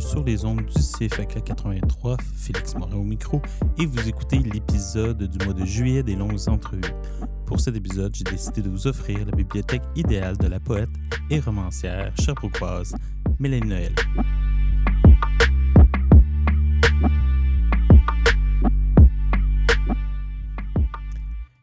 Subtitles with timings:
[0.00, 3.40] Sur les ondes du CFAK 83, Félix Morin au micro,
[3.78, 6.82] et vous écoutez l'épisode du mois de juillet des longues entrevues.
[7.46, 10.90] Pour cet épisode, j'ai décidé de vous offrir la bibliothèque idéale de la poète
[11.30, 12.94] et romancière sherbrookeoise
[13.38, 13.94] Mélanie Noël.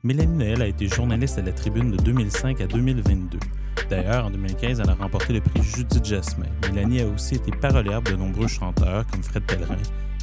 [0.06, 3.40] Mélanie Noël a été journaliste à la Tribune de 2005 à 2022.
[3.90, 6.50] D'ailleurs, en 2015, elle a remporté le prix Judith Jasmin.
[6.70, 9.78] Mélanie a aussi été parolière de nombreux chanteurs comme Fred Pellerin,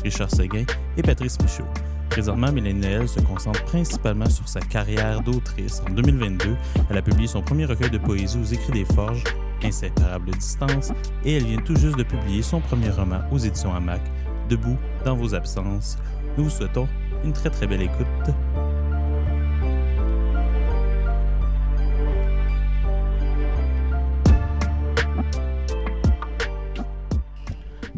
[0.04, 0.64] Richard Seguin
[0.98, 1.64] et Patrice Michaud.
[2.10, 5.80] Présentement, Mélanie Noël se concentre principalement sur sa carrière d'autrice.
[5.88, 6.56] En 2022,
[6.90, 9.24] elle a publié son premier recueil de poésie aux Écrits des Forges,
[9.64, 10.92] Inséparable distance,
[11.24, 14.02] et elle vient tout juste de publier son premier roman aux éditions Hamac,
[14.50, 15.96] Debout dans vos absences.
[16.36, 16.86] Nous vous souhaitons
[17.24, 18.34] une très très belle écoute.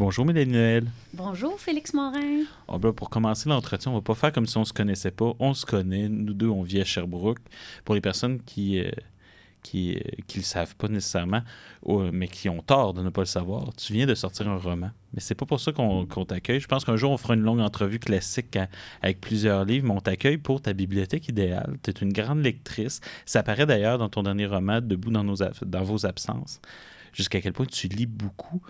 [0.05, 0.91] Bonjour Mélanie Noël.
[1.13, 2.43] Bonjour, Félix Morin.
[2.67, 5.31] Ah ben, pour commencer l'entretien, on va pas faire comme si on se connaissait pas.
[5.39, 6.09] On se connaît.
[6.09, 7.39] Nous deux, on vit à Sherbrooke.
[7.85, 8.91] Pour les personnes qui euh,
[9.61, 11.39] qui, euh, qui le savent pas nécessairement,
[11.87, 14.57] euh, mais qui ont tort de ne pas le savoir, tu viens de sortir un
[14.57, 14.89] roman.
[15.13, 16.59] Mais c'est pas pour ça qu'on qu'on t'accueille.
[16.59, 18.67] Je pense qu'un jour, on fera une longue entrevue classique à-
[19.01, 21.77] avec plusieurs livres, mais on t'accueille pour ta bibliothèque idéale.
[21.81, 22.99] Tu es une grande lectrice.
[23.25, 26.59] Ça apparaît d'ailleurs dans ton dernier roman, Debout dans, nos dans vos absences.
[27.13, 28.61] Jusqu'à quel point tu lis beaucoup.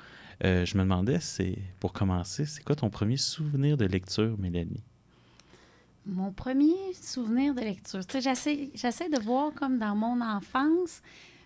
[0.43, 4.83] Euh, je me demandais, c'est pour commencer, c'est quoi ton premier souvenir de lecture, Mélanie?
[6.05, 8.01] Mon premier souvenir de lecture.
[8.13, 11.01] J'essaie, de voir comme dans mon enfance.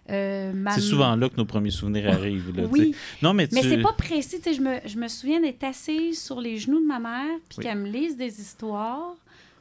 [0.09, 2.55] euh, ma C'est souvent là que nos premiers souvenirs arrivent.
[2.55, 2.95] Là, Oui.
[3.21, 4.37] Non, mais, mais c'est pas précis.
[4.43, 7.63] Je, me, je me souviens d'être assise sur les genoux de ma mère puis Oui.
[7.65, 9.15] qu'elle me lise des histoires.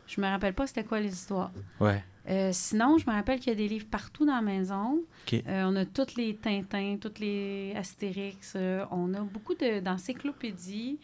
[0.06, 1.50] Je me rappelle pas c'était quoi les histoires.
[1.81, 2.03] Ouais.
[2.28, 5.00] Euh, sinon, je me rappelle qu'il y a des livres partout dans la maison.
[5.32, 8.54] Euh, on a toutes les Tintins, toutes les Astérix.
[8.56, 10.98] euh, on a beaucoup de, d'encyclopédies.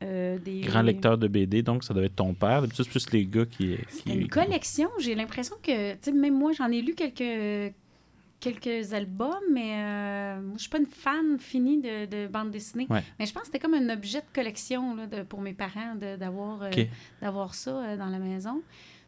[0.00, 0.60] des...
[0.64, 2.62] Grand lecteur de BD, donc ça devait être ton père.
[2.62, 3.76] D'habitude, c'est plus les gars qui.
[4.02, 4.88] Qui- une collection.
[4.98, 7.72] J'ai l'impression que, tu sais, même moi, j'en ai lu quelques,
[8.40, 12.86] quelques albums, mais moi, je suis pas une fan finie de, de bande dessinée.
[12.90, 13.02] Ouais.
[13.18, 15.94] Mais je pense que c'était comme un objet de collection là, de, pour mes parents
[15.94, 16.88] de- d'avoir OK.
[17.20, 18.62] d'avoir ça dans la maison.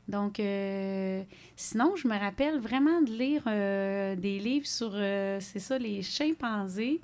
[0.09, 1.23] Donc, euh,
[1.57, 6.03] sinon, je me rappelle vraiment de lire euh, des livres sur, euh, c'est ça, les
[6.03, 7.01] chimpanzés.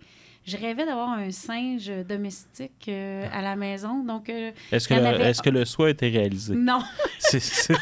[0.47, 4.03] Je rêvais d'avoir un singe domestique euh, à la maison.
[4.03, 6.55] Donc, euh, Est-ce que, le- avait- est-ce que le souhait a été réalisé?
[6.55, 6.81] non,
[7.19, 7.75] C'est-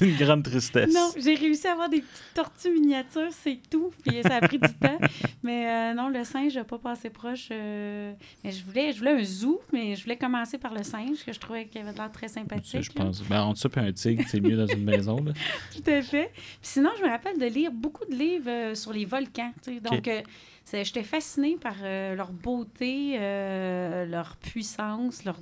[0.00, 0.92] une grande tristesse.
[0.92, 3.90] Non, j'ai réussi à avoir des petites tortues miniatures, c'est tout.
[4.06, 4.98] Puis ça a pris du temps.
[5.42, 7.48] Mais euh, non, le singe n'a pas passé proche.
[7.50, 11.32] mais je voulais, je voulais un zoo, mais je voulais commencer par le singe, que
[11.32, 12.82] je trouvais qu'il avait l'air très sympathique.
[12.82, 13.04] je là.
[13.04, 13.22] pense.
[13.22, 15.22] Ben, entre ça et un tigre, c'est mieux dans une maison.
[15.22, 15.32] Là.
[15.74, 16.30] Tout à fait.
[16.34, 19.52] Puis sinon, je me rappelle de lire beaucoup de livres sur les volcans.
[19.82, 20.08] Donc,
[20.72, 25.38] j'étais fascinée par euh, leur beauté, euh, leur puissance, leur,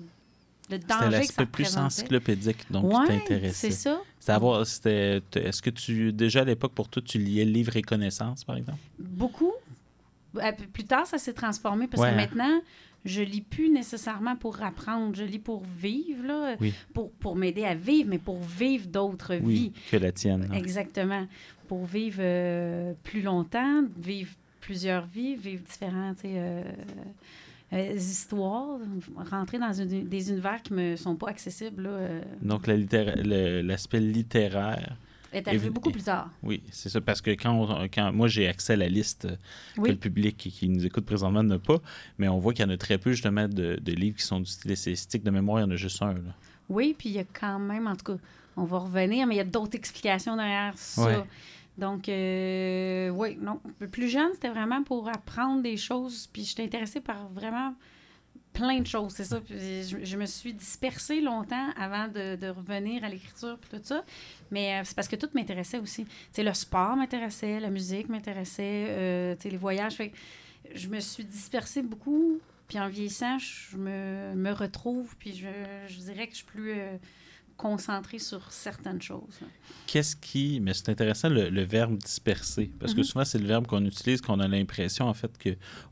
[0.71, 3.71] le C'était danger ça l'aspect plus encyclopédique donc, qui Ouais, t'intéressait.
[3.71, 4.01] c'est ça.
[4.19, 7.83] C'était avoir- c'était- Est-ce que tu, déjà à l'époque, pour toi, tu liais livres et
[7.83, 8.79] connaissances, par exemple?
[8.99, 9.53] Beaucoup.
[10.37, 12.17] Euh, Plus tard, ça s'est transformé parce Ouais, que hein.
[12.17, 12.61] maintenant,
[13.05, 15.15] je lis plus nécessairement pour apprendre.
[15.15, 16.73] Je lis pour vivre, là, Oui.
[16.93, 19.73] pour, pour m'aider à vivre, mais pour vivre d'autres Oui, vies.
[19.91, 20.49] que la tienne.
[20.51, 20.57] là.
[20.57, 21.27] Exactement.
[21.69, 24.31] Pour vivre euh, plus longtemps, vivre
[24.65, 25.63] plusieurs vies, vivre
[26.25, 26.65] euh,
[27.73, 28.79] euh, histoires,
[29.31, 32.77] rentrer dans une- des univers qui me sont pas accessibles, là, euh, Donc, la
[33.63, 34.97] l'aspect littéraire,
[35.33, 36.31] est arrivé beaucoup plus tard.
[36.43, 37.01] oui, c'est ça.
[37.01, 39.27] Parce que quand, on- quand moi, j'ai accès à la liste
[39.77, 41.79] que le public qui, qui nous écoute présentement n'a pas,
[42.19, 44.39] mais on voit qu'il y en a très peu, justement, de, de livres qui sont
[44.41, 45.25] du style essayistique.
[45.25, 46.15] De mémoire, il y en a juste un.
[46.15, 46.21] Là.
[46.69, 48.19] Oui, puis il y a quand même, en tout cas,
[48.57, 51.05] on va revenir, mais il y a d'autres explications derrière ça.
[51.05, 51.25] Ouais.
[51.79, 53.61] Donc, euh, oui, non.
[53.91, 57.75] Plus jeune, c'était vraiment pour apprendre des choses, puis j'étais intéressée par vraiment
[58.53, 59.41] plein de choses, c'est ça.
[59.41, 59.57] Puis
[60.05, 64.05] je, me suis dispersée longtemps avant de, de revenir à l'écriture, puis tout ça.
[64.53, 66.05] Mais euh, c'est parce que tout m'intéressait aussi.
[66.05, 69.95] Tu sais, le sport m'intéressait, la musique m'intéressait, euh, tu sais, les voyages.
[69.95, 70.13] Fait
[70.73, 72.39] je me suis dispersée beaucoup.
[72.69, 75.49] Puis en vieillissant, je me, me retrouve, puis je,
[75.87, 76.73] je dirais que je suis plus
[77.57, 79.41] concentrée sur certaines choses.
[79.87, 80.61] Qu'est-ce qui.
[80.61, 82.71] Mais c'est intéressant le, le verbe disperser.
[82.81, 83.05] Parce que Mhm.
[83.05, 85.31] souvent, c'est le verbe qu'on utilise, qu'on a l'impression, en fait,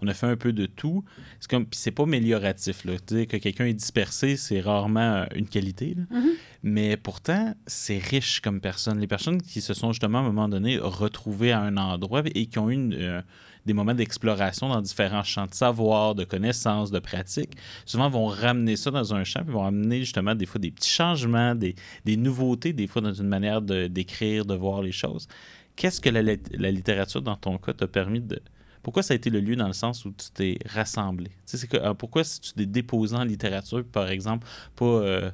[0.01, 1.05] qu'on a fait un peu de tout.
[1.41, 1.67] C'est comme.
[1.67, 2.95] Puis c'est pas amélioratif, là.
[3.07, 6.19] Dire que quelqu'un est dispersé, c'est rarement euh, une qualité, là.
[6.19, 6.31] Mhm.
[6.65, 8.99] Mais pourtant, c'est riche comme personne.
[9.01, 12.47] Les personnes qui se sont justement à un moment donné retrouvées à un endroit et
[12.47, 13.23] qui ont eu une, euh,
[13.65, 18.77] des moments d'exploration dans différents champs de savoir, de connaissances, de pratiques, souvent vont ramener
[18.77, 21.75] ça dans un champ, puis vont amener justement des fois des petits changements, des,
[22.17, 25.29] nouveautés, des fois dans une manière d'écrire, de, voir les choses.
[25.77, 28.41] Qu'est-ce que la, lit- la littérature, dans ton cas, t'a permis de...
[28.83, 31.31] Pourquoi ça a été le lieu dans le sens où tu t'es rassemblé?
[31.47, 35.31] C'est que, euh, pourquoi si tu t'es déposé en littérature, par exemple, pas, euh,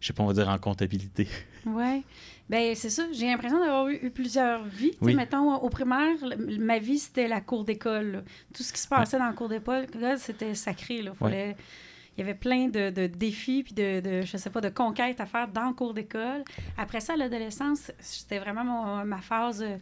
[0.00, 1.28] je sais pas, on va dire en comptabilité?
[1.64, 2.02] Oui.
[2.52, 3.04] Ben c'est ça.
[3.12, 4.92] J'ai l'impression d'avoir eu, eu plusieurs vies.
[5.00, 5.14] Oui.
[5.14, 8.12] Mettons, au primaire, le- ma vie, c'était la cour d'école.
[8.12, 8.22] là.
[8.54, 11.00] Tout ce qui se passait dans la cour d'école, là, c'était sacré.
[11.02, 11.12] Là.
[11.14, 11.56] Fallait...
[12.14, 15.18] Il y avait plein de, de défis puis de, de, je sais pas, de conquêtes
[15.18, 16.44] à faire dans la cour d'école.
[16.76, 19.62] Après ça, à l'adolescence, c'était vraiment mon- ma phase...
[19.62, 19.78] euh,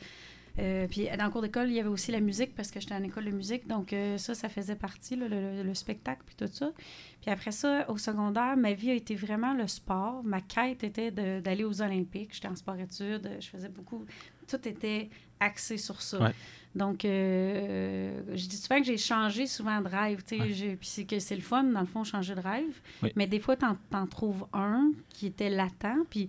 [0.59, 2.95] euh, puis dans le cours d'école, il y avait aussi la musique parce que j'étais
[2.95, 3.67] en école de musique.
[3.67, 6.73] Donc euh, ça, ça faisait partie, là, le, le- le spectacle puis tout ça.
[7.21, 10.23] Puis après ça, au secondaire, ma vie a été vraiment le sport.
[10.25, 12.31] Ma quête était d'aller aux Olympiques.
[12.35, 13.37] J'étais en sport-études.
[13.41, 14.05] Je faisais beaucoup...
[14.49, 16.19] Tout était axé sur ça.
[16.21, 16.35] Ouais.
[16.75, 20.23] Donc, euh, je dis souvent que j'ai changé souvent de rêve.
[20.27, 20.47] tu Ouais.
[20.49, 22.81] Puis c'est que c'est le fun, dans le fond, changer de rêve.
[23.03, 23.13] Oui.
[23.17, 26.07] Mais des fois, t'en en trouves un qui était latent.
[26.09, 26.29] Puis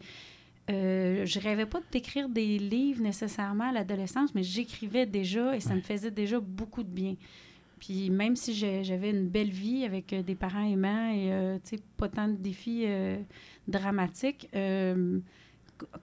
[0.69, 5.71] euh, je rêvais pas d'écrire des livres nécessairement à l'adolescence, mais j'écrivais déjà et ça
[5.71, 5.75] Ouais.
[5.77, 7.15] me faisait déjà beaucoup de bien.
[7.79, 8.53] Puis même si
[8.83, 11.57] j'avais une belle vie avec euh, des parents aimants et euh,
[11.97, 13.17] pas tant de défis euh,
[13.67, 14.47] dramatiques,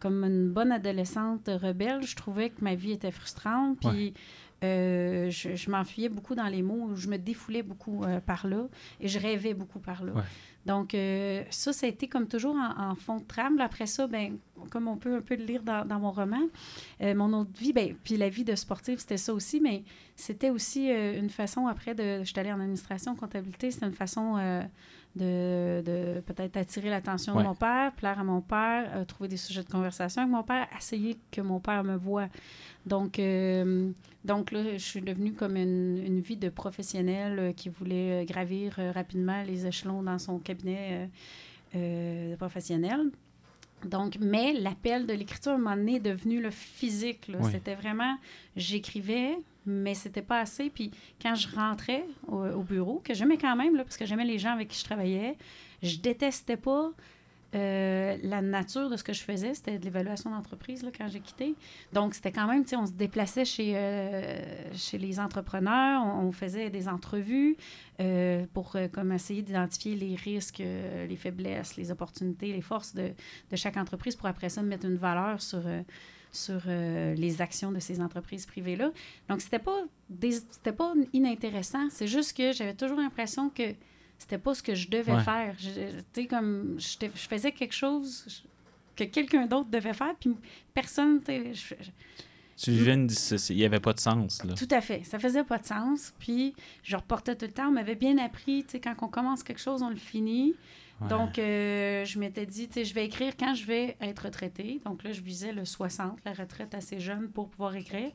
[0.00, 3.78] comme une bonne adolescente rebelle, je trouvais que ma vie était frustrante.
[3.80, 4.12] Puis
[4.60, 8.66] je, je m'enfuyais beaucoup dans les mots, je me défoulais beaucoup par là
[9.00, 10.12] et je rêvais beaucoup par là.
[10.14, 10.22] Ouais.
[10.68, 13.58] Donc, euh, ça, ça a été comme toujours en, fond de trame.
[13.58, 14.36] Après ça, ben,
[14.70, 16.42] comme on peut un peu le lire dans, mon roman,
[17.00, 19.82] euh, mon autre vie, ben, puis la vie de sportive, c'était ça aussi, mais
[20.14, 22.18] c'était aussi euh, une façon, après, de.
[22.18, 24.36] Je suis allée en administration, comptabilité, c'était une façon
[25.18, 27.42] de, de peut-être attirer l'attention Ouais.
[27.42, 30.42] de mon père, plaire à mon père, euh, trouver des sujets de conversation avec mon
[30.42, 32.28] père, essayer que mon père me voie.
[32.86, 33.90] Donc, euh,
[34.24, 38.78] donc là, je suis devenue comme une, une vie de professionnel euh, qui voulait gravir
[38.94, 41.10] rapidement les échelons dans son cabinet
[41.74, 43.10] euh, professionnel.
[43.84, 47.28] Donc, mais l'appel de l'écriture, à un moment donné, est devenu le physique.
[47.28, 47.50] Oui.
[47.52, 48.16] C'était vraiment,
[48.56, 49.38] j'écrivais,
[49.68, 50.70] mais c'était pas assez.
[50.70, 54.24] Puis quand je rentrais au, au bureau, que j'aimais quand même, là, parce que j'aimais
[54.24, 55.36] les gens avec qui je travaillais,
[55.82, 56.90] je détestais pas
[57.54, 59.54] euh, la nature de ce que je faisais.
[59.54, 61.54] C'était de l'évaluation d'entreprise là, quand j'ai quitté.
[61.94, 64.42] Donc, c'était quand même, tu sais, on se déplaçait chez, euh,
[64.74, 67.56] chez les entrepreneurs, on, faisait des entrevues
[68.00, 73.12] euh, pour comme essayer d'identifier les risques, les faiblesses, les opportunités, les forces de,
[73.50, 75.62] de chaque entreprise pour après ça mettre une valeur sur,
[76.38, 78.90] sur euh, les actions de ces entreprises privées-là.
[79.28, 80.40] Donc, c'était pas, des-
[80.76, 81.88] pas inintéressant.
[81.90, 83.74] C'est juste que j'avais toujours l'impression que
[84.18, 85.22] c'était pas ce que je devais Ouais.
[85.22, 85.54] faire.
[85.58, 85.70] Tu
[86.12, 88.42] sais, comme je faisais quelque chose
[88.96, 90.34] que quelqu'un d'autre devait faire, puis
[90.74, 91.90] personne, tu sais, je- je-
[92.64, 93.08] Tu vivais une.
[93.50, 94.54] Il n'y avait pas de sens, là.
[94.54, 95.04] tout à fait.
[95.04, 96.12] Ça faisait pas de sens.
[96.18, 97.68] Puis je reportais tout le temps.
[97.68, 100.54] On m'avait bien appris, tu sais, quand on commence quelque chose, on le finit.
[101.00, 101.08] Ouais.
[101.08, 104.80] Donc, euh, je m'étais dit, tu sais, je vais écrire quand je vais être retraitée.
[104.84, 108.10] Donc là, je visais le 60, la retraite assez jeune pour pouvoir écrire.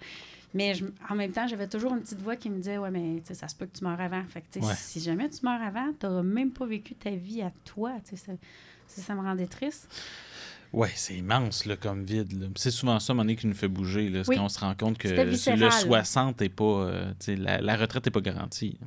[0.54, 3.22] Mais je- en même temps, j'avais toujours une petite voix qui me disait, ouais, mais
[3.22, 4.24] tu sais, ça se peut que tu meurs avant.
[4.28, 4.74] Fait que, tu sais, Ouais.
[4.76, 7.94] si jamais tu meurs avant, tu n'auras même pas vécu ta vie à toi.
[8.08, 8.32] Tu sais, ça,
[8.88, 9.90] ça, ça me rendait triste.
[10.74, 12.50] Ouais, c'est immense là, comme vide.
[12.56, 14.10] C'est souvent ça, donné, qui nous fait bouger.
[14.10, 14.36] Là, Oui.
[14.38, 15.72] qu'on se rend compte que le viscéral.
[15.72, 16.64] 60 est pas.
[16.66, 18.78] euh, tu sais, la, la retraite n'est pas garantie.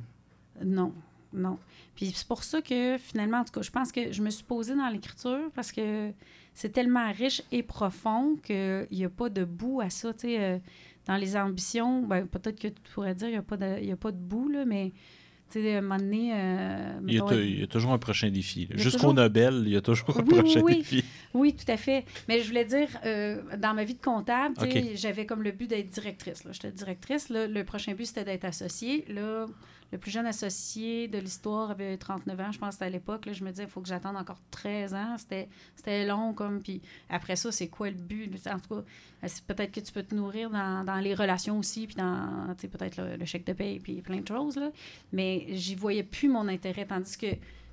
[0.63, 0.93] Non,
[1.33, 1.57] non.
[1.97, 4.45] Puis c'est pour ça que finalement, en tout cas, je pense que je me suis
[4.45, 6.11] posée dans l'écriture parce que
[6.53, 10.13] c'est tellement riche et profond qu'il n'y a pas de bout à ça.
[10.13, 10.57] Tu sais, euh,
[11.07, 13.31] dans les ambitions, ben, peut-être que tu pourrais dire qu'il
[13.85, 14.91] n'y a, a pas de bout, là, mais
[15.49, 16.31] tu sais, à un moment donné.
[16.35, 18.67] euh, Il y, a, mettons, tou- il y a toujours un prochain défi.
[18.75, 20.77] Jusqu'au toujours- Nobel, il y a toujours un Oui, prochain oui.
[20.77, 21.03] défi.
[21.33, 22.05] Oui, tout à fait.
[22.27, 24.55] Mais je voulais dire, euh, dans ma vie de comptable,
[24.95, 26.43] j'avais comme le but d'être directrice.
[26.51, 27.29] J'étais directrice.
[27.29, 27.47] là.
[27.47, 29.05] Le prochain but, c'était d'être associée.
[29.07, 29.45] Là,
[29.91, 33.29] le plus jeune associé de l'histoire avait 39 ans, je pense, à l'époque.
[33.31, 35.15] Je me disais, il faut que j'attende encore 13 ans.
[35.17, 36.61] C'était, long, comme.
[36.61, 38.35] Puis après ça, c'est quoi le but?
[38.47, 38.81] En tout cas,
[39.47, 43.25] peut-être que tu peux te nourrir dans, dans les relations aussi, puis dans, peut-être le,
[43.25, 44.57] chèque de paye, puis plein de choses.
[44.57, 44.71] Là.
[45.13, 47.27] Mais j'y voyais plus mon intérêt, tandis que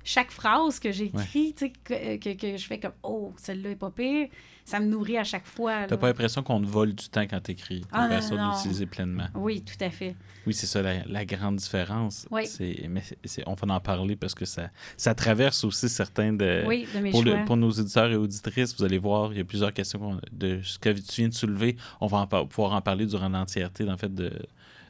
[0.05, 3.75] chaque phrase que j'écris, tu sais, que, que, que je fais comme Oh, celle-là est
[3.75, 4.27] pas pire,
[4.63, 5.85] ça me nourrit à chaque fois.
[5.87, 7.81] T'as pas l'impression qu'on te vole du temps quand t'écris.
[7.91, 9.27] T'as Ah, l'impression d'utiliser pleinement.
[9.35, 10.15] Oui, tout à fait.
[10.47, 12.27] Oui, c'est ça la, la grande différence.
[12.31, 12.43] Oui.
[12.87, 13.01] Mais
[13.47, 16.63] on va en parler parce que ça, ça traverse aussi certains de.
[16.67, 17.37] oui, de mes Euh, Pour, choix.
[17.39, 20.61] le- pour nos auditeurs et auditrices, vous allez voir, il y a plusieurs questions de
[20.63, 21.75] ce que tu viens de soulever.
[21.99, 24.31] On va en pouvoir en parler durant l'entièreté en fait, de,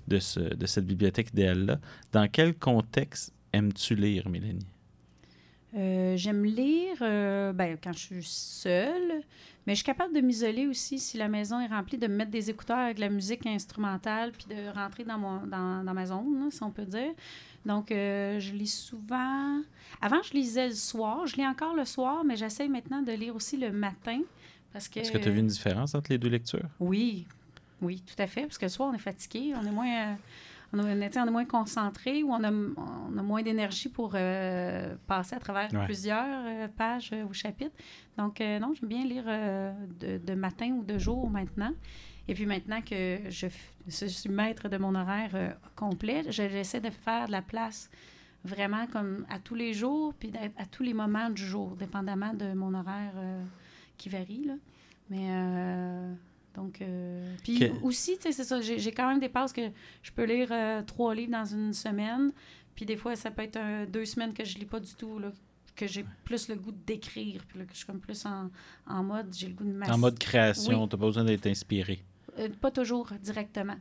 [0.07, 1.79] de, ce- de cette bibliothèque idéale-là.
[2.11, 4.67] Dans quel contexte aimes-tu lire, Mélanie?
[5.75, 9.21] Euh, J'aime lire euh, ben, quand je suis seule,
[9.67, 12.31] mais je suis capable de m'isoler aussi si la maison est remplie, de me mettre
[12.31, 16.05] des écouteurs avec de la musique instrumentale, puis de rentrer dans, mon, dans, dans ma
[16.05, 17.11] zone, là, si on peut dire.
[17.65, 19.61] Donc, euh, je lis souvent.
[20.01, 21.25] Avant, je lisais le soir.
[21.25, 24.21] Je lis encore le soir, mais j'essaie maintenant de lire aussi le matin.
[24.71, 24.99] Parce que.
[24.99, 26.69] Est-ce que tu as vu une différence entre les deux lectures?
[26.79, 27.25] Oui,
[27.81, 28.43] oui, tout à fait.
[28.43, 30.15] Parce que le soir, on est fatigué, on est moins,
[30.79, 34.95] on, est, on est moins concentré ou on a, on a moins d'énergie pour euh,
[35.07, 35.85] passer à travers Ouais.
[35.85, 37.75] plusieurs euh, pages euh, ou chapitres.
[38.17, 41.71] Donc, non, j'aime bien lire de, de matin ou de jour maintenant.
[42.27, 43.47] Et puis maintenant que je,
[44.07, 47.89] suis maître de mon horaire complet, je- j'essaie de faire de la place
[48.43, 52.53] vraiment comme à tous les jours, puis à tous les moments du jour, dépendamment de
[52.53, 53.13] mon horaire
[53.97, 54.45] qui varie.
[54.45, 54.53] Là.
[55.09, 55.27] Mais
[56.55, 59.61] donc, euh, puis aussi, tu sais, c'est ça, j'ai quand même des passes que
[60.01, 62.31] je peux lire euh, trois livres dans une semaine,
[62.75, 65.19] puis des fois, ça peut être euh, deux semaines que je lis pas du tout,
[65.19, 65.31] là,
[65.75, 68.49] que j'ai plus le goût d'écrire, puis là, que je suis comme plus en,
[68.87, 70.89] en mode, j'ai le goût de En mode création, Oui.
[70.89, 71.99] tu n'as pas besoin d'être inspiré.
[72.39, 73.75] Euh, pas toujours directement.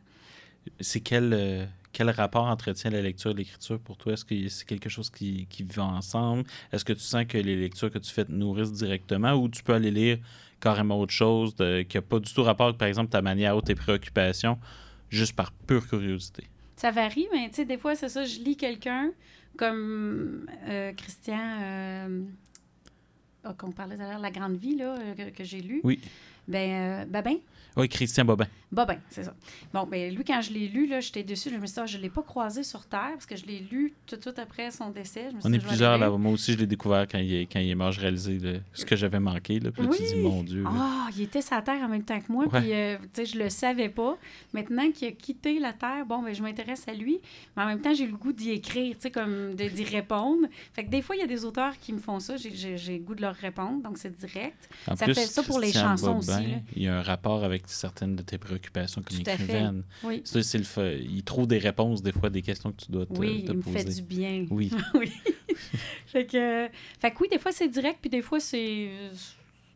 [0.81, 4.15] C'est quel, quel rapport entretient la lecture et l'écriture pour toi?
[4.15, 6.45] Est-ce que c'est quelque chose qui, qui vit ensemble?
[6.73, 9.63] Est-ce que tu sens que les lectures que tu fais te nourrissent directement ou tu
[9.63, 10.19] peux aller lire
[10.65, 13.55] carrément autre chose de- qui n'a pas du tout rapport avec, par exemple, ta manière
[13.57, 14.59] ou tes préoccupations,
[15.11, 16.45] juste par pure curiosité?
[16.77, 19.13] Ça varie, mais tu sais, des fois, c'est ça, je lis quelqu'un
[19.57, 22.23] comme euh, Christian, euh,
[23.45, 25.81] ah, qu'on parlait tout à l'heure, La Grande Vie, là, euh, que, que j'ai lu.
[25.85, 26.01] Oui.
[26.49, 27.37] Ben, euh, Babin.
[27.77, 28.47] Oui, Christian Bobin.
[28.71, 29.35] Bobin, c'est ça.
[29.73, 31.51] Bon, ben lui, quand je l'ai lu, là, j'étais dessus.
[31.51, 33.47] Je me suis dit, ah, je ne l'ai pas croisé sur Terre parce que je
[33.47, 35.29] l'ai lu tout de suite après son décès.
[35.31, 36.11] Je me suis On dit, est plusieurs là.
[36.11, 37.93] Moi aussi, je l'ai découvert quand il, est, quand il est mort.
[37.93, 39.61] Je réalisais là, ce que j'avais manqué.
[39.61, 39.71] Là.
[39.71, 40.09] Puis là, tu Oui.
[40.09, 40.65] dis, mon Dieu.
[40.67, 42.61] Ah, il était sur la Terre en même temps que moi, Ouais.
[42.61, 44.17] puis euh, tu sais, je le savais pas.
[44.53, 47.21] Maintenant qu'il a quitté la Terre, bon, ben, je m'intéresse à lui,
[47.57, 50.47] mais en même temps, j'ai le goût d'y écrire, tu sais, comme d'y répondre.
[50.73, 52.99] Fait que des fois, il y a des auteurs qui me font ça, j'ai- le
[52.99, 54.69] goût de leur répondre, donc c'est direct.
[54.89, 56.57] En Ça fait ça pour les Christian chansons aussi, Bobin, là.
[56.77, 59.43] Il y a un rapport avec certaines de tes préoccupations comme Tout à fait.
[59.45, 59.85] écrivaine.
[60.03, 60.23] Oui.
[60.25, 63.13] Ça, c'est le Il trouve des réponses des fois des questions que tu dois te,
[63.15, 63.79] Oui, te il me poser.
[63.79, 64.47] fait du bien.
[64.51, 64.71] Oui.
[64.95, 65.13] oui.
[66.07, 66.69] fait que,
[67.01, 68.91] fait que oui, des fois c'est direct, puis des fois c'est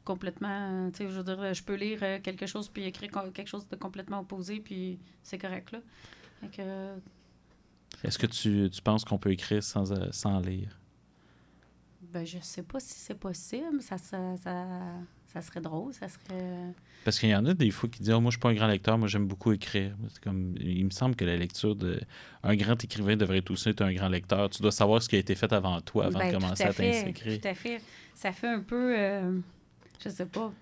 [0.05, 3.47] complètement, tu sais, je veux dire, je peux lire euh, quelque chose puis écrire quelque
[3.49, 5.81] chose de complètement opposé, puis c'est correct là.
[6.41, 6.95] Fait que,
[8.07, 10.79] Est-ce que tu, tu penses qu'on peut écrire sans, euh, sans lire?
[12.01, 14.65] ben je sais pas si c'est possible, ça, ça, ça,
[15.33, 16.73] ça serait drôle, ça serait...
[17.05, 18.55] Parce qu'il y en a des fois qui disent oh, Moi, je suis pas un
[18.55, 19.95] grand lecteur, moi, j'aime beaucoup écrire.
[20.23, 22.01] Comme, il me semble que la lecture de.
[22.43, 24.51] Un grand écrivain devrait être aussi être un grand lecteur.
[24.51, 26.69] Tu dois savoir ce qui a été fait avant toi, avant Ben, de commencer à
[26.69, 27.39] à t'insécrer.
[27.39, 27.81] Tout à fait.
[28.15, 29.39] Ça fait un peu, euh,
[30.05, 30.53] je sais pas,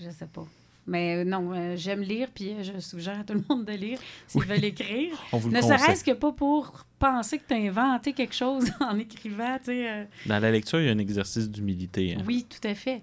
[0.00, 0.46] je sais pas.
[0.86, 3.72] Mais euh, non, euh, j'aime lire, puis euh, je suggère à tout le monde de
[3.72, 5.12] lire s'ils veulent écrire.
[5.32, 10.04] Ne serait-ce que pas pour penser que tu as inventé quelque chose en écrivant, euh,
[10.26, 12.14] Dans la lecture, il y a un exercice d'humilité.
[12.14, 12.22] hein.
[12.26, 13.02] Oui, tout à fait.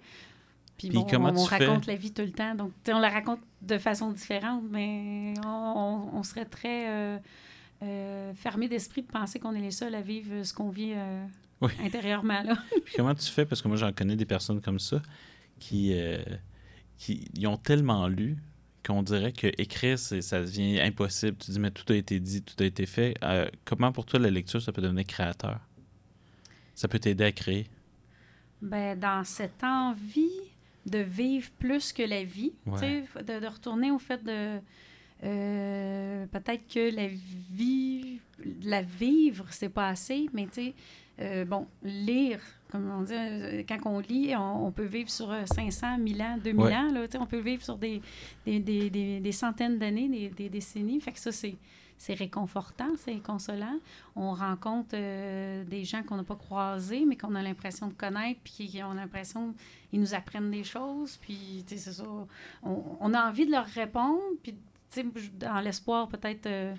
[0.77, 1.65] Puis, bon, comment on, on tu fais?
[1.65, 6.21] raconte la vie tout le temps, donc on la raconte de façon différente, mais on,
[6.23, 7.17] serait très euh,
[7.83, 11.25] euh, fermé d'esprit de penser qu'on est les seuls à vivre ce qu'on vit euh,
[11.61, 11.71] Oui.
[11.83, 12.43] intérieurement.
[12.43, 12.57] Là.
[12.85, 13.45] Puis comment tu fais?
[13.45, 15.01] Parce que moi, j'en connais des personnes comme ça
[15.59, 15.95] qui,
[16.97, 18.37] qui ils ont tellement lu
[18.85, 21.37] qu'on dirait que écrire, c'est- ça devient impossible.
[21.37, 23.17] Tu dis, mais tout a été dit, tout a été fait.
[23.63, 25.59] Comment pour toi, la lecture, ça peut devenir créateur?
[26.75, 27.67] Ça peut t'aider à créer?
[28.61, 30.29] Ben, dans cette envie
[30.85, 33.03] de vivre plus que la vie, Ouais.
[33.17, 34.59] de, de retourner au fait de
[35.23, 38.19] euh, peut-être que la vie,
[38.63, 40.73] la vivre, c'est pas assez, mais tu sais,
[41.21, 42.39] euh, bon, lire,
[42.69, 46.21] comme on dit, euh, quand on lit, on, on peut vivre sur euh, 500, 1000
[46.21, 46.75] ans, 2000 Ouais.
[46.75, 48.01] ans, là, tu sais, on peut vivre sur des,
[48.45, 51.55] des, des, des, des centaines d'années, des, des décennies, fait que ça, c'est
[51.97, 53.77] c'est réconfortant, c'est consolant.
[54.15, 58.39] On rencontre euh, des gens qu'on n'a pas croisés, mais qu'on a l'impression de connaître,
[58.43, 59.53] puis qui ont l'impression
[59.89, 61.17] qu'ils nous apprennent des choses.
[61.21, 62.05] Puis, tu sais, c'est ça.
[62.63, 64.53] On, on a envie de leur répondre, puis,
[64.91, 65.05] tu sais,
[65.39, 66.75] dans l'espoir, peut-être, euh,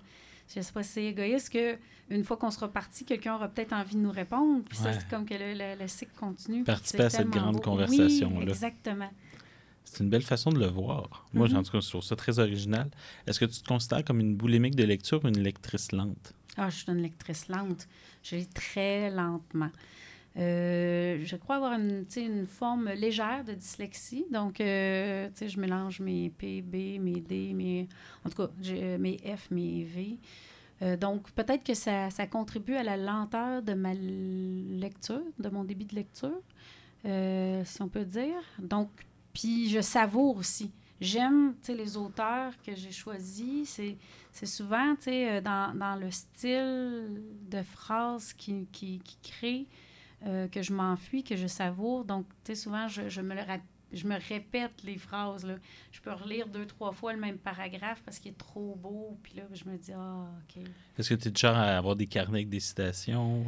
[0.54, 1.76] je sais pas si c'est égoïste, que
[2.08, 4.62] une fois qu'on sera parti, quelqu'un aura peut-être envie de nous répondre.
[4.68, 6.62] Puis ça, c'est comme que le, le- le cycle continue.
[6.62, 7.62] Participer à cette grande beau.
[7.90, 7.96] Oui,
[8.52, 9.10] exactement.
[9.88, 11.26] C'est une belle façon de le voir.
[11.32, 11.56] Moi, Mhm.
[11.56, 12.90] en tout cas, je trouve ça très original.
[13.26, 16.34] Est-ce que tu te considères comme une boulimique de lecture ou une lectrice lente?
[16.56, 17.86] Ah, je suis une lectrice lente.
[18.22, 19.70] Je lis très lentement.
[20.36, 24.26] Euh, je crois avoir une, une forme légère de dyslexie.
[24.30, 27.88] Donc, euh, je mélange mes P, B, mes D, mes...
[28.24, 30.18] En tout cas, euh, mes F, mes V.
[30.82, 35.64] Euh, donc, peut-être que ça, ça contribue à la lenteur de ma lecture, de mon
[35.64, 36.38] débit de lecture,
[37.64, 38.42] si on peut dire.
[38.58, 38.90] Donc,
[39.36, 40.70] puis je savoure aussi.
[40.98, 43.68] J'aime, les auteurs que j'ai choisis.
[43.68, 43.98] C'est,
[44.32, 49.66] c'est souvent, euh, dans, dans le style de phrase qui, qui, qui crée
[50.24, 52.06] euh, que je m'enfuis, que je savoure.
[52.06, 52.24] Donc,
[52.54, 53.42] souvent, je, je me le
[53.92, 55.44] je me répète les phrases.
[55.44, 55.56] Là.
[55.92, 59.18] Je peux relire deux, trois fois le même paragraphe parce qu'il est trop beau.
[59.22, 60.62] Puis là, je me dis, ah, OK.
[60.98, 63.44] Est-ce que tu es du genre à avoir des carnets avec des citations?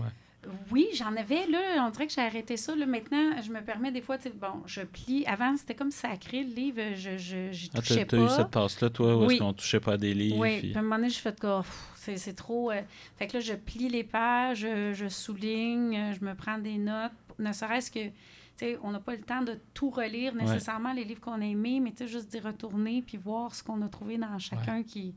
[0.70, 1.46] Oui, j'en avais.
[1.46, 2.74] Là, on dirait que j'ai arrêté ça.
[2.76, 5.24] Là, maintenant, je me permets des fois, tu sais, bon, je plie.
[5.26, 6.80] Avant, c'était comme sacré, le livre.
[6.94, 8.36] Je je, j'y Ah, touchais t'as, t'as eu pas.
[8.36, 9.34] cette passe-là, toi, où Oui.
[9.34, 10.38] est-ce qu'on touchait pas à des livres?
[10.38, 11.62] Oui, puis- à un moment donné, j'ai fait que oh,
[11.94, 12.70] c'est, trop.
[12.70, 12.80] euh,
[13.18, 16.78] Fait que là, je plie les pages, je, je souligne, euh, je me prends des
[16.78, 18.06] notes, ne serait-ce que.
[18.06, 18.12] tu
[18.56, 21.80] sais, on n'a pas le temps de tout relire nécessairement, les livres qu'on a aimés,
[21.80, 25.14] mais tu sais, juste d'y retourner puis voir ce qu'on a trouvé dans chacun qui,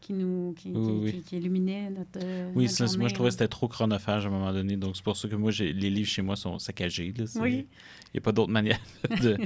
[0.00, 2.20] qui nous qui, Oui, qui- oui, illuminait notre.
[2.54, 3.38] Oui, notre ça, moi, je trouvais que là.
[3.38, 4.76] c'était trop chronophage à un moment donné.
[4.76, 7.12] Donc, c'est pour ça que moi, j'ai, les livres chez moi sont saccagés.
[7.16, 7.24] là.
[7.40, 7.66] Oui.
[8.06, 8.78] Il n'y a pas d'autre manière
[9.22, 9.36] de.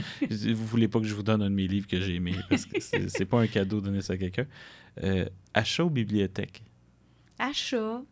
[0.53, 2.67] vous voulez pas que je vous donne un de mes livres que j'ai aimé parce
[2.67, 4.47] que c'est, c'est pas un cadeau de donner ça à quelqu'un.
[5.03, 6.63] Euh, achat ou bibliothèque?
[7.39, 8.03] Achat.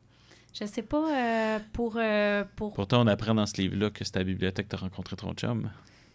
[0.53, 4.17] Je sais pas, euh, pour, euh, pour Pourtant, on apprend dans ce livre-là que c'est
[4.17, 5.71] à la bibliothèque que tu as rencontré ton chum.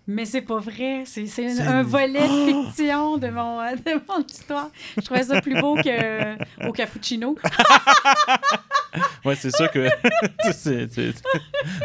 [0.08, 1.02] Mais c'est pas vrai.
[1.06, 1.26] C'est,
[1.62, 4.70] un volet de fiction de mon, de mon histoire.
[4.96, 7.36] Je trouvais ça plus beau que, au cappuccino.
[9.26, 9.80] Ouais, c'est sûr que.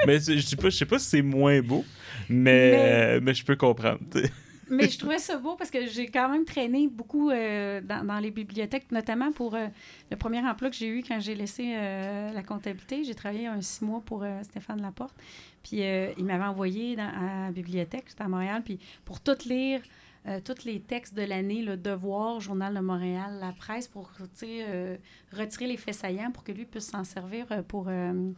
[0.06, 1.84] mais je dis pas, je sais pas si c'est moins beau,
[2.28, 3.98] mais, Mais- mais je peux comprendre.
[4.12, 4.30] sais.
[4.70, 8.18] Mais je trouvais ça beau parce que j'ai quand même traîné beaucoup euh, dans, dans
[8.18, 9.66] les bibliothèques, notamment pour euh,
[10.10, 13.04] le premier emploi que j'ai eu quand j'ai laissé euh, la comptabilité.
[13.04, 15.14] J'ai travaillé un six mois pour Stéphane Laporte.
[15.62, 15.82] Puis
[16.16, 19.82] il m'avait envoyé dans, à la bibliothèque, j'étais à Montréal, puis pour tout lire,
[20.26, 24.10] euh, tous les textes de l'année, le Devoir, Journal de Montréal, la presse, pour
[24.42, 24.96] euh,
[25.32, 28.30] retirer les faits saillants pour que lui puisse s'en servir pour euh,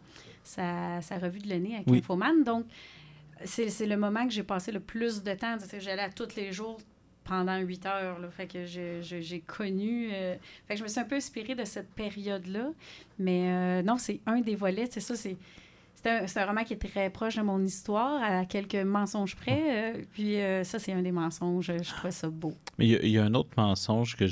[0.44, 1.98] sa, sa revue de l'année avec Oui.
[1.98, 2.44] Infoman.
[2.44, 2.66] Donc,
[3.44, 5.56] c'est c'est le moment que j'ai passé le plus de temps.
[5.78, 6.78] J'allais à tous les jours
[7.25, 8.18] pendant huit heures.
[8.18, 10.11] Là, fait que j'ai connu...
[10.12, 10.34] euh,
[10.66, 12.70] fait que je me suis un peu inspirée de cette période-là.
[13.18, 14.88] Mais euh, non, c'est un des volets.
[14.90, 15.37] C'est ça, c'est...
[15.94, 19.92] C'est un, un roman qui est très proche de mon histoire, à quelques mensonges près.
[19.94, 21.70] euh, puis euh, ça, c'est un des mensonges.
[21.80, 22.54] Je trouvais ça beau.
[22.76, 24.25] Mais il y a- il y, a un autre mensonge que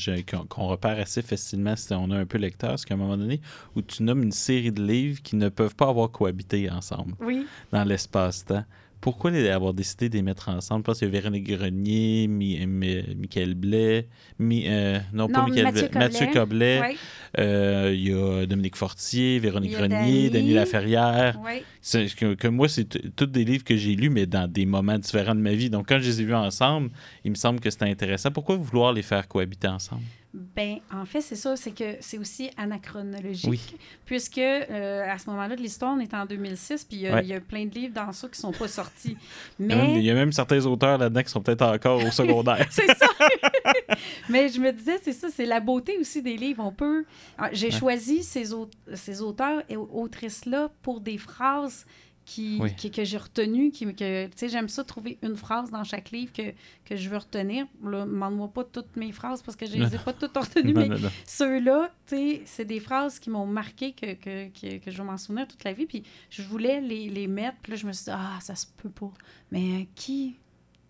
[0.49, 3.41] qu'on repère assez facilement si on a un peu lecteur, c'est qu'à un moment donné,
[3.77, 7.47] où tu nommes une série de livres qui ne peuvent pas avoir cohabité ensemble Oui.
[7.71, 8.65] dans l'espace-temps.
[9.01, 10.81] Pourquoi les, avoir décidé de les mettre ensemble?
[10.81, 14.09] Je pense qu'il y a Véronique Grenier, Mi, Mi- Michael Blais,
[14.39, 16.97] Mi- euh, non, pas Michael Mathieu Blais, Mathieu Coblet, Oui.
[17.39, 20.31] euh, il y a Dominique Fortier, Véronique Grenier, Dany.
[20.31, 21.39] Denis Laferrière.
[21.43, 21.63] Oui.
[21.81, 22.87] C'est que, que moi, c'est
[23.17, 25.71] tous des livres que j'ai lus, mais dans des moments différents de ma vie.
[25.71, 26.91] Donc, quand je les ai vus ensemble,
[27.25, 28.31] il me semble que c'était intéressant.
[28.31, 30.03] Pourquoi vouloir les faire cohabiter ensemble?
[30.33, 33.61] Ben, en fait, c'est ça, c'est que c'est aussi anachronologique, Oui.
[34.07, 37.15] puisque euh, à ce moment-là de l'histoire, on est en 2006, puis il y a-
[37.15, 37.23] Ouais.
[37.25, 39.17] il y, a plein de livres dans ça qui sont pas sortis.
[39.59, 41.63] Il y a même- il Mais y a même certains auteurs là-dedans qui sont peut-être
[41.67, 42.65] encore au secondaire.
[42.71, 43.07] c'est ça.
[44.29, 46.63] Mais je me disais, c'est ça, c'est la beauté aussi des livres.
[46.65, 47.05] On peut.
[47.37, 47.73] Ah, J'ai Ouais.
[47.73, 51.87] choisi ces, au- ces auteurs et autrices-là pour des phrases
[52.25, 52.75] qui, Oui.
[52.77, 53.71] qui- que j'ai retenues.
[53.73, 56.53] Qui, que, tu sais, j'aime ça trouver une phrase dans chaque livre que,
[56.85, 57.67] que je veux retenir.
[57.85, 60.81] Là, demande-moi pas toutes mes phrases parce que je les ai pas toutes retenues, Non,
[60.83, 61.09] mais non, non.
[61.27, 65.05] ceux-là, tu sais, c'est des phrases qui m'ont marqué, que, que, que, que je vais
[65.05, 65.87] m'en souvenir toute la vie.
[65.87, 67.57] Puis je voulais les, les mettre.
[67.63, 69.11] Puis là, je me suis dit, ah, ça se peut pas.
[69.51, 70.37] Mais euh, qui,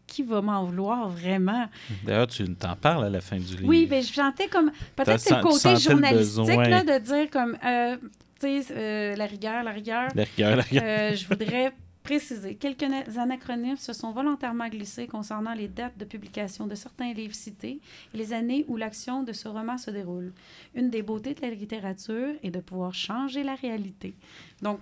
[0.07, 1.69] qui va m'en vouloir vraiment?
[2.05, 3.69] D'ailleurs, tu t'en parles à la fin du livre.
[3.69, 4.73] Oui, mais je sentais comme.
[4.97, 7.57] Peut-être c'est le côté le journalistique, là, de dire comme.
[7.64, 7.97] euh,
[8.40, 10.09] tu sais, euh, la rigueur, la rigueur.
[10.14, 10.83] La rigueur, la rigueur.
[10.85, 11.72] Euh, je voudrais
[12.03, 12.55] préciser.
[12.55, 17.35] Quelques na- anachronismes se sont volontairement glissés concernant les dates de publication de certains livres
[17.35, 17.79] cités
[18.14, 20.33] et les années où l'action de ce roman se déroule.
[20.74, 24.14] Une des beautés de la littérature est de pouvoir changer la réalité.
[24.62, 24.81] Donc,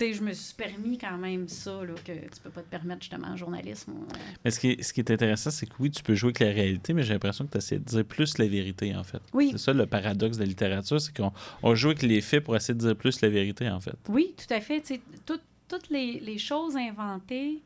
[0.00, 3.28] je me suis permis quand même ça, là, que tu peux pas te permettre justement
[3.28, 3.92] en journalisme.
[3.92, 6.28] euh, Mais ce qui, est, ce qui est intéressant, c'est que oui, tu peux jouer
[6.28, 9.04] avec la réalité, mais j'ai l'impression que tu essaies de dire plus la vérité, en
[9.04, 9.20] fait.
[9.32, 9.50] Oui.
[9.52, 11.32] C'est ça le paradoxe de la littérature, c'est qu'on
[11.62, 13.96] on joue avec les faits pour essayer de dire plus la vérité, en fait.
[14.08, 14.80] Oui, tout à fait.
[14.80, 17.62] Tu sais, tout- toutes les, les choses inventées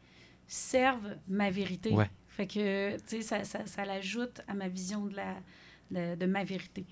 [0.47, 1.91] servent ma vérité.
[1.91, 2.11] Ouais.
[2.29, 5.35] Fait que, tu sais, ça, ça, ça l'ajoute à ma vision de, la,
[5.91, 6.85] de, de ma vérité.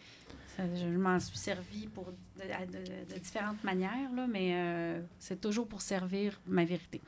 [0.58, 6.40] Je m'en suis servi pour de différentes manières, là, mais euh, c'est toujours pour servir
[6.46, 7.00] ma vérité.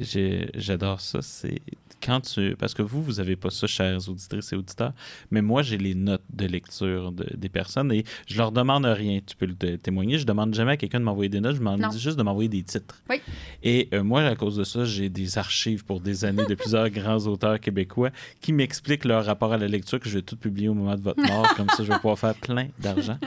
[0.00, 1.20] J'adore ça.
[1.22, 1.60] C'est
[2.02, 2.56] quand tu.
[2.58, 4.92] Parce que vous, vous avez pas ça, chers auditrices et auditeurs,
[5.30, 9.20] mais moi, j'ai les notes de lecture de- des personnes et je leur demande rien.
[9.26, 10.18] Tu peux le té- témoigner.
[10.18, 11.54] Je demande jamais à quelqu'un de m'envoyer des notes.
[11.54, 11.90] Je demande Non.
[11.90, 13.02] juste de m'envoyer des titres.
[13.10, 13.20] Oui.
[13.62, 16.88] Et euh, moi, à cause de ça, j'ai des archives pour des années de plusieurs
[16.90, 18.10] grands auteurs québécois
[18.40, 21.02] qui m'expliquent leur rapport à la lecture que je vais tout publier au moment de
[21.02, 21.54] votre mort.
[21.54, 23.18] Comme ça, je vais pouvoir faire plein d'argent.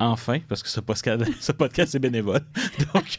[0.00, 2.40] Enfin, parce que ce podcast, ce podcast est bénévole.
[2.92, 3.04] Donc,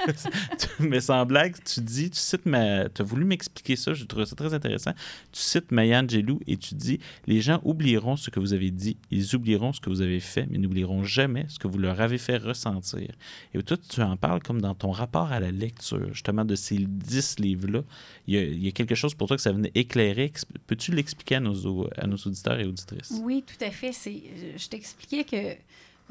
[0.59, 4.25] tu- mais sans blague, tu dis, tu cites ma, as voulu m'expliquer ça, je trouve
[4.25, 4.91] ça très intéressant.
[5.31, 8.97] Tu cites Maya Angelou et tu dis Les gens oublieront ce que vous avez dit,
[9.11, 12.17] ils oublieront ce que vous avez fait, mais n'oublieront jamais ce que vous leur avez
[12.17, 13.09] fait ressentir.
[13.53, 16.77] Et toi, tu en parles comme dans ton rapport à la lecture, justement, de ces
[16.77, 17.83] dix livres-là.
[18.27, 20.31] Il y, a, quelque chose pour toi que ça venait éclairer.
[20.67, 23.13] Peux-tu l'expliquer à nos, à nos auditeurs et auditrices?
[23.21, 23.91] Oui, tout à fait.
[23.93, 25.57] Je t'expliquais que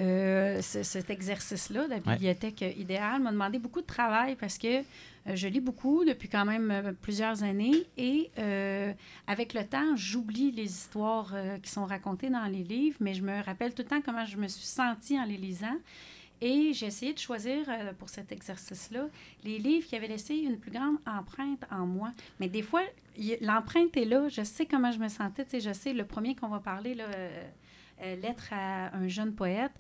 [0.00, 4.82] euh, ce- cet exercice-là, la bibliothèque idéale, m'a demandé beaucoup de travail parce que euh,
[5.35, 8.92] je lis beaucoup depuis quand même euh, plusieurs années et euh,
[9.26, 13.22] avec le temps, j'oublie les histoires euh, qui sont racontées dans les livres, mais je
[13.22, 15.76] me rappelle tout le temps comment je me suis sentie en les lisant.
[16.42, 19.06] Et j'ai essayé de choisir euh, pour cet exercice-là
[19.42, 22.12] les livres qui avaient laissé une plus grande empreinte en moi.
[22.40, 22.82] Mais des fois,
[23.40, 24.28] l'empreinte est là.
[24.28, 25.44] Je sais comment je me sentais.
[25.44, 27.06] Tu sais, je sais, le premier qu'on va parler, là,
[28.00, 29.72] Lettre à un jeune poète.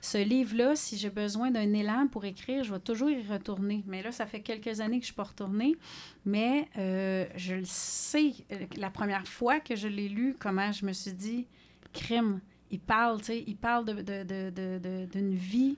[0.00, 3.84] Ce livre-là, si j'ai besoin d'un élan pour écrire, je vais toujours y retourner.
[3.86, 5.76] Mais là, ça fait quelques années que je ne suis pas retournée.
[6.24, 10.84] Mais euh, je le sais, euh, la première fois que je l'ai lu, comment je
[10.86, 11.46] me suis dit,
[11.92, 12.40] crime.
[12.72, 15.76] Il parle, tu sais, il parle de, de- de- de- d'une vie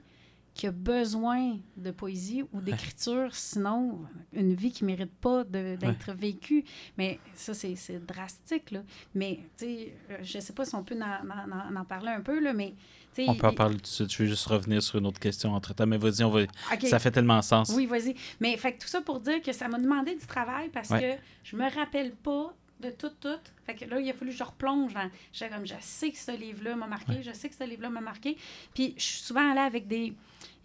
[0.55, 6.13] qui a besoin de poésie ou d'écriture, sinon une vie qui ne mérite pas d'être
[6.15, 6.65] vécue.
[6.97, 7.75] Mais ça, c'est,
[8.07, 8.83] drastique, là.
[9.15, 9.87] Mais, euh,
[10.23, 12.53] je ne sais pas si on peut en, en- en- en parler un peu, là,
[12.53, 12.75] mais.
[13.29, 14.13] On peut en parler tout de suite.
[14.13, 15.87] Je vais juste revenir sur une autre question entre temps.
[15.87, 16.41] Mais vas-y, on va...
[16.85, 17.73] Ça fait tellement sens.
[17.77, 18.15] Oui, vas-y.
[18.41, 21.01] Mais fait que tout ça pour dire que ça m'a demandé du travail parce Ouais.
[21.17, 23.29] que je me rappelle pas de tout, tout.
[23.67, 25.09] Fait que là, il a fallu que je replonge dans.
[25.33, 28.01] J'étais comme, je sais que ce livre-là m'a marqué, je sais que ce livre-là m'a
[28.01, 28.37] marqué.
[28.75, 30.13] Puis je suis souvent allée avec des.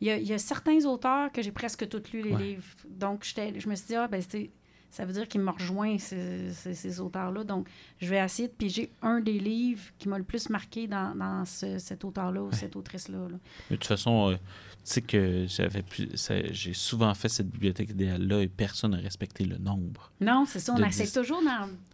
[0.01, 2.43] Il y a, il y a certains auteurs que j'ai presque tous lu les Ouais.
[2.43, 2.63] livres.
[2.89, 4.49] Donc, je me suis dit, ah, ben, c'est.
[4.91, 7.43] Ça veut dire qu'il me rejoint, ces, ces- ces auteurs-là.
[7.43, 7.67] Donc,
[8.01, 11.45] je vais essayer de piger un des livres qui m'a le plus marqué dans, dans
[11.45, 13.19] ce- cet auteur-là ou cette autrice-là.
[13.29, 13.37] là.
[13.69, 14.35] Mais de toute façon, euh,
[14.89, 15.83] tu sais que j'avais
[16.51, 20.11] j'ai souvent fait cette bibliothèque idéale-là et personne n'a respecté le nombre.
[20.19, 20.73] Non, c'est ça.
[20.75, 21.13] On essaie dix.
[21.13, 21.41] toujours.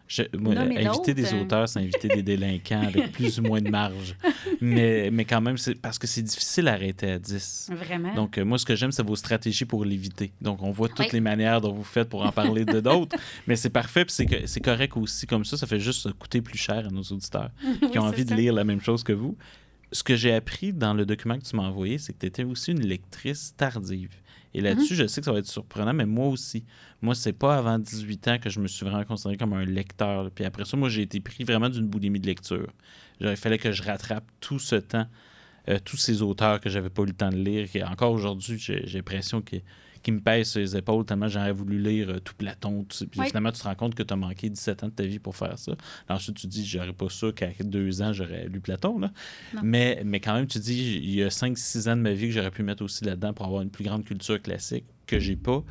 [0.07, 1.41] Je, moi, inviter des euh.
[1.41, 4.15] auteurs, c'est inviter des délinquants avec plus ou moins de marge.
[4.61, 7.71] Mais, mais quand même, c'est parce que c'est difficile à arrêter à 10.
[7.73, 8.13] Vraiment.
[8.13, 10.31] Donc, euh, moi, ce que j'aime, c'est vos stratégies pour l'éviter.
[10.41, 11.09] Donc, on voit toutes Oui.
[11.13, 13.17] les manières dont vous faites pour en parler de d'autres.
[13.47, 15.25] mais c'est parfait, puis c'est c'est correct aussi.
[15.25, 18.25] Comme ça, ça fait juste coûter plus cher à nos auditeurs qui Oui, ont envie
[18.25, 19.35] de lire la même chose que vous.
[19.91, 22.43] Ce que j'ai appris dans le document que tu m'as envoyé, c'est que tu étais
[22.43, 24.09] aussi une lectrice tardive.
[24.53, 24.99] Et là-dessus, Mhm.
[24.99, 26.63] je sais que ça va être surprenant, mais moi aussi.
[27.01, 30.31] Moi, c'est pas avant 18 ans que je me suis vraiment considéré comme un lecteur.
[30.31, 32.71] Puis après ça, moi, j'ai été pris vraiment d'une boulimie de lecture.
[33.19, 35.07] Il fallait que je rattrape tout ce temps,
[35.67, 37.67] euh, tous ces auteurs que j'avais pas eu le temps de lire.
[37.75, 39.57] Et encore aujourd'hui, j'ai j'ai l'impression que
[40.05, 42.83] qui me pèse sur les épaules tellement j'aurais voulu lire euh, tout Platon.
[42.83, 43.27] tout- Puis Oui.
[43.27, 45.35] finalement, tu te rends compte que tu as manqué 17 ans de ta vie pour
[45.35, 45.71] faire ça.
[46.07, 48.99] Alors, ensuite, tu te dis, j'aurais pas ça qu'à deux ans, j'aurais lu Platon.
[48.99, 49.11] Là.
[49.63, 52.27] Mais, mais quand même, tu te dis, il y a 5-6 ans de ma vie
[52.27, 55.35] que j'aurais pu mettre aussi là-dedans pour avoir une plus grande culture classique que j'ai
[55.35, 55.63] pas.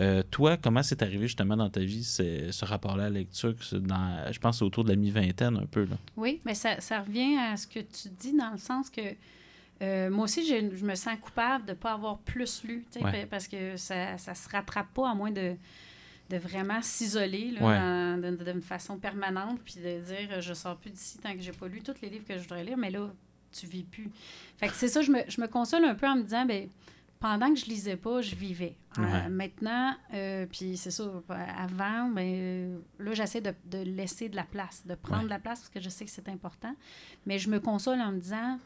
[0.00, 3.54] Euh, toi, comment c'est arrivé justement dans ta vie ce rapport-là à la lecture?
[3.72, 5.84] Dans, je pense autour de la mi-vingtaine un peu.
[5.84, 5.96] Là?
[6.16, 9.00] Oui, mais ça, ça revient à ce que tu dis dans le sens que
[9.82, 13.26] euh, moi aussi, je me sens coupable de ne pas avoir plus lu, Ouais.
[13.26, 15.54] parce que ça ne se rattrape pas à moins de,
[16.30, 18.34] de vraiment s'isoler Ouais.
[18.44, 21.82] d'une façon permanente, puis de dire je sors plus d'ici tant que j'ai pas lu
[21.82, 23.10] tous les livres que je voudrais lire, mais là,
[23.52, 24.10] tu vis plus.
[24.58, 26.68] Fait que c'est ça, je me, je me console un peu en me disant, ben
[27.18, 28.76] pendant que je lisais pas, je vivais.
[28.98, 31.04] Euh, maintenant, euh, puis c'est ça,
[31.58, 35.24] avant, ben, euh, là, j'essaie de, de laisser de la place, de prendre Ouais.
[35.24, 36.74] de la place parce que je sais que c'est important.
[37.24, 38.58] Mais je me console en me disant,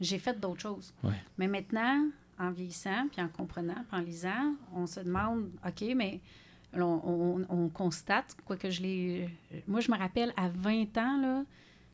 [0.00, 0.92] j'ai fait d'autres choses.
[1.02, 1.12] Ouais.
[1.38, 2.06] Mais maintenant,
[2.38, 6.20] en vieillissant, puis en comprenant, puis en lisant, on se demande, OK, mais
[6.74, 9.28] on, on- on constate, quoi que je l'ai...
[9.68, 11.44] Moi, je me rappelle, à 20 ans, là,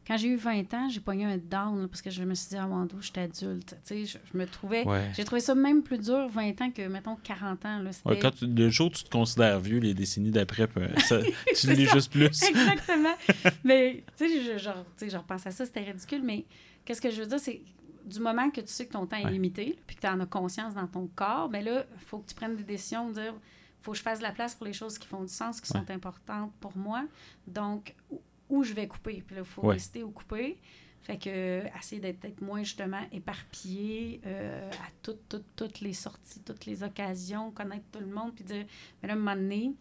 [0.07, 2.49] quand j'ai eu 20 ans, j'ai pogné un down là, parce que je me suis
[2.49, 3.77] dit, ah, mon je suis adulte.
[3.85, 4.85] Tu sais, je, je me trouvais...
[4.85, 5.11] Ouais.
[5.15, 7.79] J'ai trouvé ça même plus dur, 20 ans, que, mettons, 40 ans.
[7.81, 10.67] Là, Ouais, quand tu- le jour où tu te considères vieux, les décennies d'après,
[11.07, 11.21] ça-
[11.55, 12.25] tu lis juste plus.
[12.43, 13.15] Exactement.
[13.63, 16.47] mais, tu sais, je, genre, tu sais, je repense à ça, c'était ridicule, mais
[16.87, 17.61] qu'est-ce que je veux dire, c'est
[18.05, 20.27] du moment que tu sais que ton temps est limité, puis que tu en as
[20.27, 23.35] conscience dans ton corps, mais là, il faut que tu prennes des décisions, de dire,
[23.83, 25.73] faut que je fasse de la place pour les choses qui font du sens, qui
[25.73, 25.81] Ouais.
[25.81, 27.05] sont importantes pour moi.
[27.47, 29.23] Donc, où, où je vais couper.
[29.27, 29.75] Puis là, il faut Ouais.
[29.77, 30.59] décider où couper.
[31.03, 36.41] Fait que, essayer d'être peut-être moins, justement, éparpillé euh, à toutes, toutes, toutes les sorties,
[36.41, 38.67] toutes les occasions, connaître tout le monde, puis dire,
[39.03, 39.73] mais là, à un moment donné,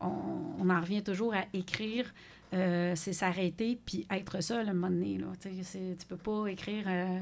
[0.00, 0.08] on,
[0.58, 2.12] on en revient toujours à écrire,
[2.52, 5.16] euh, c'est s'arrêter, puis être seul à un moment donné.
[5.18, 5.28] Là.
[5.40, 7.20] Tu peux pas écrire euh,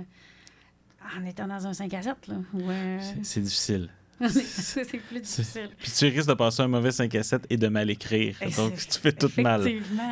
[1.19, 2.27] en étant dans un 5 à 7.
[2.29, 2.61] Là, ou,
[3.01, 3.88] C'est- C'est difficile.
[4.20, 5.68] C'est plus difficile.
[5.79, 8.37] Puis tu risques de passer un mauvais 5 à 7 et de mal écrire.
[8.42, 9.66] Et Donc, tu fais tout mal.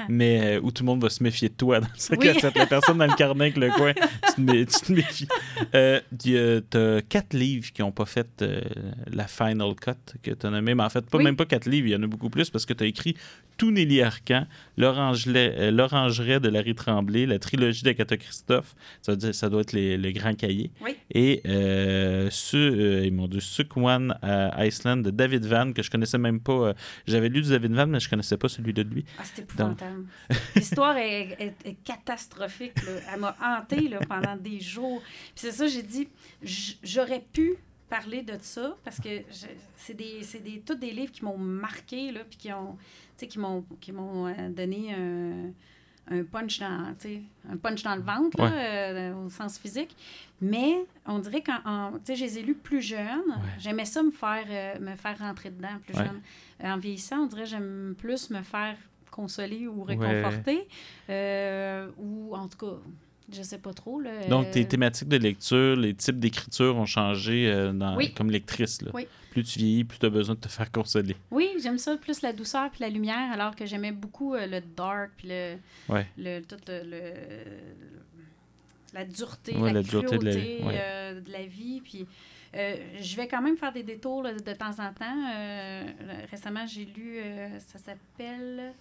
[0.08, 2.28] Mais euh, où tout le monde va se méfier de toi dans le 5 Oui.
[2.28, 2.56] à 7.
[2.56, 3.92] La personne dans le carnet avec le coin,
[4.34, 4.34] tu
[4.66, 5.28] te, méfies.
[5.74, 8.60] Euh, tu as quatre livres qui n'ont pas fait euh,
[9.12, 10.74] la final cut que tu as nommé.
[10.74, 11.24] Mais en fait, pas Oui.
[11.24, 13.14] même pas quatre livres, il y en a beaucoup plus parce que tu as écrit
[13.58, 18.74] Tout Nelly Arcan, L'Orangelet- euh, de Larry Tremblay, la trilogie d'Agatha Christophe.
[19.02, 20.70] Ça, ça doit être les, le grand cahier.
[20.82, 20.96] Oui.
[21.12, 26.18] Et ce, et mon Dieu, Suk One à Iceland de David Van, que je connaissais
[26.18, 26.52] même pas.
[26.52, 26.74] euh,
[27.06, 29.04] J'avais lu du David Van, mais je connaissais pas celui de lui.
[29.18, 30.04] Ah, c'est épouvantable.
[30.56, 32.82] L'histoire est, est- est catastrophique.
[32.84, 32.92] là.
[33.14, 35.00] Elle m'a hantée là, pendant des jours.
[35.02, 36.08] Puis c'est ça, j'ai dit,
[36.82, 37.54] j'aurais pu
[37.88, 39.08] parler de ça parce que
[39.76, 42.76] c'est des, des, tous des livres qui m'ont marqué, là, puis qui ont,
[43.36, 45.50] m'ont, qui m'ont euh, donné un,
[46.08, 46.94] un punch dans,
[47.50, 49.96] un punch dans le ventre, là, euh, au sens physique.
[50.40, 51.42] Mais on dirait
[52.04, 53.38] sais, je les ai lus plus jeunes.
[53.58, 56.04] J'aimais ça me faire, euh, me faire rentrer dedans plus Ouais.
[56.04, 56.20] jeune.
[56.64, 58.76] Euh, en vieillissant, on dirait que j'aime plus me faire
[59.10, 60.66] consoler ou réconforter.
[61.98, 62.76] Ou en tout cas,
[63.34, 64.00] je sais pas trop.
[64.00, 68.12] Là, Donc, tes euh, thématiques de lecture, les types d'écriture ont changé euh, dans- Oui.
[68.14, 68.82] comme lectrice.
[68.82, 68.90] Là.
[68.94, 69.06] Oui.
[69.30, 71.14] Plus tu vieillis, plus tu as besoin de te faire consoler.
[71.30, 74.60] Oui, j'aime ça, plus la douceur puis la lumière, alors que j'aimais beaucoup euh, le
[74.60, 75.56] dark puis le,
[75.88, 76.06] Ouais.
[76.18, 77.14] le, tout le, le-
[78.92, 80.74] la dureté, Ouais, la, la dureté de la- cruauté ouais.
[80.80, 81.80] euh, de la vie.
[81.80, 82.06] Puis
[82.56, 85.30] euh, je vais quand même faire des détours là, de temps en temps.
[85.32, 85.84] Euh,
[86.30, 88.72] récemment, j'ai lu, euh, ça s'appelle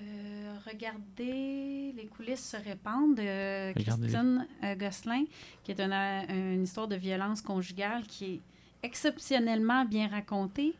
[0.00, 4.08] euh, Regardez les coulisses se répandent de Regardez.
[4.08, 5.24] Christine euh, Gosselin,
[5.64, 8.40] qui est une, euh, une histoire de violence conjugale qui est
[8.82, 10.74] exceptionnellement bien racontée.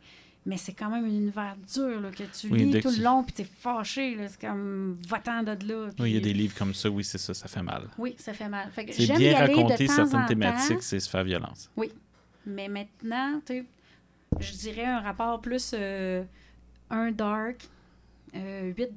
[0.45, 3.23] Mais c'est quand même un univers dur là, que tu Oui, lis tout le long,
[3.23, 4.17] puis t'es fâché.
[4.29, 5.89] C'est comme va-t'en de là.
[5.99, 7.89] Oui, il y a des livres comme ça, oui, c'est ça, ça fait mal.
[7.97, 8.71] oui, ça fait mal.
[8.91, 11.69] C'est bien raconter de certaines thématiques, c'est se faire violence.
[12.45, 13.65] mais maintenant, tu
[14.39, 16.23] je dirais un rapport plus euh,
[16.89, 17.67] un dark,
[18.35, 18.91] euh, huit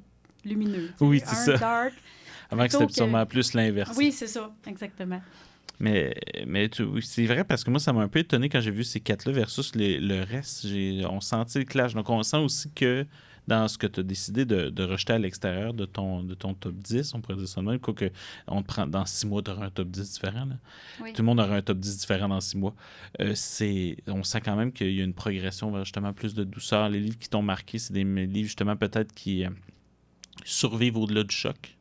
[0.44, 0.90] lumineux.
[1.00, 1.56] Oui, c'est ça.
[1.56, 1.92] dark.
[2.50, 3.96] Avant que c'était que- sûrement plus l'inverse.
[3.96, 5.22] Oui, c'est ça, exactement.
[5.80, 6.14] Mais,
[6.46, 9.00] mais c'est vrai parce que moi, ça m'a un peu étonné quand j'ai vu ces
[9.00, 10.66] quatre-là versus les- le reste.
[10.68, 11.94] J'ai, on sentit le clash.
[11.94, 13.04] Donc, on sent aussi que
[13.48, 16.54] dans ce que tu as décidé de, de rejeter à l'extérieur de ton, de ton
[16.54, 18.04] top 10, on pourrait dire ça de même, quoique
[18.46, 20.44] on te prend, dans six mois, tu auras un top 10 différent.
[20.44, 20.54] là.
[21.02, 21.12] Oui.
[21.12, 22.74] Tout le monde aura un top 10 différent dans six mois.
[23.20, 26.44] Euh, c'est, on sent quand même qu'il y a une progression vers justement plus de
[26.44, 26.88] douceur.
[26.90, 29.50] Les livres qui t'ont marqué, c'est des livres justement peut-être qui euh,
[30.44, 31.76] survivent au-delà du choc.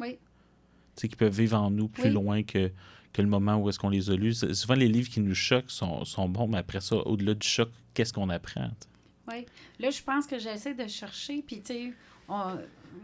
[0.00, 0.18] Oui.
[0.96, 2.10] Tu sais, qui peuvent vivre en nous plus Oui.
[2.10, 2.70] loin que,
[3.12, 4.34] que le moment où est-ce qu'on les a lus.
[4.54, 7.70] Souvent, les livres qui nous choquent sont, sont bons, mais après ça, au-delà du choc,
[7.94, 8.68] qu'est-ce qu'on apprend?
[8.68, 8.88] tu sais?
[9.38, 9.46] Oui.
[9.80, 11.92] Là, je pense que j'essaie de chercher, puis tu sais,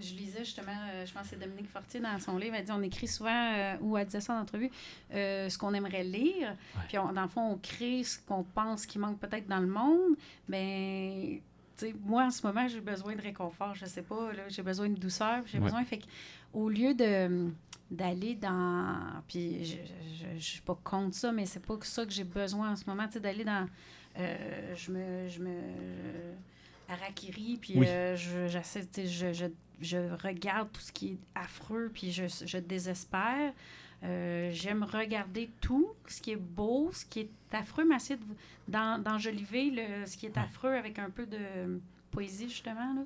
[0.00, 2.72] je lisais justement, euh, je pense que c'est Dominique Fortier dans son livre, elle dit
[2.72, 4.70] on écrit souvent, euh, ou elle disait ça en entrevue,
[5.12, 6.56] euh, ce qu'on aimerait lire,
[6.88, 9.66] puis on- dans le fond, on crée ce qu'on pense qui manque peut-être dans le
[9.66, 10.14] monde,
[10.48, 11.42] mais
[12.04, 15.42] moi, en ce moment, j'ai besoin de réconfort, je sais pas, j'ai besoin de douceur,
[15.46, 15.64] j'ai Ouais.
[15.64, 16.00] besoin, fait
[16.52, 17.50] au lieu de
[17.90, 19.76] d'aller dans puis je,
[20.36, 22.84] je suis pas contre ça mais c'est pas que ça que j'ai besoin en ce
[22.86, 23.66] moment tu sais d'aller dans
[24.16, 25.50] euh, je me je me
[26.88, 27.86] harakiri puis Oui.
[27.88, 29.46] euh, je, je,
[29.80, 33.52] je regarde tout ce qui est affreux puis je, je désespère
[34.02, 37.96] Euh, j'aime regarder tout ce qui est beau ce qui est affreux mais
[38.66, 43.02] d'en- d'enjoliver le ce qui est affreux avec un peu de poésie justement là.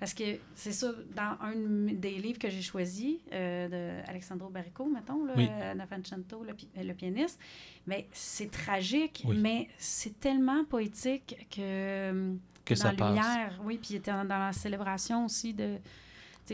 [0.00, 3.68] Parce que c'est ça, dans un de- des livres que j'ai choisi, euh,
[4.02, 5.48] de Alexandro Barrico, mettons, là, Oui.
[5.50, 7.40] euh, Novecento, le, pi- le pianiste,
[7.86, 9.36] mais c'est tragique, Oui.
[9.38, 12.32] mais c'est tellement poétique que,
[12.64, 13.08] Que dans ça passe.
[13.08, 15.78] Lumière, oui, puis il était dans, dans la célébration aussi de...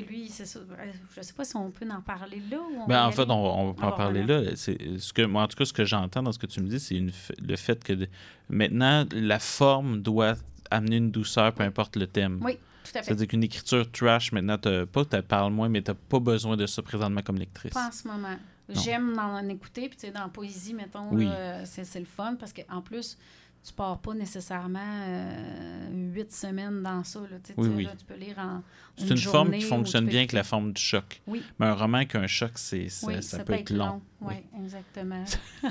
[0.03, 0.45] Lui, euh,
[1.17, 3.31] Je sais pas si on peut en parler là ou on Ben, en fait, aller.
[3.33, 4.57] on, on peut en parler là.
[4.57, 6.69] C'est ce que, moi, en tout cas, ce que j'entends dans ce que tu me
[6.69, 7.01] dis, c'est
[7.41, 8.09] le fait que de-
[8.49, 10.35] maintenant, la forme doit
[10.71, 12.41] amener une douceur, peu importe le thème.
[12.43, 12.59] Oui, tout
[12.95, 13.05] à fait.
[13.05, 16.57] C'est-à-dire qu'une écriture trash, maintenant, t'as pas tu parles moins, mais tu n'as pas besoin
[16.57, 17.73] de ça présentement comme lectrice.
[17.73, 18.37] Pas en ce moment.
[18.71, 21.29] J'aime en écouter, puis tu sais, dans la poésie, mettons, Oui.
[21.65, 23.19] c'est le fun, parce qu'en plus,
[23.65, 27.21] tu pars pas nécessairement euh, huit semaines dans ça.
[27.21, 27.85] Là, Oui, oui.
[27.85, 28.63] là, tu peux lire en
[28.97, 31.23] C'est une forme qui fonctionne bien avec la forme du choc.
[31.27, 31.43] Oui.
[31.59, 34.03] Mais un roman qu'un choc, c'est, ça, peut être long.
[34.21, 34.61] Oui, Oui.
[34.65, 35.25] exactement.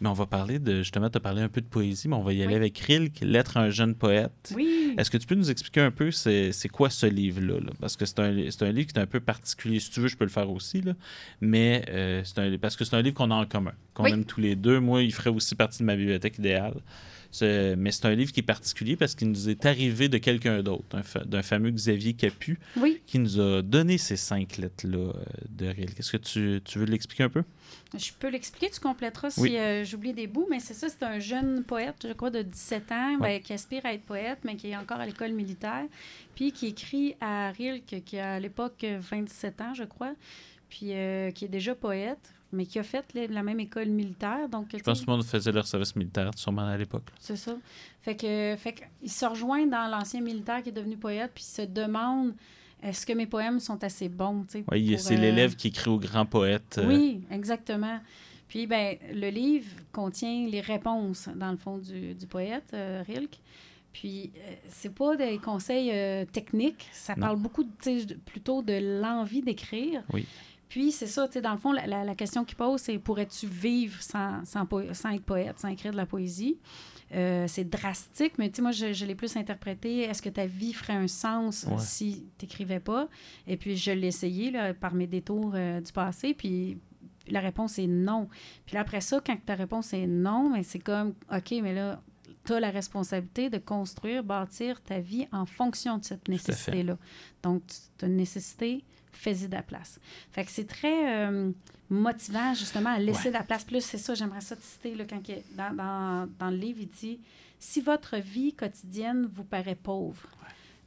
[0.00, 0.78] Mais on va parler de.
[0.78, 3.20] Justement, tu as parlé un peu de poésie, mais on va y aller avec Rilke,
[3.20, 4.52] Lettre à un jeune poète.
[4.54, 4.77] Oui.
[4.98, 7.60] Est-ce que tu peux nous expliquer un peu c'est c'est quoi ce livre-là?
[7.60, 7.70] là?
[7.80, 9.78] Parce que c'est un, c'est un livre qui est un peu particulier.
[9.80, 10.80] Si tu veux, je peux le faire aussi.
[10.82, 10.92] Là.
[11.40, 14.10] Mais euh, c'est un, parce que c'est un livre qu'on a en commun, qu'on Oui.
[14.10, 14.80] aime tous les deux.
[14.80, 16.74] Moi, il ferait aussi partie de ma bibliothèque idéale.
[17.40, 20.84] Mais c'est un livre qui est particulier parce qu'il nous est arrivé de quelqu'un d'autre,
[21.26, 25.12] d'un fameux Xavier Capu, Oui, qui nous a donné ces cinq lettres-là euh,
[25.50, 25.94] de Ril.
[25.94, 27.42] Qu'est-ce que tu, tu veux l'expliquer un peu?
[27.98, 29.56] je peux l'expliquer, tu compléteras si Oui.
[29.56, 32.92] euh, j'oublie des bouts, mais c'est ça, c'est un jeune poète, je crois, de 17
[32.92, 33.38] ans, Ouais.
[33.38, 35.84] ben, qui aspire à être poète, mais qui est encore à l'école militaire,
[36.34, 40.14] puis qui écrit à Rilke, qui a à l'époque euh, 27 ans, je crois,
[40.70, 44.48] puis euh, qui est déjà poète, mais qui a fait la, même école militaire.
[44.48, 47.04] Donc, Je pense que tout le monde faisait leur service militaire, sûrement à l'époque.
[47.18, 47.56] C'est ça.
[48.02, 51.44] Fait que, fait que, il se rejoint dans l'ancien militaire qui est devenu poète, puis
[51.46, 52.34] il se demande
[52.82, 54.64] est-ce que mes poèmes sont assez bons, tu sais.
[54.70, 56.76] Oui, c'est euh, l'élève qui écrit au grand poète.
[56.78, 57.98] euh, Oui, exactement.
[58.48, 63.38] Puis, ben, le livre contient les réponses, dans le fond, du, du poète, euh, Rilke.
[63.92, 67.26] Puis, euh, c'est pas des conseils euh, techniques, ça Non.
[67.26, 70.02] parle beaucoup, de- plutôt de l'envie d'écrire.
[70.12, 70.24] Oui.
[70.68, 72.98] Puis, c'est ça, tu sais, dans le fond, la, la- la question qu'il pose, c'est
[72.98, 76.58] pourrais-tu vivre sans, sans, être poète, sans écrire de la poésie?
[77.14, 80.00] Euh, c'est drastique, mais tu sais, moi, je, je l'ai plus interprété.
[80.02, 81.76] Est-ce que ta vie ferait un sens Ouais.
[81.78, 83.08] si tu n'écrivais pas?
[83.46, 86.76] Et puis, je l'ai essayé là, par mes détours euh, du passé, puis
[87.28, 88.28] la réponse est non.
[88.66, 92.02] Puis là, après ça, quand ta réponse est non, mais c'est comme, OK, mais là,
[92.44, 96.98] tu as la responsabilité de construire, bâtir ta vie en fonction de cette nécessité-là.
[97.42, 97.62] Donc,
[97.98, 99.98] tu as une nécessité, fais-y de la place.
[100.32, 101.50] Fait que c'est très euh,
[101.90, 103.30] motivant, justement, à laisser Ouais.
[103.30, 103.64] de la place.
[103.64, 106.78] Plus, c'est ça, j'aimerais ça te citer, là, quand il- dans, dans, dans le livre,
[106.82, 107.18] il dit
[107.58, 110.22] Si votre vie quotidienne vous paraît pauvre,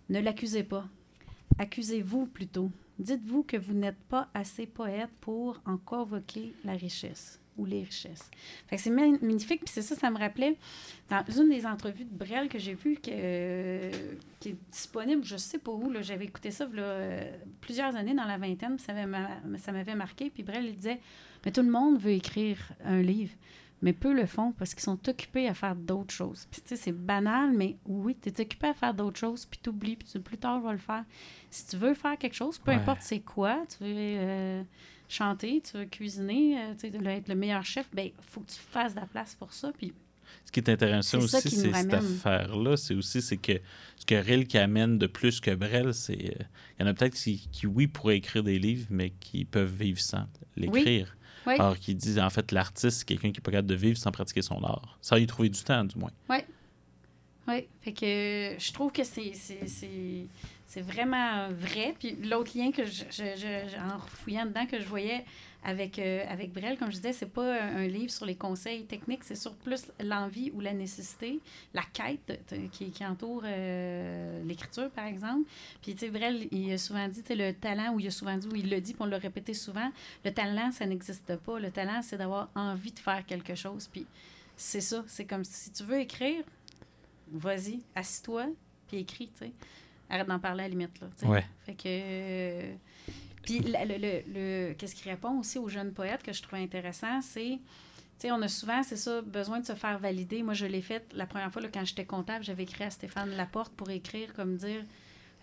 [0.10, 0.86] ne l'accusez pas.
[1.60, 2.72] Accusez-vous plutôt.
[3.00, 8.30] Dites-vous que vous n'êtes pas assez poète pour en convoquer la richesse ou les richesses.
[8.68, 9.64] Fait que c'est ma- magnifique.
[9.66, 10.58] Puis c'est ça, ça me rappelait
[11.10, 13.92] dans une des entrevues de Brel que j'ai vues, que, euh,
[14.40, 18.14] qui est disponible, je sais pas où, là, j'avais écouté ça là, euh, plusieurs années
[18.14, 20.30] dans la vingtaine, puis ça avait ma- ça m'avait marqué.
[20.30, 21.00] Puis Brel, il disait
[21.46, 23.34] Mais tout le monde veut écrire un livre,
[23.82, 26.48] mais peu le font parce qu'ils sont occupés à faire d'autres choses.
[26.52, 29.60] Puis tu sais, c'est banal, mais oui, tu es occupé à faire d'autres choses, puis
[29.62, 31.04] tu oublies, puis plus tard, je vais le faire.
[31.50, 32.78] Si tu veux faire quelque chose, peu Ouais.
[32.78, 34.64] importe c'est quoi, tu veux euh,
[35.12, 38.52] chanter, tu veux cuisiner, euh, tu de- être le meilleur chef, ben il faut que
[38.52, 39.71] tu fasses de la place pour ça.
[39.78, 39.93] Puis
[40.45, 42.78] Ce qui est intéressant aussi, qui c'est cette affaire-là.
[42.78, 43.60] C'est aussi c'est que
[43.97, 46.13] ce que Rilke amène de plus que Brel, c'est.
[46.39, 46.43] euh,
[46.80, 49.74] Il y en a peut-être qui, qui, oui, pourraient écrire des livres, mais qui peuvent
[49.74, 51.15] vivre sans l'écrire.
[51.47, 51.54] Oui.
[51.56, 54.12] Alors qu'il dit, en fait, l'artiste, c'est quelqu'un qui n'est pas capable de vivre sans
[54.12, 54.97] pratiquer son art.
[55.02, 56.12] Ça y trouver du temps, du moins.
[56.30, 56.38] Oui,
[57.82, 60.28] fait que je trouve que c'est, c'est, c'est,
[60.66, 61.96] c'est vraiment vrai.
[62.00, 65.26] Puis l'autre lien que je, je, en fouillant dedans que je voyais
[65.64, 69.24] avec, euh, avec Brel, comme je disais, c'est pas un, livre sur les conseils techniques,
[69.24, 71.40] c'est sur plus l'envie ou la nécessité,
[71.74, 72.40] la quête
[72.72, 75.48] qui, qui entoure euh, l'écriture, par exemple.
[75.82, 78.38] Puis, tu sais, Brel, il a souvent dit, tu le talent, ou il a souvent
[78.38, 79.92] dit, ou il le dit, puis on l'a répété souvent,
[80.26, 81.60] le talent, ça n'existe pas.
[81.60, 83.88] Le talent, c'est d'avoir envie de faire quelque chose.
[83.92, 84.08] Puis,
[84.58, 85.04] c'est ça.
[85.08, 86.44] C'est comme si tu veux écrire,
[87.32, 88.48] vas-y, assis-toi,
[88.88, 89.52] puis écris, tu sais.
[90.10, 91.08] Arrête d'en parler à la limite, là.
[91.30, 91.46] Ouais.
[91.65, 91.84] Fait que.
[91.88, 92.74] euh,
[93.44, 94.24] Puis, le, le,
[94.70, 97.60] le- qu'est-ce qui répond aussi aux jeunes poètes que je trouvais intéressant, c'est.
[98.20, 100.44] Tu sais, on a souvent, c'est ça, besoin de se faire valider.
[100.44, 103.32] Moi, je l'ai fait la première fois, là, quand j'étais comptable, j'avais écrit à Stéphane
[103.36, 104.84] Laporte pour écrire, comme dire.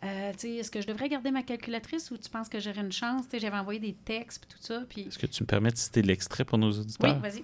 [0.04, 2.82] euh, tu sais, est-ce que je devrais garder ma calculatrice ou tu penses que j'aurais
[2.82, 3.24] une chance?
[3.24, 4.84] Tu sais, j'avais envoyé des textes tout ça.
[4.96, 7.18] Est-ce que tu me permets de citer l'extrait pour nos Oui, auditeurs?
[7.18, 7.42] vas-y.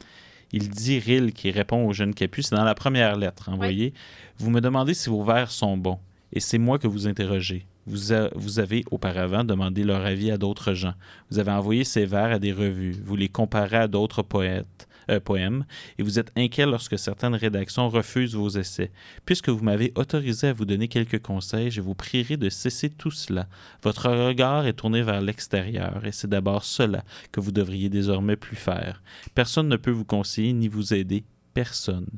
[0.56, 3.92] Il dit Ril qui répond au jeune Capu, c'est dans la première lettre envoyée.
[4.38, 5.98] Vous me demandez si vos vers sont bons,
[6.32, 7.66] et c'est moi que vous interrogez.
[7.86, 10.94] Vous, a- vous avez auparavant demandé leur avis à d'autres gens.
[11.30, 12.96] Vous avez envoyé ces vers à des revues.
[13.04, 15.64] Vous les comparez à d'autres poètes, euh, poèmes,
[15.98, 18.90] et vous êtes inquiet lorsque certaines rédactions refusent vos essais.
[19.24, 23.10] Puisque vous m'avez autorisé à vous donner quelques conseils, je vous prierai de cesser tout
[23.10, 23.48] cela.
[23.82, 28.56] Votre regard est tourné vers l'extérieur, et c'est d'abord cela que vous devriez désormais plus
[28.56, 29.02] faire.
[29.34, 31.24] Personne ne peut vous conseiller ni vous aider.
[31.52, 32.08] Personne.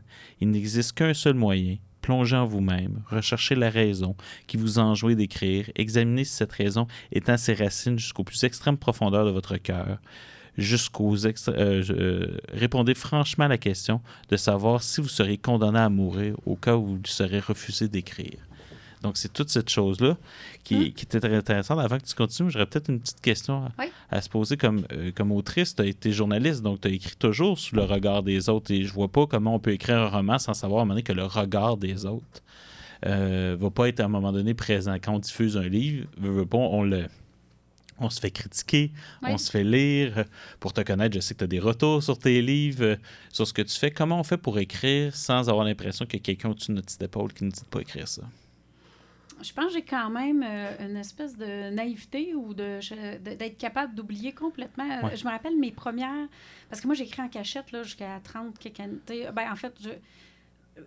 [0.41, 1.77] Il n'existe qu'un seul moyen.
[2.07, 4.15] Plongez en vous-même, recherchez la raison
[4.47, 9.27] qui vous enjoint d'écrire, examinez si cette raison étend ses racines jusqu'aux plus extrêmes profondeurs
[9.27, 9.99] de votre cœur,
[10.59, 15.79] jusqu'aux extra- euh, euh, répondez franchement à la question de savoir si vous serez condamné
[15.79, 18.39] à mourir au cas où vous serez refusé d'écrire.
[19.03, 20.17] Donc, c'est toute cette chose-là
[20.65, 21.79] qui, qui était très intéressante.
[21.79, 23.85] Avant que tu continues, j'aurais peut-être une petite question à, Oui.
[24.11, 25.77] à se poser comme, euh, comme autrice.
[25.77, 28.73] Tu as été journaliste, donc tu as écrit toujours sous le regard des autres.
[28.73, 30.95] Et je vois pas comment on peut écrire un roman sans savoir à un moment
[30.95, 32.43] donné que le regard des autres
[33.05, 34.95] euh, va pas être à un moment donné présent.
[34.95, 36.07] Quand on diffuse un livre,
[36.53, 37.05] on le.
[37.99, 39.31] On se fait critiquer, Oui.
[39.33, 40.25] on se fait lire.
[40.61, 42.97] Pour te connaître, je sais que tu as des retours sur tes livres,
[43.33, 43.91] sur ce que tu fais.
[43.91, 46.87] Comment on fait pour écrire sans avoir l'impression qu'il y a quelqu'un au-dessus de notre
[46.87, 48.23] petite épaule qui ne dit de pas écrire ça?
[49.43, 52.81] je pense que j'ai quand même euh, une espèce de naïveté ou de
[53.19, 54.85] d'être capable d'oublier complètement.
[54.91, 55.17] Euh, Ouais.
[55.17, 56.27] Je me rappelle mes premières.
[56.71, 58.97] Parce que moi, j'écris en cachette là, jusqu'à 30 quelques années.
[59.35, 59.91] Ben, en fait, je,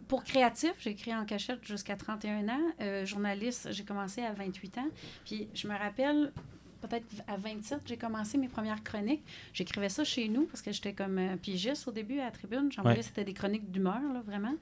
[0.07, 2.59] pour créatif, j'ai écrit en cachette jusqu'à 31 ans.
[2.81, 4.87] Euh, journaliste, j'ai commencé à 28 ans.
[5.25, 6.31] Puis je me rappelle,
[6.81, 9.23] peut-être à 27, j'ai commencé mes premières chroniques.
[9.53, 12.71] J'écrivais ça chez nous parce que j'étais comme euh, pigiste au début à la tribune.
[12.71, 13.03] J'envoyais, Ouais.
[13.03, 14.53] c'était des chroniques d'humeur, là, vraiment.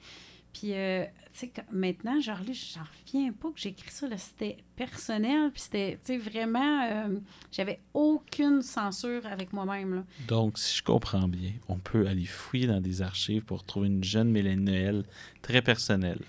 [0.53, 1.03] Puis, euh,
[1.37, 4.07] tu sais, maintenant, genre, là, j'en reviens pas que j'ai écrit ça.
[4.07, 4.17] là.
[4.17, 5.51] C'était personnel.
[5.51, 7.19] Puis, c'était, tu sais, vraiment, euh,
[7.51, 9.95] j'avais aucune censure avec moi-même.
[9.95, 10.03] là.
[10.27, 14.03] Donc, si je comprends bien, on peut aller fouiller dans des archives pour trouver une
[14.03, 15.03] jeune Mélanie Noël
[15.43, 16.21] très personnelle.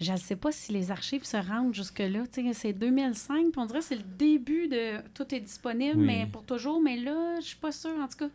[0.00, 2.24] Je ne sais pas si les archives se rendent jusque-là.
[2.30, 5.98] Tu sais, c'est 2005, puis on dirait que c'est le début de tout est disponible,
[5.98, 6.06] Oui.
[6.06, 6.82] mais pour toujours.
[6.82, 7.98] Mais là, je suis pas sûre.
[8.02, 8.28] En tout cas,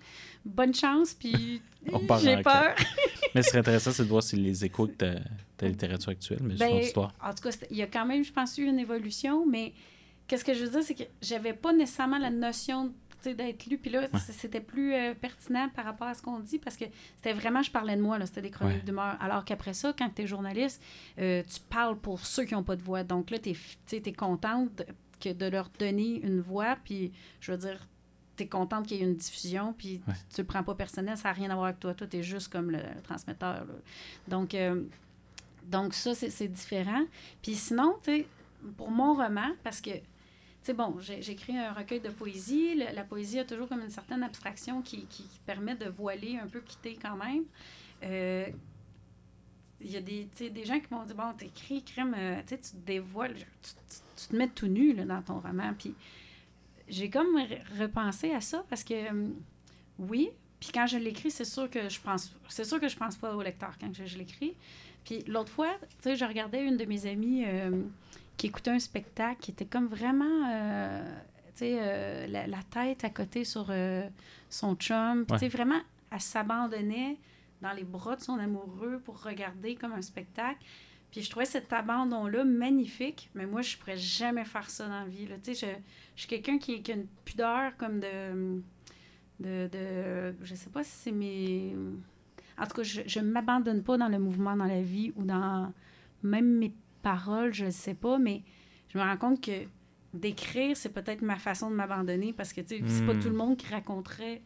[0.43, 1.61] bonne chance, puis
[2.23, 2.75] j'ai peur.
[3.35, 5.13] Mais ce serait intéressant, c'est de voir si les échos de ta,
[5.55, 7.13] ta littérature actuelle, mais c'est Ben, autre histoire.
[7.23, 9.71] En tout cas, il y a quand même, je pense, eu une évolution, mais
[10.27, 12.91] qu'est-ce que je veux dire, c'est que j'avais pas nécessairement la notion
[13.29, 13.77] d'être lu.
[13.77, 16.85] Puis là, c'était plus euh, pertinent par rapport à ce qu'on dit parce que
[17.17, 18.83] c'était vraiment, je parlais de moi, c'était des chroniques Ouais.
[18.83, 19.17] d'humeur.
[19.21, 20.81] Alors qu'après ça, quand tu es journaliste,
[21.19, 23.03] euh, tu parles pour ceux qui n'ont pas de voix.
[23.03, 23.51] Donc là, tu
[23.91, 24.85] es, contente de,
[25.19, 27.87] que de leur donner une voix, puis je veux dire,
[28.37, 30.13] tu es contente qu'il y ait une diffusion, puis Ouais.
[30.33, 31.93] tu ne le prends pas personnel, ça n'a rien à voir avec toi.
[31.93, 33.65] Toi, tu es juste comme le, transmetteur.
[33.65, 33.73] là.
[34.27, 34.83] Donc, euh,
[35.65, 37.03] donc ça, c'est différent.
[37.41, 38.27] Puis sinon, tu sais,
[38.77, 39.91] pour mon roman, parce que,
[40.63, 42.75] sais, bon, j'ai écrit un recueil de poésie.
[42.75, 45.07] La poésie a toujours comme une certaine abstraction qui,
[45.45, 47.43] permet de voiler un peu, quitter quand même.
[48.03, 48.47] Euh,
[49.81, 52.77] Il y a des, des gens qui m'ont dit, bon, t'écris, crème, euh, tu te
[52.85, 55.73] dévoiles, tu, te mets tout nu là, dans ton roman.
[55.77, 55.95] Puis
[56.87, 59.33] j'ai comme re- repensé à ça parce que, hum,
[59.97, 63.15] oui, puis quand je l'écris, c'est sûr que je pense, c'est sûr que je pense
[63.15, 64.53] pas au lecteur quand je, l'écris.
[65.03, 67.81] Puis l'autre fois, tu sais, je regardais une de mes amies euh,
[68.41, 71.03] qui écoutait un spectacle qui était comme vraiment, euh,
[71.53, 74.09] tu sais, euh, la, la tête à côté sur euh,
[74.49, 75.27] son chum.
[75.27, 75.79] Puis, tu sais, vraiment,
[76.11, 77.19] elle s'abandonnait
[77.61, 80.57] dans les bras de son amoureux pour regarder comme un spectacle.
[81.11, 85.05] Puis je trouvais cet abandon-là magnifique, mais moi, je pourrais jamais faire ça dans la
[85.05, 85.27] vie.
[85.43, 85.79] Tu sais, je,
[86.15, 88.59] je suis quelqu'un qui, qui a une pudeur comme de,
[89.39, 90.35] de, de...
[90.41, 91.75] Je sais pas si c'est mes...
[92.57, 95.71] En tout cas, je ne m'abandonne pas dans le mouvement dans la vie ou dans
[96.23, 98.43] même mes paroles, je ne sais pas, mais
[98.89, 99.65] je me rends compte que
[100.13, 103.19] d'écrire, c'est peut-être ma façon de m'abandonner parce que, tu sais, c'est pas Hmm.
[103.19, 104.41] tout le monde qui raconterait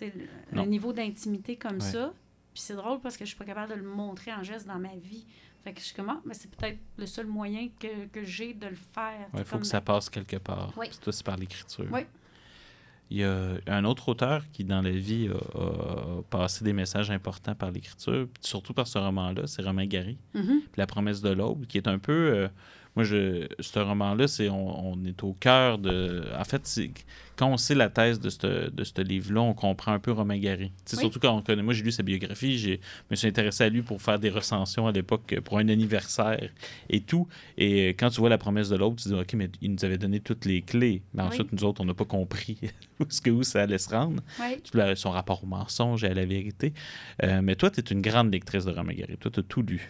[0.00, 1.80] le- un niveau d'intimité comme Ouais.
[1.80, 2.12] ça.
[2.52, 4.78] Puis c'est drôle parce que je suis pas capable de le montrer en geste dans
[4.78, 5.26] ma vie.
[5.64, 8.54] Fait que je suis comme, ah, mais c'est peut-être le seul moyen que, que j'ai
[8.54, 9.26] de le faire.
[9.34, 10.72] Il faut comme- que ça passe quelque part.
[10.76, 10.88] Oui.
[10.88, 11.86] Puis toi, c'est par l'écriture.
[11.90, 12.02] Oui.
[13.10, 17.10] Il y a un autre auteur qui, dans la vie, a, a passé des messages
[17.10, 20.60] importants par l'écriture, surtout par ce roman-là, c'est Romain Gary, Mhm.
[20.72, 22.48] puis La promesse de l'aube, qui est un peu...
[22.96, 26.24] moi, je, ce roman-là, c'est on, on est au cœur de...
[26.38, 26.90] En fait, c'est
[27.36, 30.38] quand on sait la thèse de ce de ce livre-là, on comprend un peu Romain
[30.38, 30.72] Gary.
[30.92, 30.98] Oui.
[30.98, 31.62] Surtout quand on connaît...
[31.62, 34.30] Moi, j'ai lu sa biographie, j'ai- je me suis intéressé à lui pour faire des
[34.30, 36.48] recensions à l'époque pour un anniversaire
[36.88, 37.28] et tout.
[37.58, 39.84] Et euh, quand tu vois la promesse de l'autre, tu dis, OK, mais il nous
[39.84, 41.02] avait donné toutes les clés.
[41.12, 41.28] Mais Oui.
[41.28, 42.58] ensuite, nous autres, on n'a pas compris
[43.00, 44.22] où, ce que, où ça allait se rendre.
[44.94, 46.72] Son rapport au mensonge et à la vérité.
[47.22, 49.18] Euh, mais toi, tu es une grande lectrice de Romain Gary.
[49.18, 49.86] Toi, tu as tout lu.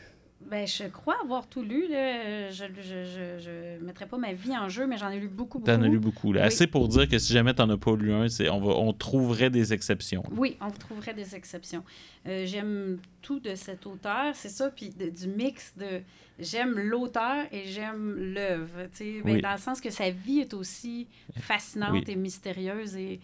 [0.50, 1.88] Ben, je crois avoir tout lu.
[1.88, 2.50] Là.
[2.50, 3.38] Je ne je, je,
[3.78, 5.70] je mettrais pas ma vie en jeu, mais j'en ai lu beaucoup, beaucoup.
[5.70, 6.32] Tu en as lu beaucoup.
[6.32, 6.42] là.
[6.42, 6.46] Oui.
[6.46, 8.72] Assez pour dire que si jamais tu n'en as pas lu un, c'est, on, va,
[8.74, 10.22] on trouverait des exceptions.
[10.30, 11.82] Oui, on trouverait des exceptions.
[12.28, 16.00] Euh, j'aime tout de cet auteur, c'est ça, puis de- du mix de
[16.38, 18.86] j'aime l'auteur et j'aime l'œuvre.
[19.00, 19.40] ben, Oui.
[19.40, 21.06] Dans le sens que sa vie est aussi
[21.40, 22.04] fascinante Oui.
[22.08, 23.20] et mystérieuse et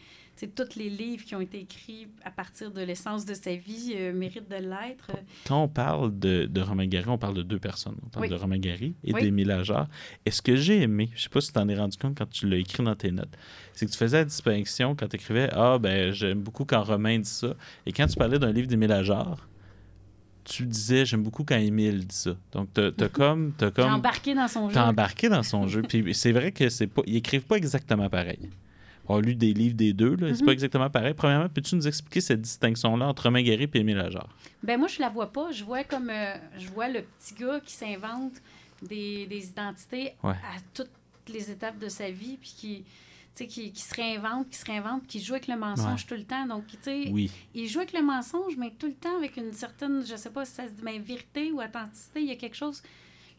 [0.57, 4.13] tous les livres qui ont été écrits à partir de l'essence de sa vie euh,
[4.13, 5.13] méritent de l'être.
[5.47, 7.97] Quand on parle de, de Romain Gary, on parle de deux personnes.
[8.05, 8.29] On parle Oui.
[8.31, 9.23] de Romain Gary et Oui.
[9.23, 9.89] d'Émile Ajar.
[10.27, 12.29] Et ce que j'ai aimé, je sais pas si tu t'en es rendu compte quand
[12.29, 13.31] tu l'as écrit dans tes notes,
[13.73, 17.19] c'est que tu faisais la distinction quand tu écrivais Ah, ben, j'aime beaucoup quand Romain
[17.21, 17.55] dit ça.
[17.87, 19.49] Et quand tu parlais d'un livre d'Émile Ajar,
[20.45, 22.37] tu disais J'aime beaucoup quand Émile dit ça.
[22.51, 23.53] Donc, t'as as comme.
[23.57, 24.75] T'as comme embarqué dans son jeu.
[24.75, 25.83] T'as embarqué dans son jeu.
[25.83, 27.03] Puis c'est vrai que c'est pas.
[27.07, 28.51] Ils écrivent pas exactement pareil.
[29.09, 30.29] On a lu des livres des deux, là.
[30.33, 30.47] C'est Mhm.
[30.47, 31.13] pas exactement pareil.
[31.15, 34.29] Premièrement, peux-tu nous expliquer cette distinction-là entre Gary et Émile Ajar?
[34.63, 35.51] Ben moi, je la vois pas.
[35.51, 38.35] Je vois comme euh, je vois le petit gars qui s'invente
[38.81, 40.31] des, des identités Ouais.
[40.33, 40.91] à toutes
[41.29, 42.85] les étapes de sa vie, puis qui,
[43.49, 46.47] qui, qui se réinvente, qui se réinvente, qui joue avec le mensonge tout le temps.
[46.47, 47.31] Donc, tu sais, Oui.
[47.55, 50.45] il joue avec le mensonge, mais tout le temps avec une certaine, je sais pas
[50.45, 52.21] si ça se dit, mais vérité ou authenticité.
[52.21, 52.83] Il y a quelque chose.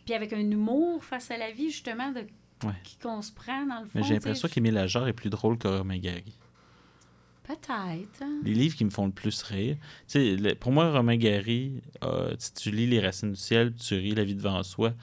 [0.06, 2.22] Puis avec un humour face à la vie, justement, de
[2.66, 2.74] Ouais.
[2.84, 3.92] qui- qu'on se prend dans le fond.
[3.96, 6.34] Mais j'ai l'impression qu'Émile Ajar est plus drôle que Romain Gary.
[7.44, 7.70] Peut-être.
[8.22, 8.40] hein.
[8.44, 9.76] Les livres qui me font le plus rire.
[10.08, 13.96] Tu sais, pour moi, Romain Gary, euh, si tu lis Les Racines du ciel, tu
[13.96, 14.94] ris La vie devant soi,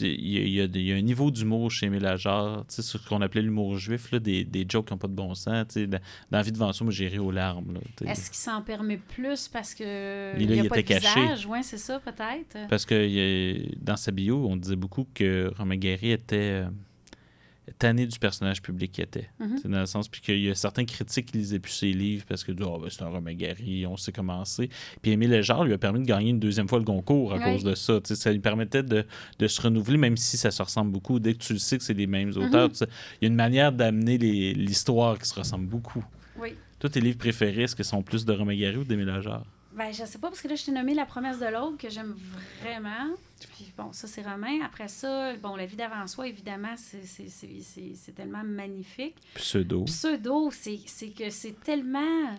[0.00, 2.64] il y, a- il y a des- il y a un niveau d'humour chez Ajar,
[2.68, 5.06] tu sais, sur ce qu'on appelait l'humour juif, là, des, des jokes qui n'ont pas
[5.08, 5.66] de bon sens.
[5.68, 5.98] tu sais, Dans,
[6.30, 7.78] dans La vie devant ça, moi, j'ai ri aux larmes.
[8.04, 10.94] Est-ce qu'il s'en permet plus parce que Il- il là, n'y a il pas était
[10.94, 11.20] de caché.
[11.20, 11.46] visage?
[11.46, 12.68] Oui, c'est ça, peut-être.
[12.68, 16.68] Parce que il dans sa bio, on disait beaucoup que Romain Gary était euh,
[17.78, 19.28] tanné du personnage public qu'il était.
[19.40, 19.58] Mhm.
[19.62, 22.24] C'est Dans le sens, puis qu'il y a certains critiques qui lisaient plus ses livres
[22.28, 24.68] parce que oh, ben, c'est un Romain Gary, on sait comment c'est.
[25.02, 27.64] Puis Émile Léjard lui a permis de gagner une deuxième fois le concours à cause
[27.64, 28.00] de ça.
[28.00, 29.04] Tu sais, ça lui permettait de,
[29.38, 31.18] de se renouveler, même si ça se ressemble beaucoup.
[31.18, 32.44] Dès que tu le sais que c'est les mêmes Mhm.
[32.44, 32.86] auteurs, sais,
[33.20, 36.04] il y a une manière d'amener l'histoire qui se ressemble beaucoup.
[36.40, 36.54] Oui.
[36.78, 39.44] Toi, tes livres préférés, est-ce qu'ils sont plus de Romain Gary ou d'Émile Léjard?
[39.78, 41.88] Ben, je sais pas, parce que là, je t'ai nommé La promesse de l'autre, que
[41.88, 42.16] j'aime
[42.62, 43.14] vraiment.
[43.54, 44.60] Puis bon, ça, c'est Romain.
[44.64, 49.14] Après ça, bon, La vie d'avant soi, évidemment, c'est- tellement magnifique.
[49.34, 49.84] Pseudo.
[49.84, 52.34] Pseudo, c'est c'est que c'est tellement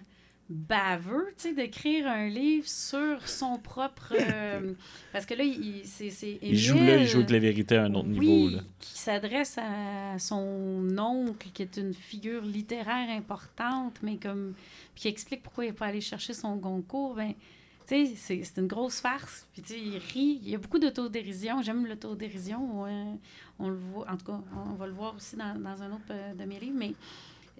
[0.49, 4.13] baveux, tu sais, d'écrire un livre sur son propre...
[4.19, 4.73] euh,
[5.13, 7.83] parce que là, il, c'est c'est Il joue là, il joue avec la vérité à
[7.83, 8.55] un autre oui, niveau.
[8.57, 8.63] Là.
[8.79, 14.55] qui s'adresse à son oncle, qui est une figure littéraire importante, mais comme
[14.95, 17.15] puis qui explique pourquoi il n'est pas allé chercher son Goncourt.
[17.15, 17.33] Ben,
[17.87, 19.47] tu sais, c'est c'est une grosse farce.
[19.53, 20.39] Puis tu sais, il rit.
[20.43, 21.61] Il y a beaucoup d'autodérision.
[21.61, 22.85] J'aime l'autodérision.
[22.87, 23.13] euh,
[23.59, 26.05] on le voit, en tout cas, on va le voir aussi dans, dans un autre
[26.11, 26.93] euh, de mes livres, mais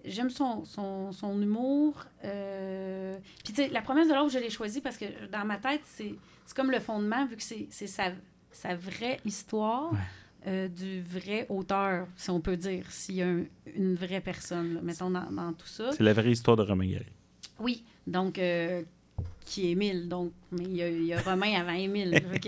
[0.06, 2.06] j'aime son, son, son humour.
[2.26, 5.58] euh, Puis tu sais, la promesse de l'autre, je l'ai choisi parce que dans ma
[5.58, 6.16] tête, c'est
[6.56, 8.12] comme le fondement, vu que c'est sa,
[8.52, 9.92] sa vraie histoire.
[9.94, 10.00] Ouais.
[10.48, 13.44] euh, du vrai auteur, si on peut dire, s'il y a un-
[13.76, 15.92] une vraie personne, là, mettons, dans, dans tout ça.
[15.92, 17.06] C'est la vraie histoire de Romain Gary.
[17.60, 18.82] Oui, donc, euh,
[19.46, 22.24] qui est Émile, donc, mais il y a, il y a Romain avant Émile.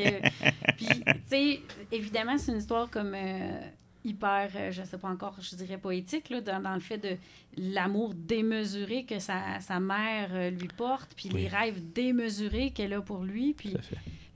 [0.78, 1.60] Puis, tu sais,
[1.92, 3.60] évidemment, c'est une histoire comme euh,
[4.04, 7.18] hyper, euh, je sais pas encore, je dirais poétique, là, dans, dans le fait de
[7.58, 11.42] l'amour démesuré que sa, sa mère euh, lui porte, puis Oui.
[11.42, 13.76] les rêves démesurés qu'elle a pour lui, puis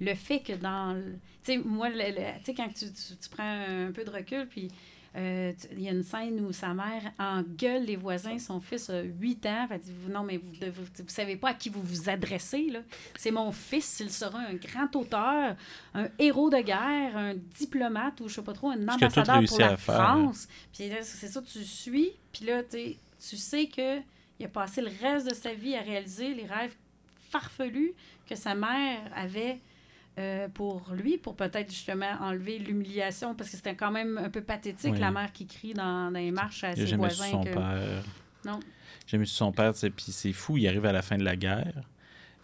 [0.01, 0.95] le fait que dans.
[1.43, 3.43] Tu sais, moi, le- le- tu sais, quand tu, tu, tu prends
[3.87, 4.67] un peu de recul, puis
[5.17, 9.01] euh, il y a une scène où sa mère engueule les voisins, son fils a
[9.01, 11.81] 8 ans, elle dit Non, mais vous ne vous, vous savez pas à qui vous
[11.81, 12.73] vous adressez.
[13.15, 15.55] C'est mon fils, il sera un grand auteur,
[15.93, 19.77] un héros de guerre, un diplomate ou je sais pas trop, un ambassadeur pour la
[19.77, 20.47] faire, France.
[20.73, 22.97] Puis c'est ça, tu suis, puis là, tu sais,
[23.29, 23.99] tu sais que
[24.37, 26.75] il a passé le reste de sa vie à réaliser les rêves
[27.29, 27.93] farfelus
[28.27, 29.59] que sa mère avait
[30.17, 34.41] euh, pour lui, pour peut-être justement enlever l'humiliation, parce que c'était quand même un peu
[34.41, 34.99] pathétique, Oui.
[34.99, 37.29] la mère qui crie dans, dans les marches à ses voisins.
[37.31, 38.03] son que- père.
[38.45, 38.59] Non.
[39.07, 41.73] Jamais su son père, puis c'est fou, il arrive à la fin de la guerre.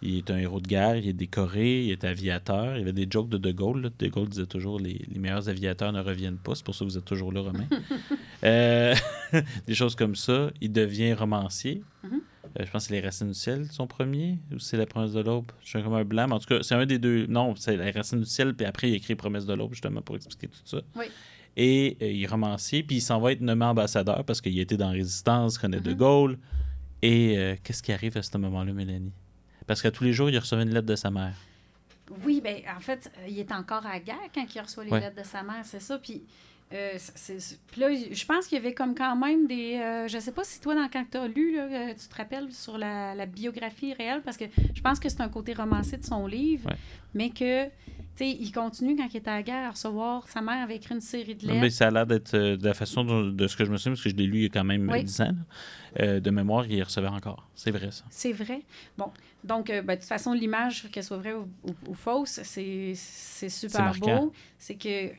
[0.03, 2.75] Il est un héros de guerre, il est décoré, il est aviateur.
[2.75, 3.81] Il y avait des jokes de De Gaulle.
[3.83, 3.89] là.
[3.99, 6.55] De Gaulle disait toujours les, les meilleurs aviateurs ne reviennent pas.
[6.55, 7.67] C'est pour ça que vous êtes toujours là, Romain.
[8.43, 8.95] Euh,
[9.67, 10.49] des choses comme ça.
[10.59, 11.83] Il devient romancier.
[12.03, 12.21] Mhm.
[12.59, 15.13] Euh, je pense que c'est Les Racines du Ciel, son premier, ou c'est La Promesse
[15.13, 15.51] de l'Aube?
[15.63, 17.25] Je suis comme un blanc, mais en tout cas, c'est un des deux.
[17.27, 20.15] Non, c'est Les Racines du Ciel, puis après, il écrit Promesse de l'Aube, justement, pour
[20.15, 20.81] expliquer tout ça.
[20.95, 21.05] Oui.
[21.57, 24.61] Et euh, il est romancier, puis il s'en va être nommé ambassadeur parce qu'il a
[24.61, 25.97] été dans Résistance, connaît De Mhm.
[25.97, 26.37] Gaulle.
[27.01, 29.11] Et euh, qu'est-ce qui arrive à ce moment-là, Mélanie?
[29.67, 31.33] Parce qu'à tous les jours, il recevait une lettre de sa mère.
[32.25, 34.99] Oui, ben en fait, il est encore à la guerre quand il reçoit les Ouais.
[34.99, 35.97] lettres de sa mère, c'est ça.
[35.97, 36.23] Puis,
[36.73, 36.97] euh,
[37.71, 39.75] puis là, je pense qu'il y avait comme quand même des...
[39.75, 42.15] euh, je sais pas si toi, dans, quand tu as lu, là, euh, tu te
[42.15, 45.97] rappelles sur la, la biographie réelle, parce que je pense que c'est un côté romancé
[45.97, 46.77] de son livre, Ouais.
[47.13, 47.71] mais que, tu
[48.15, 50.27] sais, il continue quand il était à la guerre à recevoir...
[50.27, 51.59] Sa mère avait écrit une série de lettres.
[51.59, 53.93] mais ça a l'air d'être euh, de la façon de ce que je me souviens,
[53.93, 55.03] parce que je l'ai lu il y a quand même Oui.
[55.03, 55.35] 10 ans.
[55.99, 57.47] de mémoire, il recevait encore.
[57.55, 58.03] C'est vrai, ça.
[58.09, 58.61] C'est vrai.
[58.97, 59.11] Bon,
[59.43, 63.93] donc, ben, de toute façon, l'image, qu'elle soit vraie ou, ou- ou fausse, c'est super
[63.99, 64.31] beau.
[64.57, 65.09] C'est que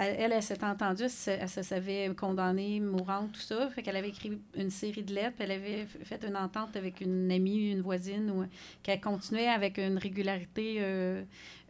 [0.00, 3.68] elle, elle, elle s'était entendue, elle, se- savait condamnée, mourante, tout ça.
[3.70, 7.00] Fait qu'elle avait écrit une série de lettres, puis elle avait fait une entente avec
[7.00, 8.44] une amie, une voisine, ou
[8.82, 11.22] qu'elle continuait avec une régularité euh,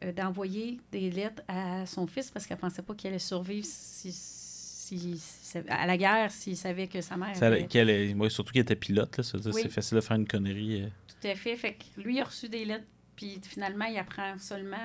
[0.05, 4.13] euh, d'envoyer des lettres à son fils parce qu'elle pensait pas qu'il allait survivre si,
[4.13, 7.67] si- si- à la guerre s'il savait que sa mère Ça, avait...
[7.67, 9.61] qu'elle est- ouais, surtout qu'il était pilote, là, ça veut dire, Oui.
[9.63, 10.83] c'est facile de faire une connerie.
[10.83, 10.89] euh.
[11.21, 11.57] Tout à fait.
[11.57, 14.77] Fait que lui, il a reçu des lettres, puis finalement, il apprend seulement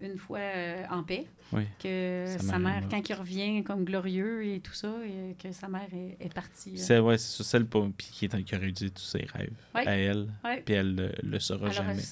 [0.00, 1.62] une fois euh, en paix Oui.
[1.82, 5.66] que Sa sa, mère quand il revient comme glorieux et tout ça, et que sa
[5.68, 6.78] mère est, est partie.
[6.78, 9.80] C'est ouais, c'est ça, celle puis qui, est, qui a réalisé tous ses rêves Oui.
[9.86, 10.28] à elle,
[10.64, 12.02] puis elle le, le saura Alors, jamais.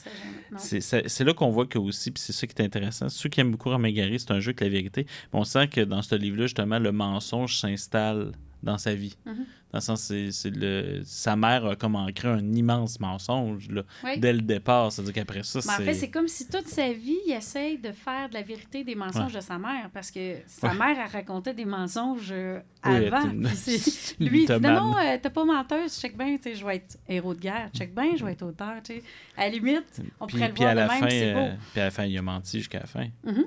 [0.58, 3.08] C'est là qu'on voit que aussi, puis c'est ça qui est intéressant.
[3.08, 5.06] Ceux qui aiment beaucoup Romain Gary, c'est un jeu avec la vérité.
[5.32, 8.32] Mais on sent que dans ce livre-là, justement, le mensonge s'installe
[8.62, 9.16] dans sa vie.
[9.26, 9.34] Mhm.
[9.72, 13.82] Dans le sens, c'est c'est le sa mère a comme ancré un immense mensonge là,
[14.04, 14.18] Oui.
[14.18, 14.90] dès le départ.
[14.90, 16.10] C'est-à-dire qu'après ça, Mais en fait, c'est c'est.
[16.10, 19.40] comme si toute sa vie, il essaye de faire de la vérité des mensonges de
[19.40, 19.90] sa mère.
[19.92, 20.74] Parce que sa Ouais.
[20.78, 23.28] mère, elle racontait des mensonges euh, Oui, avant.
[23.30, 26.76] une- c'est- Lui, il dit, non, non, euh, t'es pas menteuse, check bien, je vais
[26.76, 29.02] être héros de guerre, check bien, je vais être auteur, tu sais.
[29.36, 31.38] À la limite, on Puis, pourrait le voir à de la même, c'est beau.
[31.40, 33.06] euh, puis à la fin, il a menti jusqu'à la fin.
[33.24, 33.44] Mhm.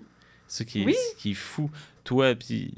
[0.47, 0.95] Ce qui est, Oui.
[1.11, 1.69] ce qui est fou.
[2.03, 2.73] Toi, puis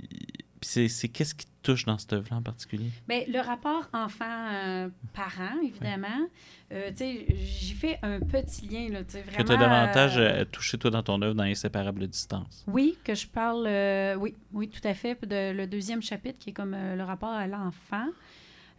[0.61, 2.89] c'est c'est qu'est-ce qui touche dans cette œuvre-là en particulier?
[3.07, 6.27] Bien, le rapport enfant-parent, évidemment.
[6.71, 9.37] Euh, tu sais, j'y fais un petit lien, là, tu sais, vraiment...
[9.37, 12.63] Que tu as davantage euh, euh, touché, toi, dans ton œuvre, dans Inséparable distance.
[12.67, 16.51] Oui, que je parle, euh, oui, oui, tout à fait, de le deuxième chapitre qui
[16.51, 18.07] est comme euh, le rapport à l'enfant.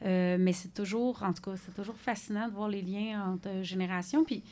[0.05, 3.49] Euh, mais c'est toujours, en tout cas, c'est toujours fascinant de voir les liens entre
[3.49, 4.25] euh, générations.
[4.25, 4.43] Puis,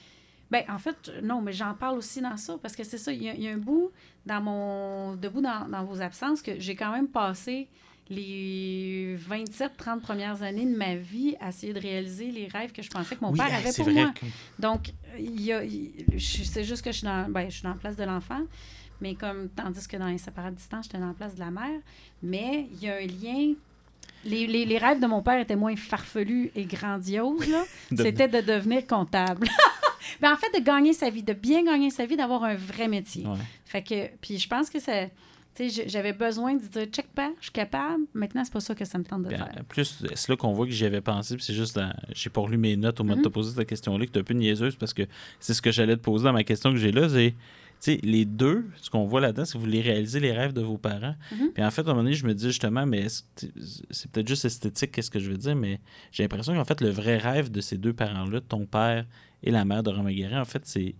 [0.50, 3.22] ben, en fait, non, mais j'en parle aussi dans ça, parce que c'est ça, il
[3.22, 3.90] y, a- il y a un bout
[4.26, 7.68] dans mon, debout dans, dans vos absences que j'ai quand même passé
[8.10, 12.90] les 27-30 premières années de ma vie à essayer de réaliser les rêves que je
[12.90, 14.12] pensais que mon oui, père ah, avait pour moi.
[14.14, 14.26] que-
[14.58, 15.62] Donc, il y a,
[16.18, 18.40] c'est juste que je suis dans, ben, je suis dans la place de l'enfant,
[19.00, 21.80] mais comme tandis que dans Inséparable distance, j'étais dans la place de la mère.
[22.22, 23.54] Mais il y a un lien.
[24.24, 27.40] Les, les- les rêves de mon père étaient moins farfelus et grandioses.
[27.90, 29.46] De- C'était de devenir comptable.
[30.20, 32.88] Ben, en fait, de gagner sa vie, de bien gagner sa vie, d'avoir un vrai
[32.88, 33.24] métier.
[33.26, 33.36] Ouais.
[33.64, 35.04] Fait que, puis je pense que ça.
[35.54, 38.04] Tu sais, j'avais besoin de dire, check pas, je suis capable.
[38.14, 39.64] Maintenant, c'est pas ça que ça me tente de Puis, faire.
[39.68, 42.40] plus, c'est là qu'on voit que j'y avais pensé, puis c'est juste, dans- j'ai pas
[42.40, 44.76] relu mes notes au moment de te poser cette question-là, que t'es un peu niaiseuse,
[44.76, 45.02] parce que
[45.40, 47.36] c'est ce que j'allais te poser dans ma question que j'ai là, c'est, tu
[47.94, 50.60] sais, les deux, ce qu'on voit là-dedans, c'est que vous voulez réaliser les rêves de
[50.60, 51.14] vos parents.
[51.32, 51.50] Mhm.
[51.54, 54.44] Puis en fait, à un moment donné, je me dis justement, mais c'est peut-être juste
[54.44, 55.80] esthétique, qu'est-ce que je veux dire, mais
[56.12, 59.04] j'ai l'impression qu'en fait, le vrai rêve de ces deux parents-là, ton père
[59.42, 60.94] et la mère de Romain en fait, c'est,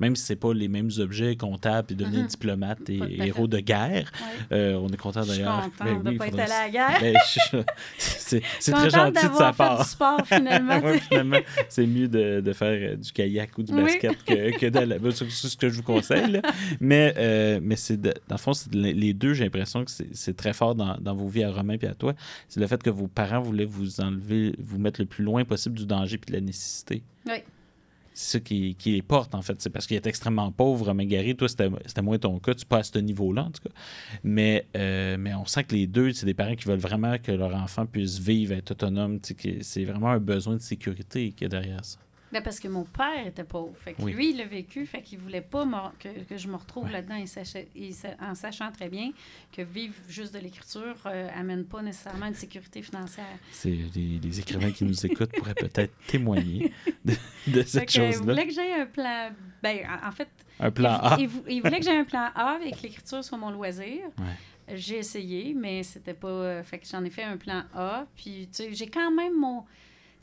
[0.00, 2.26] même si c'est pas les mêmes objets comptables et devenir Mhm.
[2.26, 3.26] diplomate et fait.
[3.26, 4.10] héros de guerre,
[4.50, 4.56] Ouais.
[4.56, 5.68] euh, on est content Je suis d'ailleurs.
[5.78, 7.00] Ben oui, pas être faudrait- allée à la guerre.
[7.00, 7.16] ben,
[7.52, 7.58] je-
[7.98, 9.82] c'est très gentil de sa fait part.
[9.82, 10.78] du sport, finalement.
[10.80, 13.82] Ouais, c'est mieux de, de faire euh, du kayak ou du Oui.
[13.84, 14.98] basket que, que d'aller.
[15.12, 16.30] C'est ce que je vous conseille.
[16.32, 16.42] là.
[16.80, 19.90] Mais, euh, mais c'est de- dans le fond, c'est de- les deux, j'ai l'impression que
[19.90, 22.14] c'est c'est très fort dans, dans vos vies à Romain et à toi.
[22.48, 25.76] C'est le fait que vos parents voulaient vous enlever, vous mettre le plus loin possible
[25.76, 27.02] du danger et de la nécessité.
[27.26, 27.36] Oui.
[28.16, 29.60] C'est qui, qui les porte, en fait.
[29.60, 31.36] C'est parce qu'il est extrêmement pauvre, Romain Gary.
[31.36, 32.54] Toi, c'était moins ton cas.
[32.54, 33.74] Tu pas à ce niveau-là, en tout cas.
[34.22, 37.32] Mais, euh, mais on sent que les deux, c'est des parents qui veulent vraiment que
[37.32, 39.18] leur enfant puisse vivre, être autonome.
[39.62, 41.98] C'est vraiment un besoin de sécurité qu'il y a derrière ça.
[42.34, 43.76] Ben, parce que mon père était pauvre.
[43.76, 44.12] Fait que Oui.
[44.12, 44.84] lui, il l'a vécu.
[44.86, 45.64] Fait qu'il voulait pas
[46.00, 46.90] que, que je me retrouve Ouais.
[46.92, 47.28] là-dedans il
[47.76, 49.12] il en sachant très bien
[49.52, 53.24] que vivre juste de l'écriture euh, amène pas nécessairement une sécurité financière.
[53.52, 56.72] C'est les, les écrivains qui nous écoutent pourraient peut-être témoigner
[57.04, 58.32] de, cette il chose-là.
[58.32, 59.30] voulait que j'aie un plan.
[59.62, 60.28] Ben, en fait,
[60.58, 61.16] Un plan il, A.
[61.20, 64.00] il vou- il voulait que j'aie un plan A et que l'écriture soit mon loisir.
[64.18, 64.76] Ouais.
[64.76, 66.26] J'ai essayé, mais c'était pas.
[66.28, 68.06] euh, Fait que j'en ai fait un plan A.
[68.16, 69.62] Puis, tu sais, j'ai quand même mon.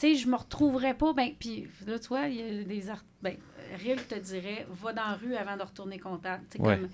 [0.02, 1.14] Tu sais, je me retrouverais pas.
[1.14, 3.04] Ben, puis là, tu vois, il y a des art...
[3.22, 3.36] Ben,
[3.78, 6.44] Riel te dirait, va dans la rue avant de retourner comptable.
[6.50, 6.78] Tu Ouais.
[6.80, 6.90] comme...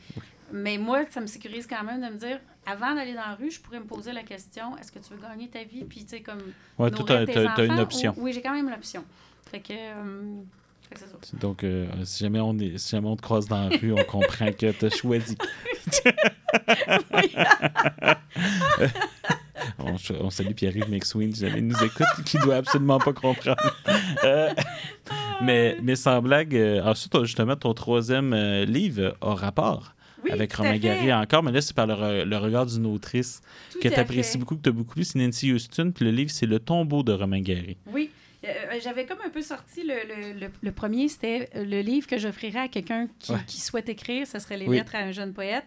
[0.52, 3.50] Mais moi, ça me sécurise quand même de me dire, avant d'aller dans la rue,
[3.50, 5.86] je pourrais me poser la question, est-ce que tu veux gagner ta vie?
[5.86, 6.42] Puis, tu sais, comme.
[6.78, 8.14] Ouais, t'as t'as une option.
[8.18, 9.06] ou- Oui, j'ai quand même l'option.
[9.52, 9.72] Fait que.
[9.72, 10.42] euh,
[10.90, 11.38] fait que c'est ça.
[11.38, 14.04] Donc, euh, si, jamais on est, si jamais on te croise dans la rue, on
[14.04, 15.38] comprend que tu as choisi.
[19.80, 23.56] on, salue Pierre-Yves McSween, si jamais il nous écoute, qui doit absolument pas comprendre.
[24.24, 24.50] Euh,
[25.42, 29.94] mais, mais sans blague, euh, ensuite, justement, ton troisième euh, livre a rapport
[30.24, 30.78] Oui, avec Romain.
[30.78, 33.42] Gary encore, mais là, c'est par le, re- le regard d'une autrice
[33.72, 36.12] Tout que tu apprécies beaucoup, que tu as beaucoup lu, c'est Nancy Houston, puis le
[36.12, 37.78] livre, c'est Le tombeau de Romain Gary.
[37.94, 38.10] Oui.
[38.46, 38.50] Euh,
[38.84, 39.94] J'avais comme un peu sorti le,
[40.34, 43.40] le, le- le premier, c'était le livre que j'offrirais à quelqu'un qui, Ouais.
[43.46, 44.78] qui souhaite écrire, ce serait Les Oui.
[44.78, 45.66] lettres à un jeune poète.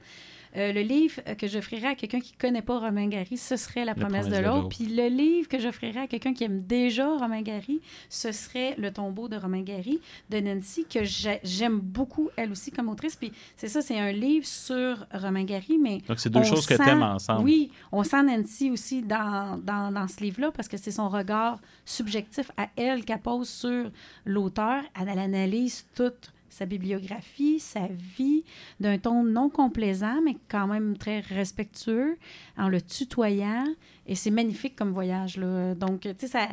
[0.56, 3.84] Euh, le livre que j'offrirais à quelqu'un qui ne connaît pas Romain Gary, ce serait
[3.84, 4.68] La, promesse, de l'autre.
[4.68, 8.92] Puis le livre que j'offrirais à quelqu'un qui aime déjà Romain Gary, ce serait Le
[8.92, 13.14] tombeau de Romain Gary de Nancy, que j'ai- j'aime beaucoup, elle aussi, comme autrice.
[13.14, 16.76] Puis c'est ça, c'est un livre sur Romain Gary, mais Donc, c'est deux choses que
[16.76, 17.44] sent- tu aimes ensemble.
[17.44, 21.60] Oui, on sent Nancy aussi dans, dans, dans ce livre-là parce que c'est son regard
[21.84, 23.90] subjectif à elle qu'elle pose sur
[24.24, 24.82] l'auteur.
[25.00, 27.86] Elle analyse toute sa bibliographie, sa
[28.18, 28.44] vie,
[28.80, 32.16] d'un ton non complaisant, mais quand même très respectueux,
[32.58, 33.64] en le tutoyant.
[34.06, 35.36] Et c'est magnifique comme voyage.
[35.36, 35.74] Là.
[35.74, 36.48] Donc, tu sais, ça,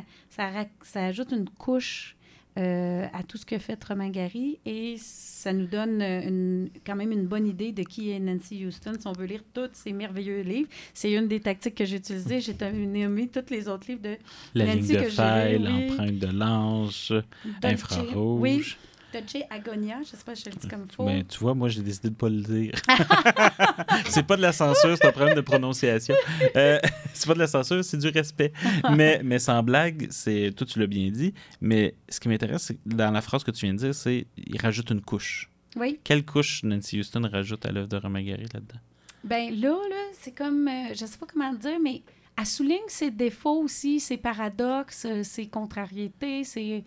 [0.82, 2.14] ça, ajoute une couche
[2.58, 6.96] euh, à tout ce que fait Romain Gary et ça nous donne euh, une- quand
[6.96, 9.92] même une bonne idée de qui est Nancy Houston si on veut lire tous ces
[9.92, 10.68] merveilleux livres.
[10.92, 12.40] C'est une des tactiques que j'ai utilisées.
[12.40, 14.16] J'ai nommé tous les autres livres de
[14.54, 15.58] La Nancy ligne de que oui.
[15.88, 17.14] l'empreinte de l'ange,
[17.62, 18.40] infrarouge.
[18.40, 18.76] Oui,
[19.12, 19.96] Dolce Agonia.
[19.96, 21.04] Je ne sais pas si je le dis comme faux.
[21.04, 22.72] Mais tu vois, moi, j'ai décidé de pas le dire.
[24.08, 26.14] c'est pas de la censure, c'est un problème de prononciation.
[26.56, 26.78] Euh,
[27.14, 28.52] c'est pas de la censure, c'est du respect.
[28.94, 31.34] Mais, mais sans blague, c'est toi, tu l'as bien dit.
[31.60, 34.60] Mais ce qui m'intéresse, c'est dans la phrase que tu viens de dire, c'est il
[34.60, 35.50] rajoute une couche.
[35.76, 35.98] Oui.
[36.04, 38.80] Quelle couche Nancy Houston rajoute à l'œuvre de Romain Gary là-dedans?
[39.24, 42.02] Ben là, là c'est comme, euh, je sais pas comment dire, mais
[42.38, 46.84] elle souligne ses défauts aussi, ses paradoxes, euh, ses contrariétés, ses...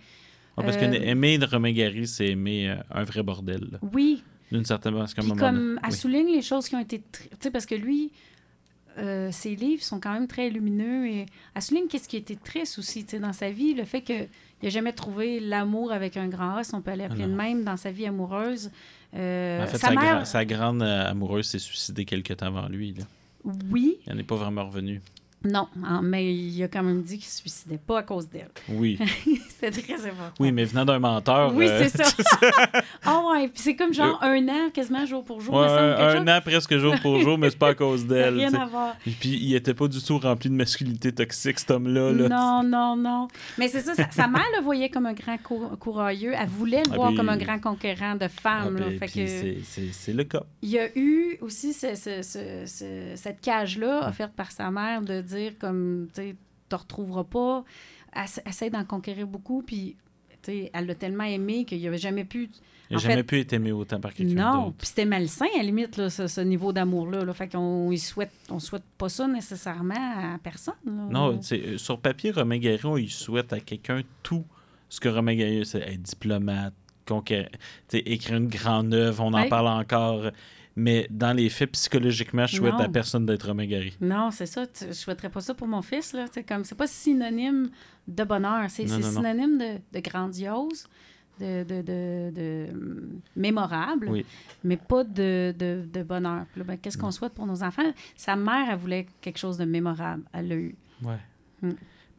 [0.58, 3.68] Ouais, parce Euh, que aimer de Romain Gary, c'est aimer euh, un vrai bordel.
[3.72, 3.80] là.
[3.94, 5.96] Oui, D'une certaine moment comme donné- elle oui.
[5.96, 7.02] souligne les choses qui ont été...
[7.12, 8.12] Tu sais, parce que lui,
[8.98, 11.26] euh, ses livres sont quand même très lumineux et
[11.56, 14.02] elle souligne qu'est-ce qui a été triste aussi, tu sais, dans sa vie, le fait
[14.02, 14.28] qu'il
[14.62, 17.34] n'a jamais trouvé l'amour avec un grand A, si on peut aller appeler Ah de
[17.34, 18.70] même, dans sa vie amoureuse.
[19.16, 22.48] Euh, En fait, sa sa, mère, gra- sa grande euh, amoureuse s'est suicidée quelque temps
[22.48, 22.94] avant lui.
[22.94, 23.06] Là.
[23.70, 25.02] oui, Il n'est pas vraiment revenu.
[25.44, 28.30] Non, hein, mais il a quand même dit qu'il ne se suicidait pas à cause
[28.30, 28.50] d'elle.
[28.70, 28.98] Oui.
[29.50, 30.34] C'était très important.
[30.40, 31.54] Oui, mais venant d'un menteur.
[31.54, 32.12] Oui, euh, c'est ça.
[33.04, 35.54] Ah ouais, puis c'est comme genre un an, quasiment jour pour jour.
[35.56, 36.30] Ouais, me semble, quelque un chose.
[36.30, 38.36] an presque jour pour jour, mais c'est pas à cause d'elle.
[38.38, 38.96] rien à voir.
[39.08, 42.12] Et puis, il était pas du tout rempli de masculinité toxique, cet homme-là.
[42.12, 42.30] Là.
[42.30, 43.28] Non, non, non.
[43.58, 46.34] Mais c'est ça, sa, mère le voyait comme un grand cour- courailleux.
[46.40, 48.76] Elle voulait le Ah, voir puis- comme un grand conquérant de Ah, femmes.
[49.00, 50.44] ben, c'est- c'est c'est le cas.
[50.62, 55.02] il y a eu aussi ce- ce- ce- ce- cette cage-là offerte par sa mère
[55.02, 56.36] de dire comme, tu sais,
[56.70, 57.64] te retrouveras pas.
[58.46, 59.96] Essaie d'en conquérir beaucoup, puis,
[60.74, 62.50] elle l'a tellement aimé qu'il n'avait jamais pu...
[62.90, 64.76] Il n'a jamais fait, pu être aimé autant par quelqu'un Non, d'autre.
[64.80, 67.24] puis c'était malsain à la limite, là, ce, ce niveau d'amour-là.
[67.24, 67.34] Là.
[67.34, 69.94] Fait qu'on y souhaite, on souhaite pas ça nécessairement
[70.34, 70.74] à personne.
[70.86, 70.92] là.
[71.10, 74.44] Non, euh, sur papier, Romain Gary, il souhaite à quelqu'un tout
[74.90, 76.74] ce que Romain Gary, c'est être diplomate,
[77.94, 79.50] écrire une grande œuvre, on en Oui.
[79.50, 80.32] parle encore.
[80.76, 82.80] Mais dans les faits, psychologiquement, je souhaite Non.
[82.80, 83.96] à personne d'être Romain Gary.
[84.00, 84.66] Non, c'est ça.
[84.68, 86.14] tu- Je souhaiterais pas ça pour mon fils.
[86.14, 86.26] Là.
[86.32, 87.70] C'est comme, c'est pas synonyme
[88.08, 88.70] de bonheur.
[88.70, 89.22] C'est, Non, c'est non, non.
[89.22, 90.88] synonyme de, de grandiose,
[91.40, 91.82] de, de,
[92.32, 92.68] de,
[93.36, 94.26] mémorable, Oui.
[94.64, 95.54] mais pas de,
[96.08, 96.46] bonheur.
[96.56, 97.92] Là, ben, qu'est-ce qu'on souhaite pour nos enfants?
[98.16, 100.24] Sa mère, elle voulait quelque chose de mémorable.
[100.34, 100.76] Elle l'a eu.
[101.04, 101.18] Ouais.
[101.62, 101.72] Mm.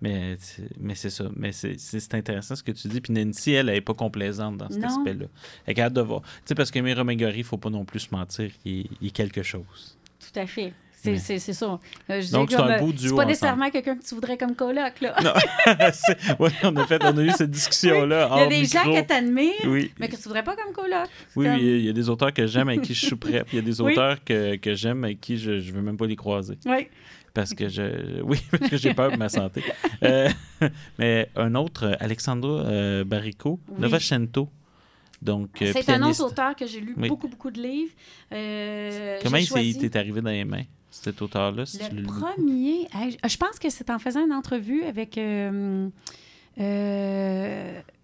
[0.03, 1.24] Mais, c'est- mais c'est ça.
[1.36, 3.00] Mais c'est c'est- c'est intéressant ce que tu dis.
[3.00, 5.26] Puis Nancy, elle, elle n'est pas complaisante dans cet aspect-là.
[5.64, 6.22] Elle est capable de voir.
[6.22, 8.86] Tu sais, parce qu'aimer Romain Gary, il ne faut pas non plus se mentir est,
[9.00, 9.96] il est quelque chose.
[10.18, 10.72] Tout à fait.
[10.92, 11.80] C'est, Mais- c'est, c'est ça.
[12.11, 13.26] Euh, je Donc, c'est un euh, beau C'est duo pas ensemble.
[13.28, 15.00] nécessairement quelqu'un que tu voudrais comme coloc.
[15.00, 15.16] Là.
[15.22, 15.32] Non.
[15.92, 18.28] C'est- ouais, on a, fait, on a eu cette discussion-là.
[18.34, 19.90] Il y a des gens que tu admires, Oui.
[19.98, 21.09] mais que tu voudrais pas comme coloc.
[21.34, 23.42] Oui, Comme- oui, il y a des auteurs que j'aime avec qui je suis prêt.
[23.44, 23.92] Puis il y a des Oui.
[23.92, 26.57] auteurs que, que j'aime avec qui je ne veux même pas les croiser.
[26.66, 26.86] Oui.
[27.35, 28.20] Parce que je.
[28.22, 29.62] Oui, parce que j'ai peur de ma santé.
[30.03, 30.28] Euh,
[30.99, 33.89] mais un autre, euh, Alexandra euh, Barrico, Oui.
[35.22, 37.09] Donc, euh, C'est un autre auteur que j'ai lu Oui.
[37.09, 37.93] beaucoup, beaucoup de livres.
[39.22, 41.64] Comment il s'est- choisi t'est arrivé dans les mains, cet auteur-là?
[41.64, 42.07] si tu Le l'as lu?
[42.09, 42.89] premier,
[43.28, 45.16] je pense que c'est en faisant une entrevue avec.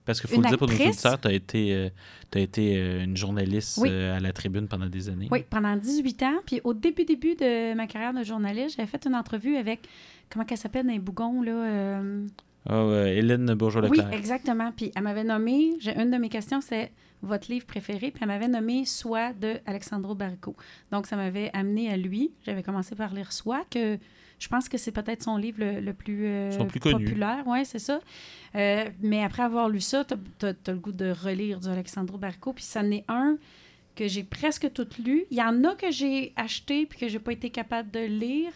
[0.08, 1.90] Parce qu'il faut une le dire pour nos auditeurs, tu as été, euh,
[2.34, 3.90] été euh, une journaliste Oui.
[3.92, 5.28] euh, à la tribune pendant des années.
[5.30, 6.38] oui, pendant 18 ans.
[6.46, 9.80] Puis au début, début de ma carrière de journaliste, j'avais fait une entrevue avec.
[10.30, 12.00] Comment qu'elle s'appelle dans les bougons, là?
[12.70, 14.12] ouais, Hélène Oui, Bourgeois-Leclerc.
[14.14, 14.72] exactement.
[14.74, 16.90] Puis elle m'avait nommé, une de mes questions, c'est
[17.22, 20.56] votre livre préféré, puis elle m'avait nommé Soi de Alexandro Barrico.
[20.90, 22.30] Donc ça m'avait amené à lui.
[22.46, 23.98] J'avais commencé par lire Soi, que
[24.38, 27.04] je pense que c'est peut-être son livre le, le plus, euh, Son plus connu.
[27.04, 27.42] populaire.
[27.46, 28.00] Oui, c'est ça.
[28.54, 30.14] Euh, mais après avoir lu ça, tu
[30.46, 33.38] as, le goût de relire du Alexandro Barrico, puis ça en est un
[33.94, 35.24] que j'ai presque tout lu.
[35.30, 38.52] Il y en a que j'ai acheté puis que j'ai pas été capable de lire.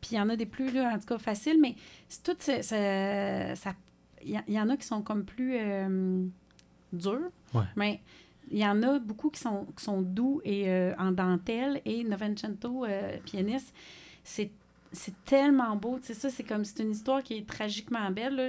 [0.00, 1.74] Puis il y en a des plus, là, en tout cas, faciles, mais
[2.08, 3.74] c'est tout ça
[4.24, 6.26] il y, il y en a qui sont comme plus euh,
[6.92, 7.30] durs.
[7.54, 7.64] Ouais.
[7.76, 8.00] Mais
[8.50, 11.80] il y en a beaucoup qui sont, qui sont doux et euh, en dentelle.
[11.84, 13.74] Et Novecento, euh, pianiste,
[14.24, 14.50] c'est
[14.92, 15.98] c'est tellement beau.
[15.98, 18.34] Tu sais, ça, c'est comme, c'est une histoire qui est tragiquement belle.
[18.36, 18.42] là.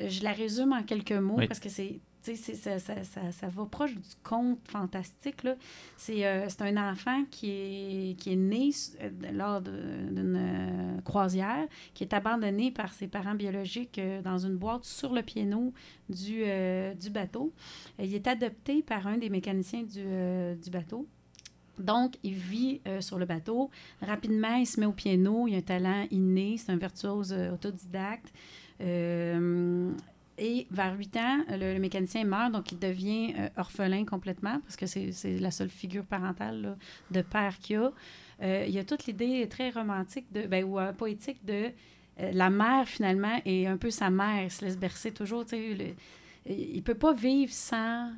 [0.00, 1.46] Euh, Je la résume en quelques mots Oui.
[1.48, 5.44] parce que c'est, ça, ça, ça, ça va proche du conte fantastique.
[5.44, 5.54] Là.
[5.96, 8.70] C'est, euh, c'est un enfant qui est, qui est né
[9.00, 14.56] euh, lors de- d'une euh, croisière, qui est abandonné par ses parents biologiques dans une
[14.56, 15.72] boîte sur le piano
[16.08, 16.42] du,
[17.00, 17.52] du bateau.
[18.00, 20.02] Il est adopté par un des mécaniciens du,
[20.60, 21.06] du bateau.
[21.78, 23.70] Donc, il vit euh, sur le bateau.
[24.02, 25.46] Rapidement, il se met au piano.
[25.46, 26.56] Il a un talent inné.
[26.58, 28.32] C'est un virtuose euh, autodidacte.
[28.80, 29.90] Euh,
[30.38, 34.84] et vers 8 ans, le, le mécanicien meurt, donc il devient orphelin complètement parce que
[34.84, 36.76] c'est la seule figure parentale
[37.10, 37.92] de père qu'il a.
[38.66, 41.70] Il y a toute l'idée très romantique de, ben, ou poétique de
[42.18, 44.44] la mère finalement et un peu sa mère.
[44.44, 45.44] Il se laisse bercer toujours.
[45.52, 45.94] le-
[46.48, 48.10] il ne peut pas vivre sans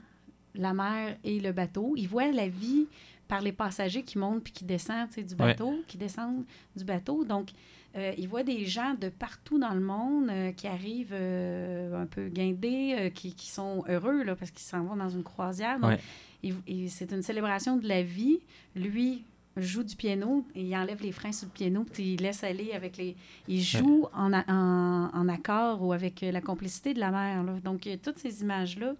[0.56, 1.94] la mer et le bateau.
[1.96, 2.86] Il voit la vie
[3.28, 5.36] par les passagers qui montent puis qui descendent du Ouais.
[5.36, 7.24] bateau, qui descendent du bateau.
[7.24, 7.50] Donc,
[7.96, 12.06] euh, il voit des gens de partout dans le monde euh, qui arrivent euh, un
[12.06, 15.78] peu guindés, euh, qui, qui sont heureux là, parce qu'ils s'en vont dans une croisière.
[15.78, 15.98] Donc,
[16.42, 16.54] Ouais.
[16.88, 18.40] c'est une célébration de la vie.
[18.76, 19.24] Lui
[19.56, 22.70] joue du piano et il enlève les freins sur le piano puis il laisse aller
[22.72, 23.16] avec les...
[23.48, 27.42] Il joue en, a- en, en accord ou avec la complicité de la mer.
[27.42, 27.54] là.
[27.64, 28.94] Donc, il y a toutes ces images-là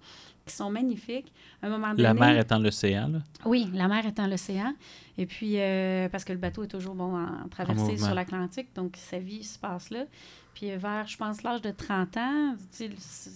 [0.49, 1.33] qui sont magnifiques.
[1.63, 2.03] À un moment donné...
[2.03, 3.19] La mer étant l'océan, là.
[3.45, 4.75] Oui, la mer étant l'océan.
[5.17, 8.97] Et puis, euh, parce que le bateau est toujours bon en traversée sur l'Atlantique, donc
[8.97, 10.05] sa vie se passe là.
[10.55, 12.57] Puis vers, je pense, l'âge de 30 ans,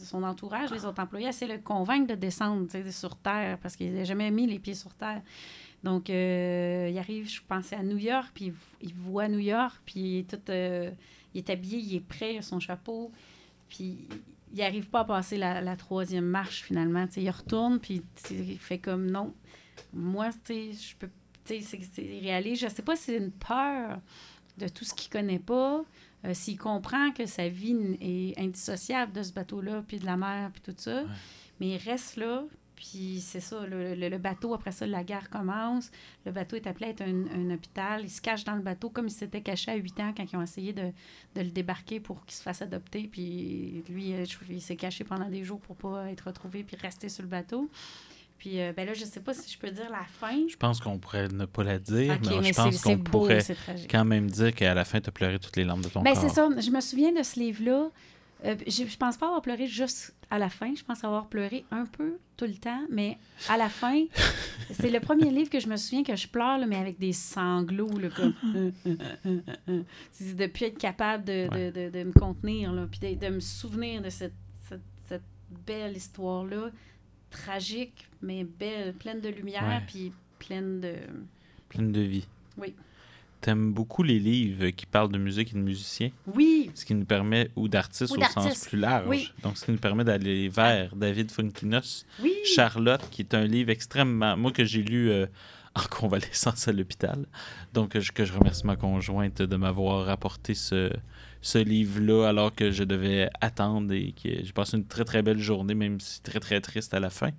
[0.05, 3.95] son entourage, les autres employés, essaient de le convaincre de descendre sur Terre parce qu'il
[3.95, 5.23] n'a jamais mis les pieds sur Terre.
[5.83, 10.01] Donc, euh, il arrive, je pense, à New York, puis il, voit New York, puis
[10.01, 10.91] il est, tout, euh,
[11.35, 13.11] il est habillé, il est prêt, il a son chapeau,
[13.69, 13.99] puis
[14.53, 17.07] il n'arrive pas à passer la, la troisième marche, finalement.
[17.17, 19.35] Il retourne, puis il fait comme non.
[19.93, 21.09] Moi, je peux.
[21.45, 21.61] C'est-
[22.21, 22.63] réaliste.
[22.63, 23.99] Je sais pas si c'est une peur
[24.59, 25.83] de tout ce qu'il connaît pas,
[26.25, 30.51] euh, s'il comprend que sa vie est indissociable de ce bateau-là, puis de la mer,
[30.53, 31.03] puis tout ça.
[31.59, 32.45] Mais il reste là,
[32.85, 35.93] puis c'est ça, le, le- le bateau, après ça, la guerre commence.
[36.27, 38.01] Le bateau est appelé à être un, un hôpital.
[38.03, 40.37] Il se cache dans le bateau comme il s'était caché à 8 ans quand ils
[40.37, 40.87] ont essayé de,
[41.37, 43.09] de le débarquer pour qu'il se fasse adopter.
[43.11, 47.09] Puis lui, euh, il s'est caché pendant des jours pour pas être retrouvé puis rester
[47.09, 47.71] sur le bateau.
[48.39, 50.37] Puis euh, ben là, je sais pas si je peux dire la fin.
[50.49, 53.45] Je pense qu'on pourrait ne pas la dire, mais, mais je pense qu'on pourrait
[53.89, 56.15] quand même dire qu'à la fin, tu as pleuré toutes les larmes de ton Ben,
[56.15, 56.23] corps.
[56.23, 56.49] c'est ça.
[56.59, 57.91] Je me souviens de ce livre-là.
[58.45, 60.75] Euh, je, je pense pas avoir pleuré juste à la fin.
[60.75, 63.19] Je pense avoir pleuré un peu tout le temps, mais
[63.49, 64.05] à la fin,
[64.73, 67.13] c'est le premier livre que je me souviens que je pleure, là, mais avec des
[67.13, 68.35] sanglots, là, comme...
[70.11, 73.35] c'est de plus être capable de, de- de- de me contenir, là, puis de, de
[73.35, 74.35] me souvenir de cette,
[74.69, 75.23] cette, cette
[75.67, 76.71] belle histoire-là,
[77.31, 79.83] tragique, mais belle, pleine de lumière, Ouais.
[79.87, 80.95] puis pleine de...
[81.69, 82.27] Pleine de vie.
[82.59, 82.75] Oui.
[83.43, 87.05] T'aimes beaucoup les livres qui parlent de musique et de musiciens, Oui, ce qui nous
[87.05, 89.07] permet, ou d'artistes au sens plus large.
[89.09, 89.31] Oui.
[89.43, 92.33] Donc, ce qui nous permet d'aller vers David Funkinos, oui.
[92.55, 94.37] Charlotte, qui est un livre extrêmement.
[94.37, 95.27] Moi, que j'ai lu euh,
[95.75, 97.27] en convalescence à l'hôpital.
[97.75, 100.93] Donc, je- que je remercie ma conjointe de m'avoir apporté ce,
[101.41, 105.41] ce livre-là alors que je devais attendre et que j'ai passé une très, très belle
[105.41, 107.31] journée, même si très, très triste à la fin.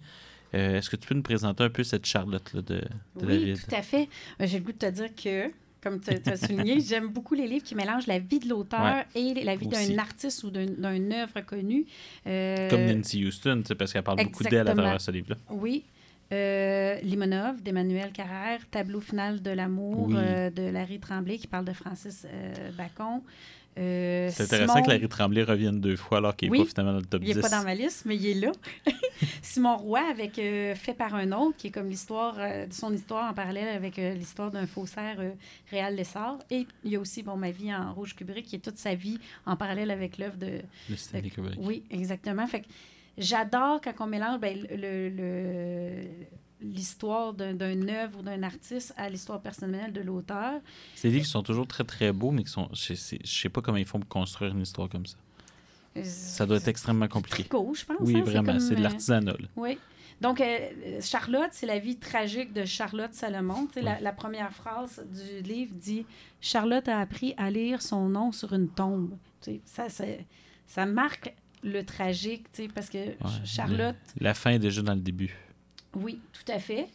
[0.55, 2.85] Euh, Est-ce que tu peux nous présenter un peu cette Charlotte-là de, de
[3.21, 3.59] Oui, David?
[3.69, 4.09] tout à fait.
[4.41, 5.51] Euh, J'ai le goût de te dire que,
[5.83, 9.33] comme tu as souligné, j'aime beaucoup les livres qui mélangent la vie de l'auteur et
[9.43, 11.85] la vie d'un artiste ou d'un- d'une œuvre connue.
[12.25, 15.35] Euh, Comme Nancy Houston, parce qu'elle parle beaucoup d'elle à travers ce livre-là.
[15.51, 15.83] Oui.
[16.31, 20.15] Euh, Limonov d'Emmanuel Carrère, Tableau final de l'amour Oui.
[20.17, 23.21] euh, de Larry Tremblay qui parle de Francis euh, Bacon.
[23.77, 26.63] Euh, C'est intéressant Simon- que Larry Tremblay revienne deux fois alors qu'il n'est Oui.
[26.63, 27.35] pas finalement dans le top Il 10.
[27.35, 28.51] n'est pas dans ma liste, mais il est là.
[29.41, 33.29] Simon Roy avec euh, Fait par un autre, qui est comme l'histoire, euh, son histoire
[33.29, 35.17] en parallèle avec euh, l'histoire d'un faussaire
[35.71, 36.39] Réal Lessard.
[36.51, 38.95] Et il y a aussi bon, Ma vie en rouge Kubrick, qui est toute sa
[38.95, 40.59] vie en parallèle avec l'œuvre de.
[40.89, 41.59] Le Stanley Kubrick.
[41.59, 42.45] Oui, exactement.
[42.47, 42.67] Fait que
[43.17, 46.03] j'adore quand on mélange ben, le- le-
[46.63, 47.59] l'histoire d'un,
[47.89, 50.61] œuvre ou d'un artiste à l'histoire personnelle de l'auteur.
[50.95, 52.69] Ces livres sont toujours très très beaux, mais qui sont.
[52.73, 55.17] Je sais, je sais pas comment ils font pour construire une histoire comme ça.
[56.03, 57.43] Ça doit être extrêmement compliqué.
[57.43, 57.97] Tricot, je pense.
[57.99, 59.35] Oui, hein, vraiment, c'est de euh, l'artisanat.
[59.55, 59.77] Oui.
[60.21, 63.67] Donc, euh, Charlotte, c'est la vie tragique de Charlotte Salomon.
[63.73, 66.05] Sais, la, la première phrase du livre dit
[66.41, 69.11] Charlotte a appris à lire son nom sur une tombe.
[69.65, 70.25] Ça, c'est-
[70.65, 71.33] ça marque
[71.63, 75.35] le tragique, parce que Ouais, Charlotte, le- la fin est déjà dans le début.
[75.95, 76.87] Oui, tout à fait.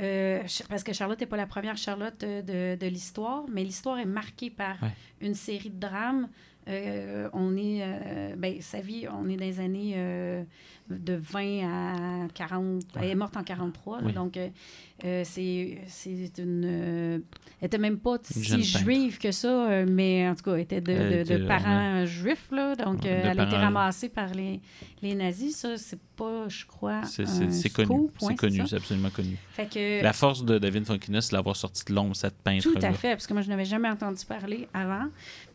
[0.00, 4.04] Euh, parce que Charlotte n'est pas la première Charlotte de, de l'histoire, mais l'histoire est
[4.06, 4.90] marquée par Ouais.
[5.20, 6.28] une série de drames.
[6.66, 9.94] Euh, on est, euh, ben, sa vie, on est dans les années
[10.90, 12.82] de 20 à 40.
[12.96, 14.12] Elle est morte en 43, là, Oui.
[14.12, 14.48] donc euh,
[15.04, 15.78] euh, c'est
[16.38, 16.62] une.
[16.66, 17.18] euh,
[17.60, 20.80] elle était même pas si juive que ça, euh, mais en tout cas, elle était
[20.82, 24.60] de, Elle de- parents juifs, là, donc Ouais, elle a été ramassée par les,
[25.00, 25.56] les nazis.
[25.56, 27.02] Ça, c'est pas, je crois.
[27.04, 27.24] C'est
[27.72, 28.08] connu.
[28.18, 29.38] C'est connu, c'est absolument connu.
[29.52, 32.78] Fait que, La force de David Funkinos, c'est l'avoir sorti de l'ombre, cette peintre tout
[32.82, 35.06] à fait, parce que moi, je n'avais jamais entendu parler avant.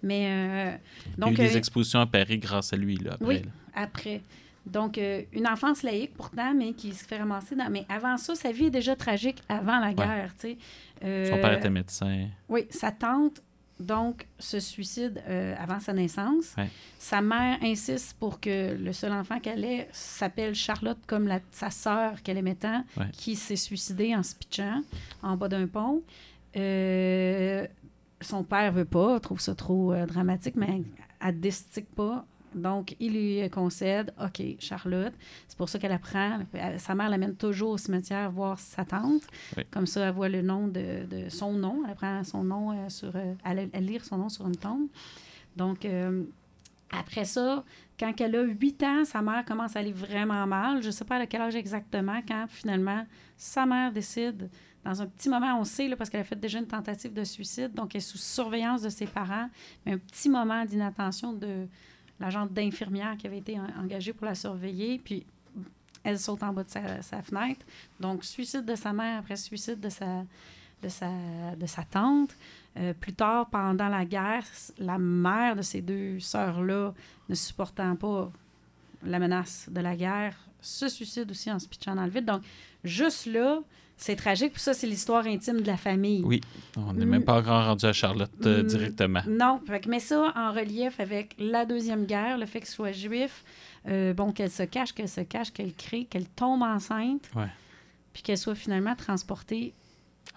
[0.01, 0.71] Mais euh,
[1.05, 3.25] Il y a donc, eu des expositions à Paris grâce à lui, là, après.
[3.27, 3.41] Oui.
[3.43, 3.49] là.
[3.75, 4.21] après.
[4.65, 7.69] Donc, euh, une enfance laïque pourtant, mais qui se fait ramasser dans.
[7.69, 10.57] Mais avant ça, sa vie est déjà tragique avant la guerre, tu sais.
[11.03, 12.27] Euh, Son père était médecin.
[12.49, 13.41] Oui, sa tante,
[13.79, 16.53] donc, se suicide euh, avant sa naissance.
[16.57, 16.67] Ouais.
[16.97, 21.69] Sa mère insiste pour que le seul enfant qu'elle ait s'appelle Charlotte, comme la- sa
[21.69, 23.07] sœur qu'elle aimait tant, Ouais.
[23.13, 24.81] qui s'est suicidée en se pitchant
[25.23, 26.03] en bas d'un pont.
[28.21, 30.81] Son père veut pas, trouve ça trop dramatique, mais
[31.21, 32.25] elle ne destique pas.
[32.55, 35.13] Donc, il lui concède, OK, Charlotte.
[35.47, 36.39] C'est pour ça qu'elle apprend.
[36.53, 39.23] Elle- Sa mère l'amène toujours au cimetière voir sa tante.
[39.57, 39.63] Oui.
[39.71, 41.83] Comme ça, elle voit le nom de, de son nom.
[41.85, 43.15] Elle apprend son nom euh, sur.
[43.15, 44.87] euh, elle, elle lire son nom sur une tombe.
[45.55, 46.23] Donc, euh,
[46.91, 47.63] après ça,
[47.99, 50.81] quand elle a 8 ans, sa mère commence à aller vraiment mal.
[50.81, 53.05] Je ne sais pas à quel âge exactement, quand finalement
[53.37, 54.49] sa mère décide,
[54.83, 57.23] dans un petit moment, on sait, là, parce qu'elle a fait déjà une tentative de
[57.25, 59.49] suicide, donc elle est sous surveillance de ses parents,
[59.85, 61.67] mais un petit moment d'inattention de
[62.19, 65.25] l'agente d'infirmière qui avait été en- engagée pour la surveiller, puis
[66.03, 67.65] elle saute en bas de sa, sa fenêtre.
[67.99, 70.23] Donc, suicide de sa mère après suicide de sa,
[70.81, 71.09] de sa,
[71.57, 72.35] de sa tante.
[72.77, 74.45] Euh, plus tard, pendant la guerre,
[74.77, 76.93] la mère de ces deux sœurs-là,
[77.27, 78.31] ne supportant pas
[79.03, 82.25] la menace de la guerre, se suicide aussi en se pitchant dans le vide.
[82.25, 82.43] Donc,
[82.83, 83.59] juste là,
[84.01, 84.53] c'est tragique.
[84.53, 86.23] Puis ça, c'est l'histoire intime de la famille.
[86.23, 86.39] Oui,
[86.77, 89.21] on n'est même pas encore rendu à Charlotte euh, Mm, directement.
[89.27, 93.43] Non, que mets ça en relief avec la Deuxième Guerre, le fait qu'elle soit juif,
[93.87, 97.49] euh, bon, qu'elle se cache, qu'elle se cache, qu'elle crée, qu'elle tombe enceinte, Ouais.
[98.13, 99.73] puis qu'elle soit finalement transportée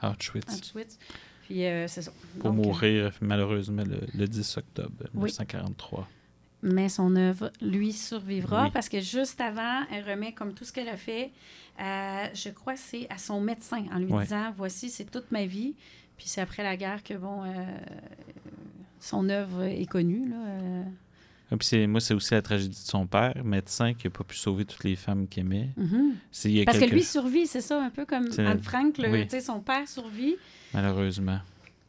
[0.01, 0.53] à Auschwitz.
[0.61, 0.99] Auschwitz.
[1.47, 2.11] Puis euh, c'est ça.
[2.41, 5.31] Pour Donc, mourir, malheureusement, le, le 10 octobre Oui.
[5.31, 6.09] 1943.
[6.63, 8.71] Mais son œuvre, lui, survivra Oui.
[8.73, 11.31] parce que juste avant, elle remet comme tout ce qu'elle a fait,
[11.79, 14.23] à- je crois c'est à son médecin en lui Ouais.
[14.25, 15.75] disant voici, c'est toute ma vie.
[16.17, 17.49] Puis c'est après la guerre que bon, euh,
[19.01, 20.29] son œuvre est connue.
[20.29, 20.83] Là, euh.
[21.51, 24.37] Et puis moi, c'est aussi la tragédie de son père, médecin, qui n'a pas pu
[24.37, 25.69] sauver toutes les femmes qu'il aimait.
[25.77, 26.15] Mhm.
[26.63, 29.41] A Parce que lui survit, c'est ça, un peu comme Anne Frank, le- oui.
[29.43, 30.37] son père survit.
[30.73, 31.41] Malheureusement.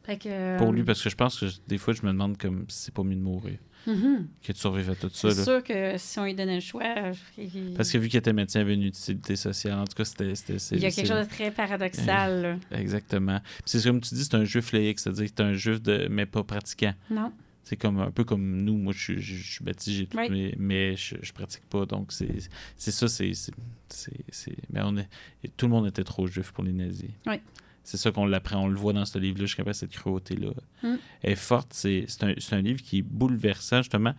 [0.03, 2.37] Fait que, Pour euh, lui, parce que je pense que des fois, je me demande
[2.37, 4.27] comme si c'est pas mieux de mourir mhm.
[4.43, 5.31] que de survivre à tout ça.
[5.31, 8.17] C'est sûr que si on lui donnait le choix, euh, il, Parce que vu qu'il
[8.19, 9.79] était médecin, il avait une utilité sociale.
[9.79, 10.35] En tout cas, c'était.
[10.35, 12.59] c'était- c'est- il y a quelque chose de très paradoxal.
[12.71, 12.77] là.
[12.77, 13.39] Exactement.
[13.39, 16.07] Puis c'est comme tu dis, c'est un juif laïque, c'est-à-dire que c'est un juif, de,
[16.09, 16.93] mais pas pratiquant.
[17.09, 17.31] Non?
[17.63, 18.75] C'est comme un peu comme nous.
[18.77, 21.85] Moi, je, suis- je, je suis baptisé, j'ai tout, mais, mais je, je pratique pas.
[21.85, 22.27] Donc, c'est
[22.75, 23.07] c'est ça.
[23.07, 23.53] c'est c'est-
[23.87, 25.07] c'est- c'est- Mais on est,
[25.55, 27.09] tout le monde était trop juif pour les nazis.
[27.25, 27.35] Oui.
[27.83, 28.63] C'est ça qu'on l'apprend.
[28.63, 30.51] On le voit dans ce livre-là, jusqu'à cette cruauté-là.
[30.83, 30.95] Mm.
[31.21, 31.73] Elle est forte.
[31.73, 34.13] C'est un, livre qui est bouleversant, justement.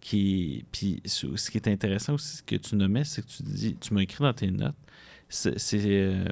[0.00, 3.76] Qui, puis ce qui est intéressant aussi, ce que tu nommais, c'est que tu dis,
[3.76, 4.76] tu m'as écrit dans tes notes,
[5.28, 6.24] c'est, c'est, euh,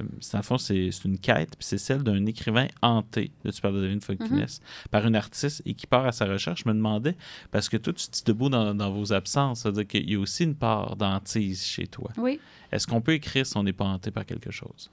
[0.42, 4.04] fond, c'est, une quête, puis c'est celle d'un écrivain hanté, là tu parles de David
[4.04, 4.46] Fogkines,
[4.90, 6.62] par une artiste et qui part à sa recherche.
[6.64, 7.16] Je me demandais,
[7.50, 10.18] parce que toi, tu te dis debout dans, dans vos absences, c'est-à-dire qu'il y a
[10.20, 12.10] aussi une part d'antise chez toi.
[12.18, 12.38] Oui.
[12.70, 14.90] Est-ce qu'on peut écrire si on n'est pas hanté par quelque chose?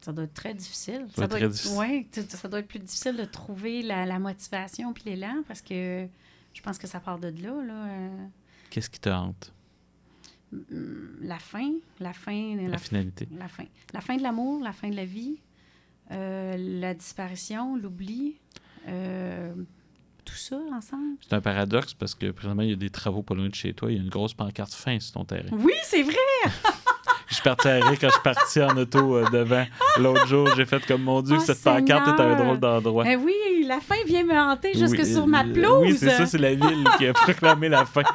[0.00, 1.06] Ça doit être très difficile.
[1.14, 1.78] doit être très être, difficile.
[1.78, 6.06] ouais, ça doit être plus difficile de trouver la, la motivation puis l'élan parce que
[6.54, 7.62] je pense que ça part de là.
[7.62, 8.26] là euh,
[8.70, 9.52] Qu'est-ce qui te hante?
[10.52, 13.28] hum, la fin, la fin, La, la, finalité.
[13.38, 13.64] la fin.
[13.92, 15.38] La fin de l'amour, la fin de la vie,
[16.12, 18.36] euh, la disparition, l'oubli,
[18.88, 19.52] euh,
[20.24, 21.16] tout ça ensemble.
[21.20, 23.74] C'est un paradoxe parce que présentement, il y a des travaux pas loin de chez
[23.74, 23.90] toi.
[23.92, 25.48] Il y a une grosse pancarte fin sur ton terrain.
[25.52, 26.14] Oui, c'est vrai!
[27.42, 29.64] Je suis parti à rire quand je suis parti en auto euh, devant.
[29.98, 33.04] L'autre jour, j'ai fait comme mon Dieu, Oh, cette pancarte est un drôle d'endroit.
[33.08, 35.80] Eh oui, la fin vient me hanter jusque Oui, sur ma euh, pelouse.
[35.80, 38.02] Oui, c'est ça, c'est la ville qui a proclamé la fin.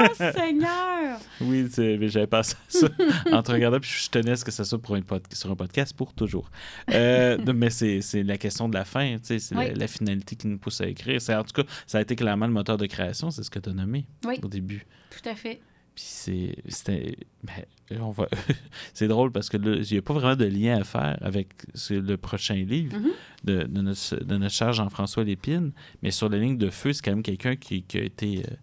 [0.00, 1.18] Oh, Seigneur!
[1.42, 2.88] Oui, mais j'avais pensé à ça
[3.30, 5.54] en te regardant, puis je tenais à ce que ça soit pour une sur un
[5.54, 6.50] podcast pour toujours.
[6.90, 9.68] Euh, mais c'est la question de la fin, tu sais, c'est Oui.
[9.68, 11.20] la, la finalité qui nous pousse à écrire.
[11.30, 13.68] En tout cas, ça a été clairement le moteur de création, c'est ce que tu
[13.68, 14.40] as nommé Oui.
[14.42, 14.86] au début.
[15.10, 15.60] Tout à fait.
[15.94, 16.56] Puis c'est.
[16.68, 17.52] c'était- ben,
[18.12, 18.28] va...
[18.94, 21.48] c'est drôle parce que là, il n'y a pas vraiment de lien à faire avec
[21.90, 23.10] le prochain livre Mhm.
[23.44, 25.72] de, de notre, de notre cher Jean-François Lépine.
[26.02, 28.54] Mais sur la ligne de feu, c'est quand même quelqu'un qui, qui a été euh,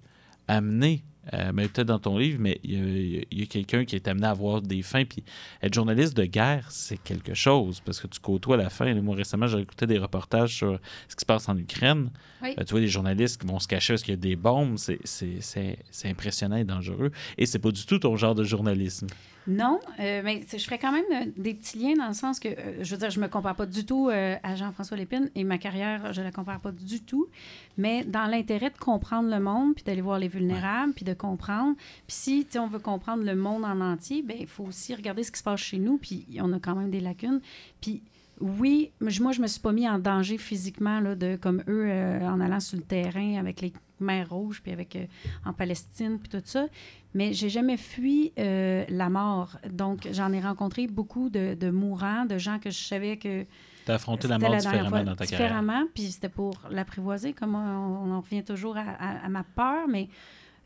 [0.47, 1.03] amené,
[1.33, 4.31] euh, mais peut-être dans ton livre, mais il y a, quelqu'un qui est amené à
[4.31, 5.05] avoir des fins.
[5.05, 5.23] Puis
[5.61, 8.93] être journaliste de guerre, c'est quelque chose parce que tu côtoies la fin.
[8.93, 12.09] Là, moi, récemment, j'ai écouté des reportages sur ce qui se passe en Ukraine.
[12.41, 12.55] Oui.
[12.57, 14.77] Euh, tu vois, les journalistes qui vont se cacher parce qu'il y a des bombes,
[14.77, 17.11] c'est- c'est c'est- c'est impressionnant et dangereux.
[17.37, 19.07] Et c'est pas du tout ton genre de journalisme.
[19.49, 22.49] Non, euh, mais je ferais quand même euh, des petits liens dans le sens que,
[22.49, 25.43] euh, je veux dire, je me compare pas du tout euh, à Jean-François Lépine et
[25.43, 27.27] ma carrière, je la compare pas du tout.
[27.75, 31.75] Mais dans l'intérêt de comprendre le monde, puis d'aller voir les vulnérables, puis de comprendre.
[32.05, 35.31] Puis si, on veut comprendre le monde en entier, ben il faut aussi regarder ce
[35.31, 37.41] qui se passe chez nous, puis on a quand même des lacunes.
[37.81, 38.03] Puis
[38.41, 42.21] oui, moi, je- me suis pas mis en danger physiquement, là, de, comme eux, euh,
[42.27, 45.05] en allant sur le terrain avec les mers rouges, puis avec, euh,
[45.45, 46.67] en Palestine, puis tout ça.
[47.13, 49.57] Mais j'ai jamais fui euh, la mort.
[49.71, 53.43] Donc, j'en ai rencontré beaucoup de, de mourants, de gens que je savais que
[53.85, 55.47] Tu as affronté la mort différemment fois, dans ta carrière.
[55.47, 59.87] différemment, puis c'était pour l'apprivoiser, comme on, en revient toujours à, à- à ma peur,
[59.89, 60.07] mais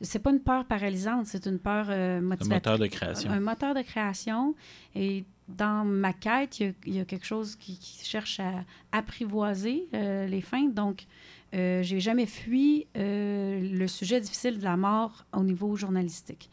[0.02, 3.32] c'est pas une peur paralysante, c'est une peur euh, Un moteur de création.
[3.32, 4.54] Un moteur de création.
[4.96, 8.40] Et dans ma quête, il y a, il y a quelque chose qui, qui cherche
[8.40, 10.68] à apprivoiser euh, les fins.
[10.70, 11.06] Donc,
[11.54, 16.50] euh, j'ai jamais fui euh, le sujet difficile de la mort au niveau journalistique.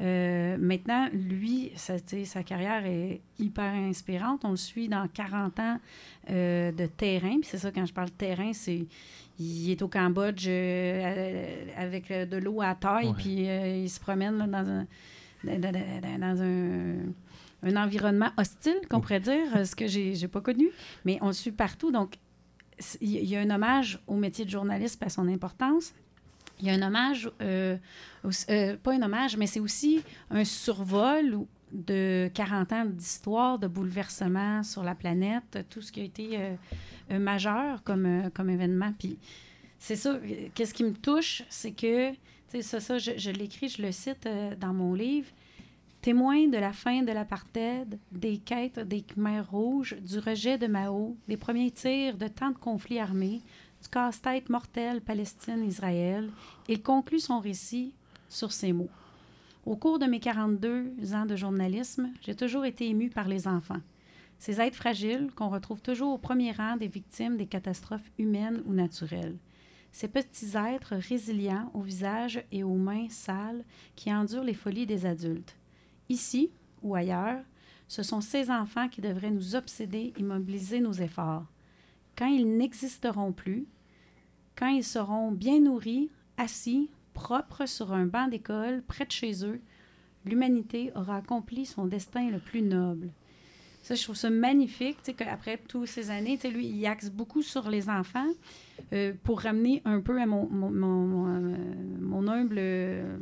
[0.00, 4.44] Euh, maintenant, lui, ça, sa carrière est hyper inspirante.
[4.44, 5.78] On le suit dans 40 ans
[6.28, 7.38] de terrain.
[7.40, 8.84] Puis c'est ça, quand je parle de terrain, c'est
[9.38, 10.46] il est au Cambodge
[11.76, 13.44] avec de l'eau à taille, puis
[13.84, 14.86] il se promène là, dans un,
[15.44, 16.94] dans, dans- dans un,
[17.62, 20.68] un environnement hostile, qu'on pourrait dire, euh, ce que j'ai j'ai pas connu.
[21.04, 21.90] Mais on le suit partout.
[21.90, 22.16] Donc,
[23.00, 25.92] il y- a un hommage au métier de journaliste à son importance.
[26.60, 27.76] Il y a un hommage, euh,
[28.50, 31.40] euh, pas un hommage, mais c'est aussi un survol
[31.72, 36.38] de 40 ans d'histoire, de bouleversement sur la planète, tout ce qui a été
[37.10, 38.92] euh, majeur comme, comme événement.
[38.98, 39.16] Puis
[39.78, 40.18] c'est ça,
[40.54, 42.16] qu'est-ce qui me touche, c'est que, tu
[42.48, 44.28] sais, ça, ça, je, je l'écris, je le cite
[44.60, 45.28] dans mon livre,
[46.02, 51.16] témoin de la fin de l'apartheid, des quêtes des Khmers rouges, du rejet de Mao,
[51.28, 53.40] des premiers tirs de tant de conflits armés,
[53.80, 56.28] du casse-tête mortel Palestine-Israël,
[56.68, 57.94] il conclut son récit
[58.28, 58.90] sur ces mots.
[59.64, 63.80] Au cours de mes 42 ans de journalisme, j'ai toujours été ému par les enfants.
[64.40, 68.72] Ces êtres fragiles qu'on retrouve toujours au premier rang des victimes des catastrophes humaines ou
[68.72, 69.36] naturelles.
[69.92, 73.62] Ces petits êtres résilients au visage et aux mains sales
[73.94, 75.54] qui endurent les folies des adultes.
[76.08, 76.50] Ici
[76.82, 77.42] ou ailleurs,
[77.88, 81.44] ce sont ces enfants qui devraient nous obséder et mobiliser nos efforts.
[82.16, 83.66] Quand ils n'existeront plus,
[84.56, 89.60] quand ils seront bien nourris, assis, propres sur un banc d'école près de chez eux,
[90.24, 93.10] l'humanité aura accompli son destin le plus noble.
[93.82, 96.86] Ça, je trouve ça magnifique, tu sais, qu'après toutes ces années, tu sais, lui, il
[96.86, 98.30] axe beaucoup sur les enfants
[98.92, 103.18] euh, pour ramener un peu à mon, mon, mon, euh, humble euh,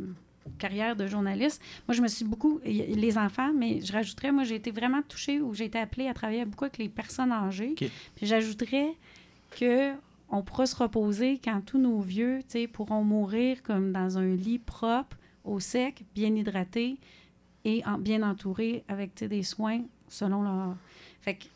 [0.59, 1.63] carrière de journaliste.
[1.89, 2.61] Moi, je me suis beaucoup...
[2.65, 6.15] Les enfants, mais je rajouterais, moi, j'ai été vraiment touchée ou j'ai été appelée à
[6.15, 7.75] travailler beaucoup avec les personnes âgées.
[7.77, 8.95] Puis j'ajouterais
[9.59, 9.93] que
[10.33, 14.35] on pourra se reposer quand tous nos vieux, tu sais, pourront mourir comme dans un
[14.35, 16.99] lit propre, au sec, bien hydraté
[17.65, 20.77] et en- bien entouré avec, tu sais, des soins selon leur...
[21.21, 21.47] Fait que...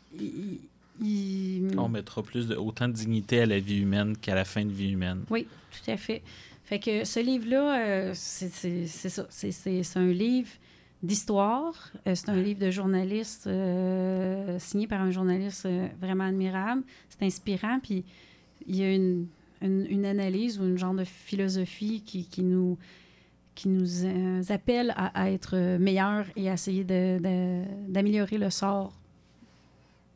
[1.77, 4.71] On mettra plus de, autant de dignité à la vie humaine qu'à la fin de
[4.71, 5.23] vie humaine.
[5.29, 6.21] Oui, tout à fait.
[6.65, 8.49] Fait que ce livre-là, euh, c'est
[8.87, 9.25] ça.
[9.29, 10.49] C'est- un livre
[11.03, 11.91] d'histoire.
[12.07, 15.67] Euh, c'est un livre de journaliste euh, signé par un journaliste
[16.01, 16.81] vraiment admirable.
[17.09, 17.79] C'est inspirant.
[17.81, 18.03] Puis
[18.67, 19.27] il y a une,
[19.61, 22.77] une, une analyse ou une genre de philosophie qui, qui nous
[23.53, 24.05] qui nous
[24.49, 28.91] appelle à, à être meilleurs et à essayer d'améliorer le sort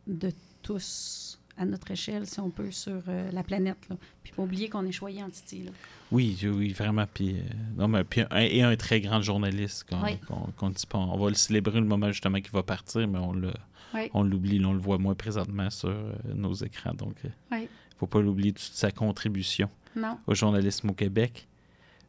[0.07, 0.31] de
[0.61, 3.77] tous à notre échelle, si on peut, sur euh, la planète.
[3.89, 3.97] Là.
[4.23, 5.63] Puis pas oublier qu'on est choyé en Titi.
[5.63, 5.71] Là.
[6.11, 7.05] Oui, oui, vraiment.
[7.13, 7.41] Puis, euh,
[7.77, 10.13] non, mais, puis un, et un très grand journaliste qu'on Oui.
[10.13, 10.97] dit pas.
[10.97, 13.53] On va le célébrer le moment justement qu'il va partir, mais on le-
[13.93, 14.09] Oui.
[14.13, 16.93] on l'oublie, on le voit moins présentement sur euh, nos écrans.
[16.93, 17.67] Donc, il Oui.
[17.99, 20.17] faut pas l'oublier toute sa contribution Non.
[20.27, 21.45] au journalisme au Québec.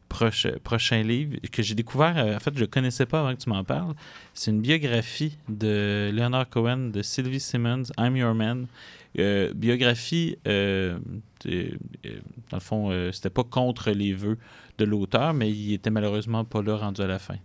[0.09, 3.41] Proche- prochain livre que j'ai découvert, euh, en fait, je le connaissais pas avant que
[3.41, 3.95] tu m'en parles.
[4.33, 8.67] C'est une biographie de Leonard Cohen, de Sylvie Simmons, I'm Your Man.
[9.19, 10.97] Euh, biographie, euh,
[11.45, 14.37] dans le fond, euh, c'était pas contre les vœux
[14.77, 17.35] de l'auteur, mais il était malheureusement pas là rendu à la fin.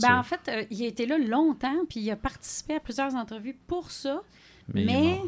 [0.00, 3.56] Ben, en fait, il a été là longtemps, puis il a participé à plusieurs entrevues
[3.66, 4.22] pour ça.
[4.72, 5.18] mais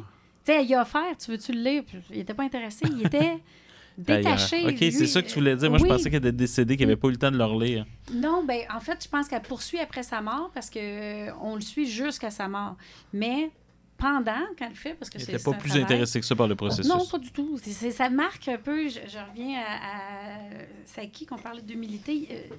[0.45, 1.83] tu sais, il a offert, tu veux-tu le lire?
[2.11, 2.87] Il était pas intéressé.
[2.91, 3.39] Il était
[3.99, 4.65] détaché.
[4.67, 5.69] Ok, c'est ça que tu voulais dire.
[5.69, 5.89] Moi, Oui.
[5.89, 7.85] je pensais qu'elle était décédée, qu'il n'avait pas eu le temps de le relire.
[8.15, 11.57] Non, ben en fait, je pense qu'elle poursuit après sa mort parce que euh, on
[11.57, 12.77] le suit jusqu'à sa mort.
[13.13, 13.51] Mais
[13.99, 16.55] pendant qu'elle le fait, parce que c'est pas plus travail- intéressé que ça par le
[16.55, 16.87] processus.
[16.91, 17.59] Non, pas du tout.
[17.63, 18.89] C'est- ça marque un peu.
[18.89, 20.39] Je, je reviens à, à-
[20.87, 22.29] C'est à qui qu'on parlait d'humilité?
[22.31, 22.55] Euh,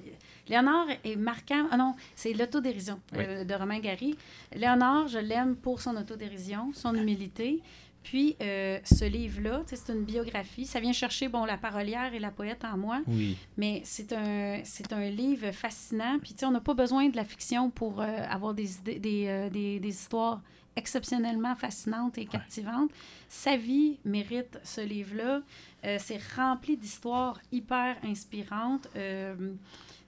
[0.48, 1.66] Léonard est marquant.
[1.70, 4.14] Ah non, c'est l'autodérision euh, de Romain Gary.
[4.54, 7.60] Léonard, je l'aime pour son autodérision, son humilité.
[8.02, 10.64] Puis, euh, ce livre-là, c'est une biographie.
[10.64, 13.00] Ça vient chercher, bon, la parolière et la poète en moi.
[13.06, 13.36] Oui.
[13.58, 16.18] Mais c'est un, c'est un livre fascinant.
[16.18, 18.98] Puis, tu sais, on n'a pas besoin de la fiction pour euh, avoir des, idées-
[18.98, 20.40] des, euh, des, des histoires
[20.76, 22.90] exceptionnellement fascinantes et captivantes.
[23.28, 25.40] Sa vie mérite ce livre-là.
[25.84, 28.88] Euh, c'est rempli d'histoires hyper inspirantes.
[28.96, 29.34] Euh,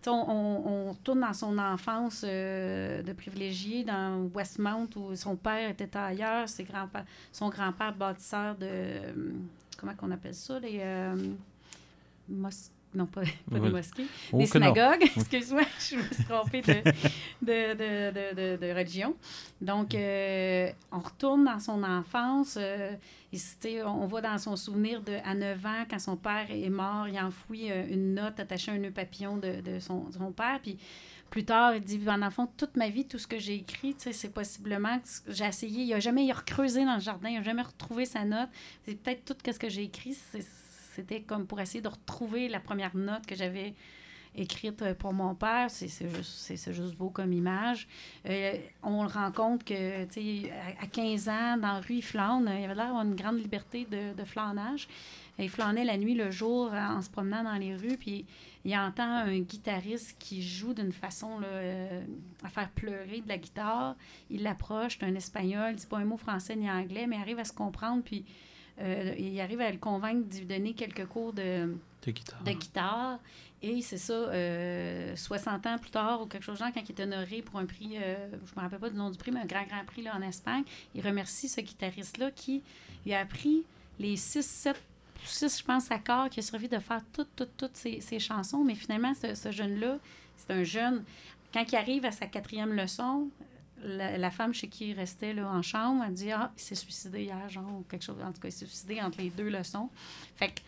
[0.07, 5.71] on, on- on tourne dans son enfance euh, de privilégié dans Westmount où son père
[5.71, 6.89] était ailleurs, ses grands
[7.33, 8.67] son grand-père bâtisseur de...
[9.79, 10.59] Comment qu'on appelle ça?
[10.59, 10.81] Les...
[12.29, 14.07] mos- non, pas, pas des mosquées.
[14.33, 15.03] Oh, des synagogues.
[15.17, 16.73] Excuse-moi, je me suis trompée de,
[17.43, 19.17] de, de, de, religion.
[19.61, 22.57] Donc, euh, on retourne dans son enfance.
[22.61, 22.93] euh,
[23.65, 27.09] et on voit dans son souvenir de, à 9 ans, quand son père est mort,
[27.09, 30.33] il enfouit euh, une note attachée à un nœud papillon de, de son, de son
[30.33, 30.61] père.
[30.63, 30.77] Puis
[31.31, 34.35] plus tard, il dit, en enfant, toute ma vie, tout ce que j'ai écrit, c'est
[34.35, 35.85] possiblement que j'ai essayé.
[35.85, 38.51] Il n'a jamais il a recreusé dans le jardin, il n'a jamais retrouvé sa note.
[38.85, 40.45] C'est peut-être tout ce que j'ai écrit, c'est-
[40.95, 43.75] c'était comme pour essayer de retrouver la première note que j'avais
[44.35, 45.71] écrite euh, pour mon père.
[45.71, 47.87] C'est juste, juste beau comme image.
[48.29, 51.97] Euh, on le rend compte que, tu sais, à, à 15 ans, dans la rue,
[51.97, 52.45] il flâne.
[52.45, 54.25] Il avait l'air d'avoir une grande liberté de, de.
[55.39, 57.97] Il flânait la nuit, le jour, en se promenant dans les rues.
[57.97, 58.27] Puis
[58.65, 62.05] il entend un guitariste qui joue d'une façon euh,
[62.45, 63.97] à faire pleurer de la guitare.
[64.31, 67.39] Il l'approche, c'est un espagnol, il dit pas un mot français ni anglais, mais arrive
[67.39, 68.03] à se comprendre.
[68.05, 68.25] Puis
[68.81, 71.75] euh, il arrive à le convaincre de lui donner quelques cours de,
[72.07, 72.43] De guitare.
[72.43, 73.19] de guitare.
[73.65, 77.01] Et c'est ça, euh, 60 ans plus tard, ou quelque chose de genre, quand il
[77.01, 79.31] est honoré pour un prix, euh, je ne me rappelle pas du nom du prix,
[79.31, 80.65] mais un grand, grand prix là, en Espagne,
[80.97, 82.61] il remercie ce guitariste-là qui
[83.07, 83.63] lui a appris
[84.01, 84.83] les 6, 7,
[85.25, 88.65] 6, je pense, accords qui a servi de faire toutes, toutes, toutes ces, ces chansons.
[88.65, 89.99] Mais finalement, ce, ce jeune-là,
[90.37, 91.05] c'est un jeune,
[91.55, 93.29] quand il arrive à sa quatrième leçon,
[93.83, 96.75] la, la femme chez qui il restait là, en chambre, elle dit Ah, il s'est
[96.75, 98.17] suicidé hier, genre, ou quelque chose.
[98.23, 99.91] En tout cas, il s'est suicidé entre les deux leçons.
[100.37, 100.61] Fait que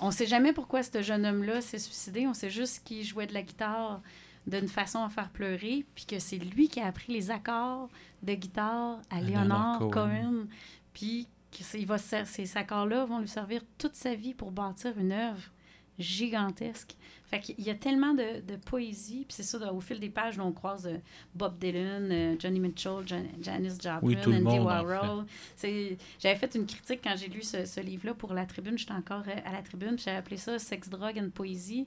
[0.00, 2.26] on sait jamais pourquoi ce jeune homme-là s'est suicidé.
[2.26, 4.00] On ssait juste qu'il jouait de la guitare
[4.46, 7.88] d'une façon à faire pleurer, puis que c'est lui qui a appris les accords
[8.22, 9.90] de guitare à Leonard Cohen.
[9.90, 10.46] Cohen.
[10.94, 15.50] Puis que ces accords-là vont lui servir toute sa vie pour bâtir une œuvre
[15.98, 16.94] gigantesque.
[17.30, 20.38] Fait qu'il y a tellement de, de poésie, puis c'est ça, au fil des pages,
[20.38, 20.96] là, on croise euh,
[21.34, 25.24] Bob Dylan, euh, Johnny Mitchell, Jan- Janis Joplin, Oui, Andy monde, en Warhol.
[25.54, 28.78] C'est- J'avais fait une critique quand j'ai lu ce, ce livre-là pour la tribune.
[28.78, 29.98] J'étais encore euh, à la tribune.
[29.98, 31.86] J'avais appelé ça Sex, Drogue and Poésie.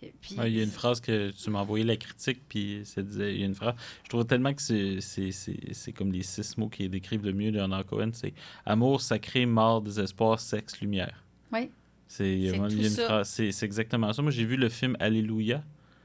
[0.00, 3.34] Ouais, il y a une phrase que tu m'as envoyé la critique, puis ça disait,
[3.34, 3.74] il y a une phrase.
[4.04, 8.10] Je trouve tellement que c'est comme les six mots qui décrivent le mieux Leonard Cohen
[8.12, 8.32] c'est
[8.64, 11.24] amour, sacré, mort, désespoir, sexe, lumière.
[11.52, 11.70] Oui,
[12.08, 14.22] C'est, exactement ça.
[14.22, 15.62] Moi, j'ai vu le film Alléluia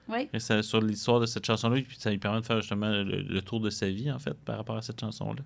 [0.10, 0.28] oui.
[0.34, 3.22] et ça- sur l'histoire de cette chanson-là, puis ça lui permet de faire justement le,
[3.22, 5.42] le tour de sa vie, en fait, par rapport à cette chanson-là.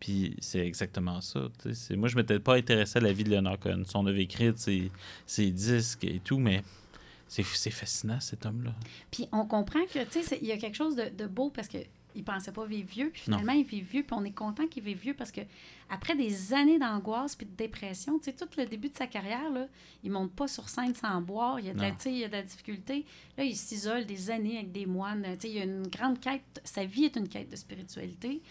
[0.00, 1.48] Puis c'est exactement ça.
[1.90, 4.90] Moi, je m'étais pas intéressé à la vie de Leonard Cohen, son œuvre écrite, ses,
[5.26, 6.62] ses disques et tout, mais
[7.28, 8.72] c'est, fascinant, cet homme-là.
[9.10, 11.68] Puis on comprend que, tu sais, il y a quelque chose de, de beau parce
[11.68, 11.78] que
[12.18, 13.38] il pensait pas vivre vieux, puis Non.
[13.38, 15.40] finalement, il vit vieux, puis on est content qu'il vive vieux parce que
[15.88, 19.48] après des années d'angoisse puis de dépression, tu sais, tout le début de sa carrière,
[19.50, 19.66] là,
[20.04, 21.96] il monte pas sur scène sans boire, il y a de, la, Non.
[22.06, 23.06] il y a de la difficulté.
[23.38, 26.20] Là, il s'isole des années avec des moines, tu sais, il y a une grande
[26.20, 28.42] quête, sa vie est une quête de spiritualité.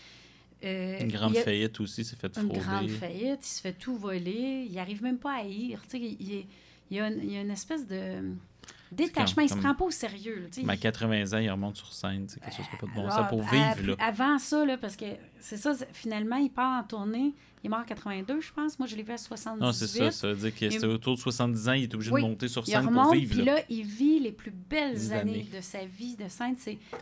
[0.64, 2.60] Euh, Une grande a- faillite aussi, s'est fait une frauder.
[2.60, 5.84] grande faillite, il se fait tout voler, il arrive même pas à haïr.
[5.84, 6.46] Tu sais, il, il,
[6.90, 8.24] il y a une, il y a une espèce de
[8.92, 10.50] détachement, il se prend pas au sérieux.
[10.64, 12.26] là, à 80 ans, il remonte sur scène.
[12.28, 13.90] C'est quelque chose qui n'a pas de bon sens pour à- vivre.
[13.90, 13.96] Là.
[14.06, 15.06] Avant ça, là, parce que
[15.40, 17.34] c'est ça, finalement, il part en tournée.
[17.64, 18.78] Il est mort en 82, je pense.
[18.78, 19.60] Moi, je l'ai vu à 78.
[19.66, 20.12] Non, c'est ça.
[20.12, 22.22] Ça veut dire que Il- c'était autour de 70 ans, il est obligé Oui.
[22.22, 23.36] de monter sur scène pour remonte, vivre.
[23.36, 23.56] puis là.
[23.56, 25.32] là, il vit les plus belles années.
[25.42, 25.48] années.
[25.56, 26.56] de sa vie de scène.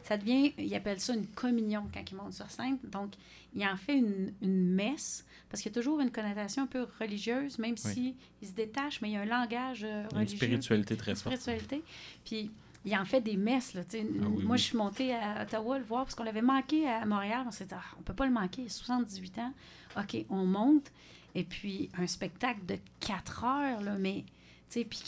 [0.03, 2.77] Ça devient, il appelle ça une communion quand il monte sur scène.
[2.85, 3.11] Donc,
[3.53, 6.85] il en fait une, une messe, parce qu'il y a toujours une connotation un peu
[6.99, 7.91] religieuse, même Oui.
[7.93, 10.37] si il se détache, mais il y a un langage euh, a une religieux.
[10.37, 11.35] spiritualité très une forte.
[11.37, 11.83] spiritualité.
[12.23, 12.49] Puis
[12.85, 13.73] il en fait des messes.
[13.73, 13.81] Là.
[13.91, 14.57] Ah oui, Moi, oui.
[14.57, 17.43] je suis montée à Ottawa le voir parce qu'on l'avait manqué à Montréal.
[17.47, 19.53] On s'est dit, ah, on peut pas le manquer, il a 78 ans.
[19.97, 20.91] OK, on monte.
[21.33, 24.23] Et puis, un spectacle de 4 heures, là, mais.
[24.69, 25.03] Puis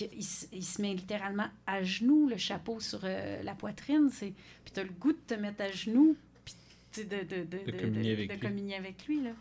[0.53, 4.09] il se met littéralement à genoux, le chapeau sur euh, la poitrine.
[4.09, 4.33] c'est-
[4.63, 6.55] Puis tu as le goût de te mettre à genoux, puis
[7.03, 8.39] de, de, de, De communier avec de lui.
[8.39, 9.21] communier avec lui.
[9.21, 9.31] Là.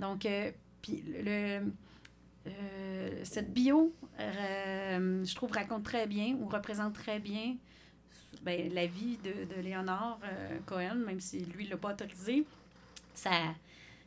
[0.00, 0.50] Donc, euh,
[0.80, 1.60] puis le,
[2.46, 7.56] euh, cette bio, je trouve, raconte très bien ou représente très bien
[8.44, 12.44] ben, la vie de, de Léonard euh, Cohen, même si lui ne l'a pas autorisé.
[13.14, 13.54] Ça,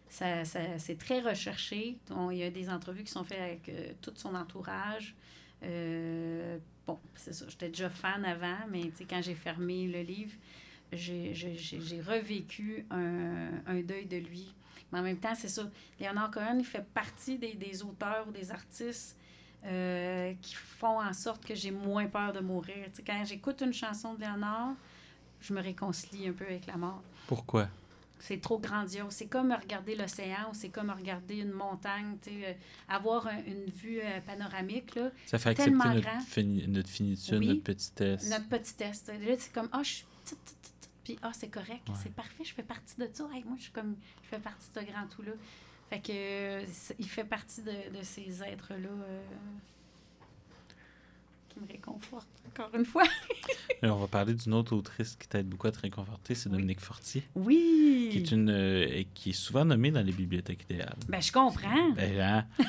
[0.09, 1.97] ça, ça- c'est très recherché.
[2.11, 5.15] On- il y a des entrevues qui sont faites avec euh, tout son entourage.
[5.63, 7.45] Euh, bon, c'est ça.
[7.49, 10.33] J'étais déjà fan avant, mais quand j'ai fermé le livre,
[10.93, 14.53] j'ai- j'ai revécu un, un deuil de lui.
[14.91, 15.69] Mais en même temps, c'est ça.
[15.99, 19.17] Léonard Cohen, il fait partie des, des auteurs ou des artistes
[19.67, 22.85] euh, qui font en sorte que j'ai moins peur de mourir.
[22.85, 24.73] Tu sais, quand j'écoute une chanson de Léonard,
[25.41, 27.01] je me réconcilie un peu avec la mort.
[27.27, 27.67] Pourquoi?
[28.19, 29.11] C'est trop grandiose.
[29.13, 32.17] C'est comme regarder l'océan ou c'est comme regarder une montagne.
[32.29, 32.53] euh,
[32.89, 34.95] avoir un- une vue euh, panoramique.
[34.95, 35.11] Là.
[35.27, 37.47] Ça fait accepter Tellement notre, fini- notre finitude, Oui.
[37.49, 38.27] notre petitesse.
[38.29, 39.05] Notre petitesse.
[39.07, 40.05] Là, c'est comme, ah, je suis.
[41.03, 41.95] Puis, ah, c'est correct, Ouais.
[42.03, 43.25] c'est parfait, je fais partie de ça.
[43.33, 45.31] Hey, moi, je suis comme, je fais partie de ce grand tout-là.
[45.89, 46.63] Fait que,
[46.99, 49.21] il fait partie de, de ces êtres-là euh,
[51.49, 53.03] qui me réconfortent, encore une fois.
[53.81, 56.55] Et on va parler d'une autre autrice qui t'aide beaucoup à te réconforter, c'est Oui.
[56.55, 58.09] Dominique Fortier, Oui!
[58.11, 60.95] qui est une euh, qui est souvent nommée dans les bibliothèques idéales.
[61.07, 61.89] Ben, je comprends.
[61.91, 62.45] Ben, hein?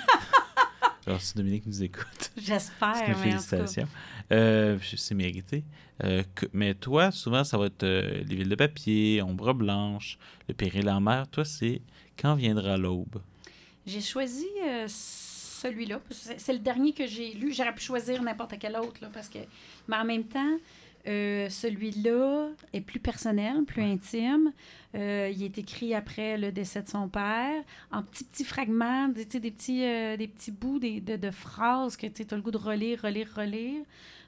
[1.06, 2.94] Alors, si Dominique nous écoute, J'espère.
[2.94, 3.88] c'est une mais en tout cas, félicitation.
[4.30, 5.64] Euh, c'est mérité.
[6.04, 10.18] Euh, que- mais toi, souvent, ça va être euh, Les villes de papier, Ombre blanche,
[10.48, 11.26] Le péril en mer.
[11.28, 11.80] Toi, c'est
[12.20, 13.20] Quand viendra l'aube?
[13.86, 16.00] J'ai choisi euh, celui-là.
[16.10, 17.52] C'est le dernier que j'ai lu.
[17.52, 19.38] J'aurais pu choisir n'importe quel autre, là, parce que...
[19.86, 20.58] Mais en même temps,
[21.06, 24.52] euh, celui-là est plus personnel, plus intime.
[24.94, 27.62] Euh, il est écrit après le décès de son père,
[27.92, 32.06] en petits, petits fragments, des, petits, euh, des petits bouts des- de, de phrases que
[32.08, 33.82] tu as le goût de relire, relire, relire.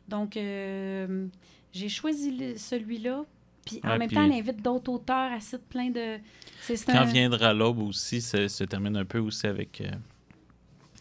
[0.09, 3.25] Donc, j'ai choisi celui-là.
[3.71, 6.19] Puis en Ouais, même puis- temps, elle invite d'autres auteurs à citer plein de...
[6.87, 9.91] Quand un- viendra l'aube aussi, ça se termine un peu aussi avec euh,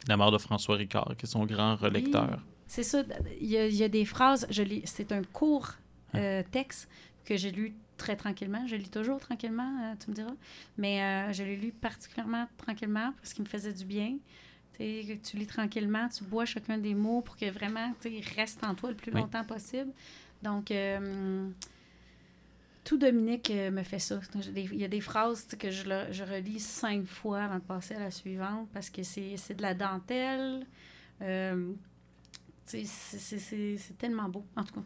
[0.08, 2.40] la mort de François Ricard, qui est son grand relecteur.
[2.68, 3.04] C'est ça.
[3.42, 4.46] Il y, a, il y a des phrases.
[4.50, 5.72] Je lis, c'est un court
[6.16, 6.88] euh, texte
[7.26, 8.66] que j'ai lu très tranquillement.
[8.68, 10.34] Je lis toujours tranquillement, euh, tu me diras.
[10.78, 14.18] Mais je l'ai lu particulièrement tranquillement parce qu'il me faisait du bien.
[14.78, 18.64] Tu lis tranquillement, tu bois chacun des mots pour que vraiment, tu sais, il reste
[18.64, 19.20] en toi le plus Oui.
[19.20, 19.92] longtemps possible.
[20.42, 20.72] Donc,
[22.90, 24.20] tout Dominique euh, me fait ça.
[24.52, 27.56] Des- Il y a des phrases tu que je, le- je relis cinq fois avant
[27.58, 30.66] de passer à la suivante parce que c'est de la dentelle.
[31.22, 31.72] Euh,
[32.68, 34.82] tu c'est- tellement beau, en tout cas.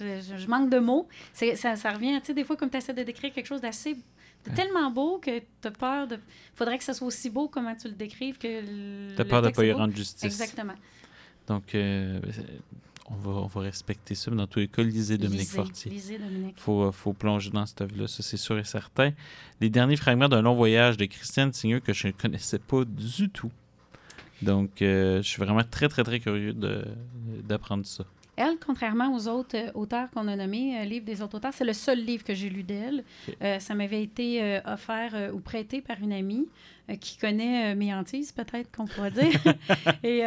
[0.00, 1.06] Je, je- je manque de mots.
[1.34, 3.94] Ça, ça revient, tu sais, des fois, comme tu essaies de décrire quelque chose d'assez.
[3.94, 6.18] de tellement beau que tu as peur de.
[6.54, 9.14] faudrait que ça soit aussi beau comment tu le décrives que.
[9.16, 10.24] T'as le peur de texte pas y rendre justice.
[10.24, 10.74] Exactement.
[11.46, 12.20] Donc, euh,
[13.06, 14.30] on, va, on va respecter ça.
[14.30, 15.90] Mais dans tous les cas, lisez Dominique Lisez, Fortier.
[15.90, 16.58] lisez Dominique.
[16.58, 19.12] faut, euh, faut plonger dans cette œuvre-là, ça c'est sûr et certain.
[19.60, 23.28] Les derniers fragments d'un long voyage de Christiane Signeux que je ne connaissais pas du
[23.30, 23.50] tout.
[24.42, 26.54] Donc, euh, je suis vraiment très, très, très curieux
[27.44, 28.04] d'apprendre ça.
[28.36, 31.64] Elle, contrairement aux autres euh, auteurs qu'on a nommés, euh, livres des autres auteurs, c'est
[31.64, 33.04] le seul livre que j'ai lu d'elle.
[33.42, 36.48] Euh, ça m'avait été offert ou prêté par une amie
[37.00, 39.40] qui connaît mes hantises, peut-être qu'on pourrait dire.
[40.02, 40.20] Et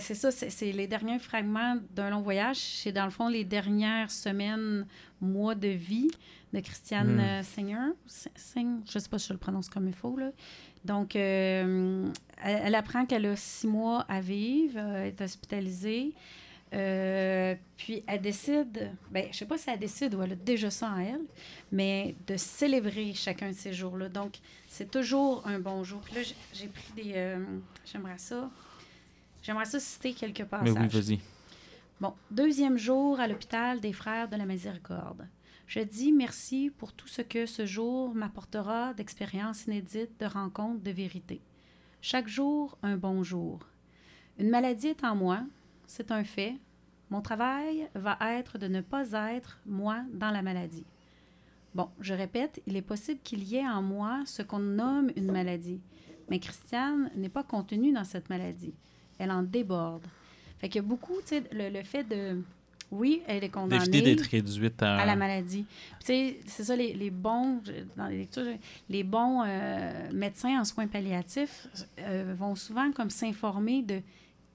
[0.00, 2.56] c'est ça, c'est les derniers fragments d'un long voyage.
[2.56, 4.86] C'est dans le fond les dernières semaines,
[5.20, 6.10] mois de vie
[6.54, 7.92] de Christiane euh, Seigneur.
[8.06, 10.16] Se- Seigne- je ne sais pas si je le prononce comme il faut.
[10.16, 10.30] Là.
[10.86, 12.10] Donc, elle,
[12.42, 16.14] elle apprend qu'elle a six mois à vivre, est hospitalisée.
[16.72, 20.70] Euh, puis elle décide, ben, je sais pas si elle décide ou elle a déjà
[20.70, 21.20] ça en elle,
[21.72, 24.08] mais de célébrer chacun de ces jours-là.
[24.08, 24.34] Donc,
[24.68, 26.00] c'est toujours un bon jour.
[26.00, 26.20] Puis là,
[26.52, 27.12] j'ai- pris des.
[27.16, 27.44] euh,
[27.90, 28.48] J'aimerais ça.
[29.42, 30.74] J'aimerais ça citer quelques passages.
[30.74, 31.18] Mais oui, vas-y.
[32.00, 35.26] Bon, deuxième jour à l'hôpital des Frères de la Miséricorde.
[35.66, 40.90] Je dis merci pour tout ce que ce jour m'apportera d'expériences inédites, de rencontres, de
[40.90, 41.40] vérité.
[42.00, 43.60] Chaque jour, un bon jour.
[44.38, 45.42] Une maladie est en moi,
[45.90, 46.54] c'est un fait.
[47.10, 50.84] Mon travail va être de ne pas être, moi, dans la maladie.
[51.74, 55.32] Bon, je répète, il est possible qu'il y ait en moi ce qu'on nomme une
[55.32, 55.80] maladie.
[56.28, 58.72] Mais Christiane n'est pas contenue dans cette maladie.
[59.18, 60.06] Elle en déborde.
[60.58, 62.40] Fait qu'il y a beaucoup, tu sais, le, le fait de...
[62.92, 64.98] Oui, elle est condamnée d'être réduite à...
[64.98, 65.64] à la maladie.
[66.00, 67.60] Tu sais, c'est ça, les, les bons,
[67.96, 68.46] dans les lectures,
[68.88, 71.66] les bons euh, médecins en soins palliatifs
[71.98, 74.00] euh, vont souvent comme s'informer de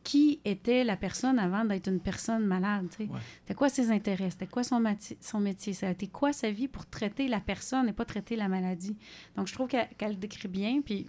[0.05, 2.87] qui était la personne avant d'être une personne malade.
[2.99, 3.07] Ouais.
[3.41, 4.29] C'était quoi ses intérêts?
[4.29, 5.73] C'était quoi son, métier?
[5.73, 8.95] Ça a été quoi sa vie pour traiter la personne et pas traiter la maladie?
[9.35, 10.81] Donc, je trouve qu'elle qu'elle le décrit bien.
[10.85, 11.07] Puis,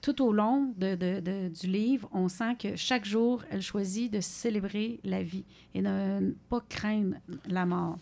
[0.00, 4.12] tout au long de, de- de- du livre, on sent que chaque jour, elle choisit
[4.12, 5.44] de célébrer la vie
[5.74, 7.14] et de ne pas craindre
[7.46, 7.98] la mort.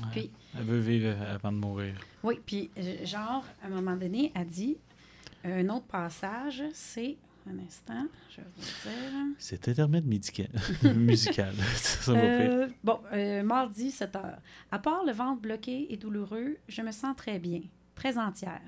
[0.00, 0.08] Ouais.
[0.12, 1.94] Puis, Elle veut vivre avant de mourir.
[2.22, 4.78] oui, puis euh, genre, à un moment donné, elle dit,
[5.44, 7.16] un autre passage, c'est,
[7.46, 9.36] un instant, je vais vous dire.
[9.38, 10.50] C'est intermède médical.
[10.96, 11.54] musical.
[11.74, 12.12] ça.
[12.12, 14.38] Euh, bon, euh, mardi, 7 heures.
[14.70, 17.60] À part le ventre bloqué et douloureux, je me sens très bien,
[17.94, 18.60] très entière.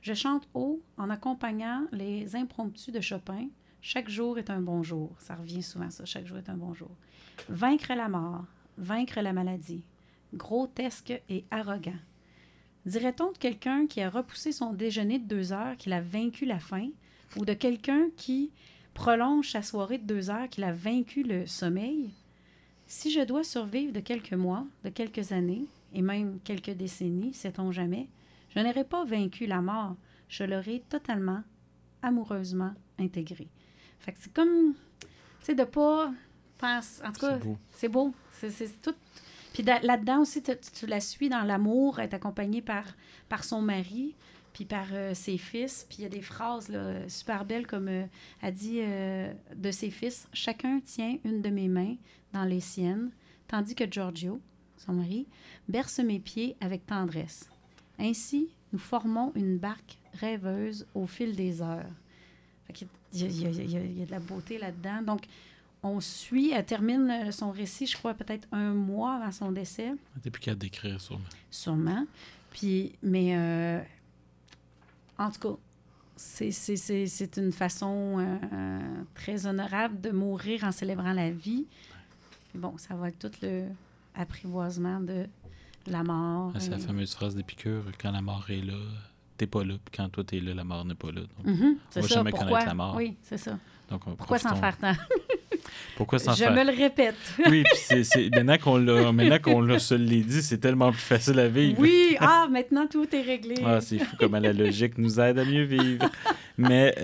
[0.00, 3.48] Je chante haut en accompagnant les impromptus de Chopin.
[3.80, 5.10] Chaque jour est un bon jour.
[5.18, 6.04] Ça revient souvent, ça.
[6.04, 6.90] Chaque jour est un bon jour.
[7.48, 8.44] Vaincre la mort,
[8.78, 9.84] vaincre la maladie.
[10.34, 11.98] Grotesque et arrogant.
[12.84, 16.60] Dirait-on de quelqu'un qui a repoussé son déjeuner de deux heures qu'il a vaincu la
[16.60, 16.90] faim,
[17.36, 18.50] ou de quelqu'un qui
[18.94, 22.12] prolonge sa soirée de deux heures qu'il a vaincu le sommeil?
[22.86, 27.72] Si je dois survivre de quelques mois, de quelques années, et même quelques décennies, sait-on
[27.72, 28.08] jamais,
[28.54, 29.96] je n'aurai pas vaincu la mort,
[30.28, 31.42] je l'aurai totalement,
[32.02, 33.48] amoureusement intégrée.
[33.98, 35.06] Fait que c'est comme, tu
[35.42, 36.12] sais, de pas
[36.58, 37.38] penser, en tout cas,
[37.72, 38.14] C'est beau.
[38.32, 38.94] c'est tout.
[39.52, 42.84] Puis da- là-dedans aussi, tu, la suis dans l'amour, est accompagnée par,
[43.28, 44.14] par son mari,
[44.56, 45.84] puis par euh, ses fils.
[45.86, 48.06] Puis il y a des phrases là, super belles comme euh,
[48.40, 51.96] elle dit euh, de ses fils Chacun tient une de mes mains
[52.32, 53.10] dans les siennes,
[53.48, 54.40] tandis que Giorgio,
[54.78, 55.26] son mari,
[55.68, 57.50] berce mes pieds avec tendresse.
[57.98, 61.84] Ainsi, nous formons une barque rêveuse au fil des heures.
[62.70, 65.02] Y a- il y, a- y a- y a de la beauté là-dedans.
[65.02, 65.24] Donc,
[65.82, 69.92] on suit, elle termine euh, son récit, je crois, peut-être un mois avant son décès,
[70.22, 71.24] T'es plus qu'à décrire sûrement.
[71.50, 72.06] sûrement.
[72.50, 73.36] Puis, mais
[75.18, 75.56] en tout cas,
[76.16, 81.30] c'est- c'est c'est- c'est une façon euh, euh, très honorable de mourir en célébrant la
[81.30, 81.66] vie.
[82.54, 83.64] Bon, ça va avec tout le
[84.14, 85.26] apprivoisement de
[85.86, 86.52] la mort.
[86.54, 88.78] Ah, C'est la fameuse phrase d'Épicure quand la mort est là,
[89.36, 89.74] t'es pas là.
[89.84, 91.20] Puis quand toi t'es là, la mort n'est pas là.
[91.20, 92.14] Donc, On va ça.
[92.14, 92.48] jamais Pourquoi?
[92.48, 92.94] connaître la mort.
[92.96, 93.58] Oui, c'est ça.
[93.90, 94.94] donc, Pourquoi s'en faire tant?
[95.96, 96.52] Pourquoi s'en Je faire?
[96.52, 97.14] me le répète.
[97.50, 101.38] Oui, puis c'est, maintenant qu'on l'a, maintenant qu'on se l'est dit, c'est tellement plus facile
[101.38, 101.78] à vivre.
[101.80, 103.54] Oui, ah, maintenant tout est réglé.
[103.64, 106.08] Ah, c'est fou comment la logique nous aide à mieux vivre.
[106.58, 106.94] Mais,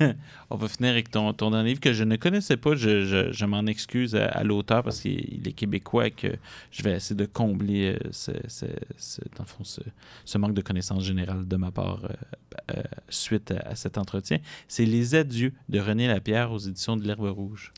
[0.50, 2.74] On va finir avec ton, ton dernier livre que je ne connaissais pas.
[2.76, 6.28] Je, je- je m'en excuse à, à l'auteur parce qu'il est québécois et que
[6.70, 8.64] je vais essayer de combler euh, ce, ce-
[8.96, 9.80] ce- dans le fond, ce,
[10.24, 14.38] ce manque de connaissance générale de ma part euh, euh, suite à, à cet entretien.
[14.68, 17.72] C'est Les Adieux de René Lapierre aux éditions de l'Herbe Rouge.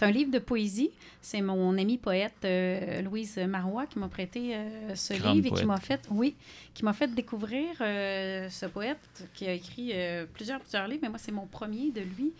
[0.00, 0.88] C'est un livre de poésie.
[1.20, 5.50] C'est mon ami poète euh, Louise Marois qui m'a prêté euh, ce Grande livre et
[5.50, 5.60] poète.
[5.60, 6.36] qui m'a fait, oui,
[6.72, 9.92] qui m'a fait découvrir euh, ce poète qui a écrit
[10.32, 12.32] plusieurs, plusieurs livres, mais moi, c'est mon premier de lui.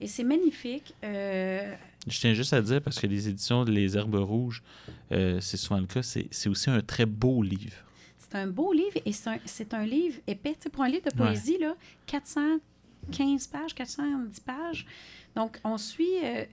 [0.00, 0.94] Et c'est magnifique.
[1.02, 1.74] Je
[2.06, 4.62] tiens juste à dire, parce que les éditions de Les Herbes Rouges,
[5.10, 7.74] c'est souvent le cas, c'est aussi un très beau livre.
[8.18, 10.54] c'est un beau livre et c'est un, un livre épais.
[10.54, 11.26] Tu sais, pour un livre de Ouais.
[11.26, 11.74] poésie, là,
[12.06, 14.86] 415 pages, 410 pages.
[15.34, 16.06] Donc, on suit.
[16.22, 16.44] euh,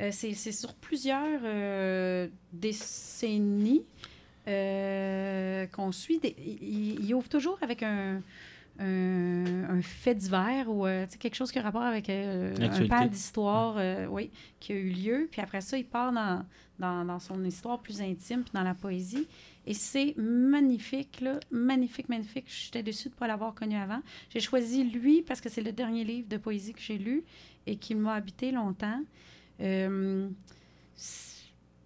[0.00, 3.84] euh, c'est sur plusieurs euh, décennies
[4.46, 6.20] euh, qu'on suit.
[6.22, 8.20] il, ouvre toujours avec un,
[8.78, 10.84] un, un fait divers ou
[11.18, 12.52] quelque chose qui a rapport avec un
[12.88, 13.78] pan d'histoire
[14.10, 15.28] oui, qui a eu lieu.
[15.30, 16.44] Puis après ça, il part dans,
[16.78, 19.26] dans, dans son histoire plus intime, puis dans la poésie.
[19.66, 21.40] Et c'est magnifique, là.
[21.50, 22.44] Magnifique, magnifique.
[22.46, 24.00] J'étais déçue de ne pas l'avoir connu avant.
[24.30, 27.24] J'ai choisi lui parce que c'est le dernier livre de poésie que j'ai lu
[27.66, 29.00] et qui m'a habité longtemps.
[29.60, 30.28] Euh,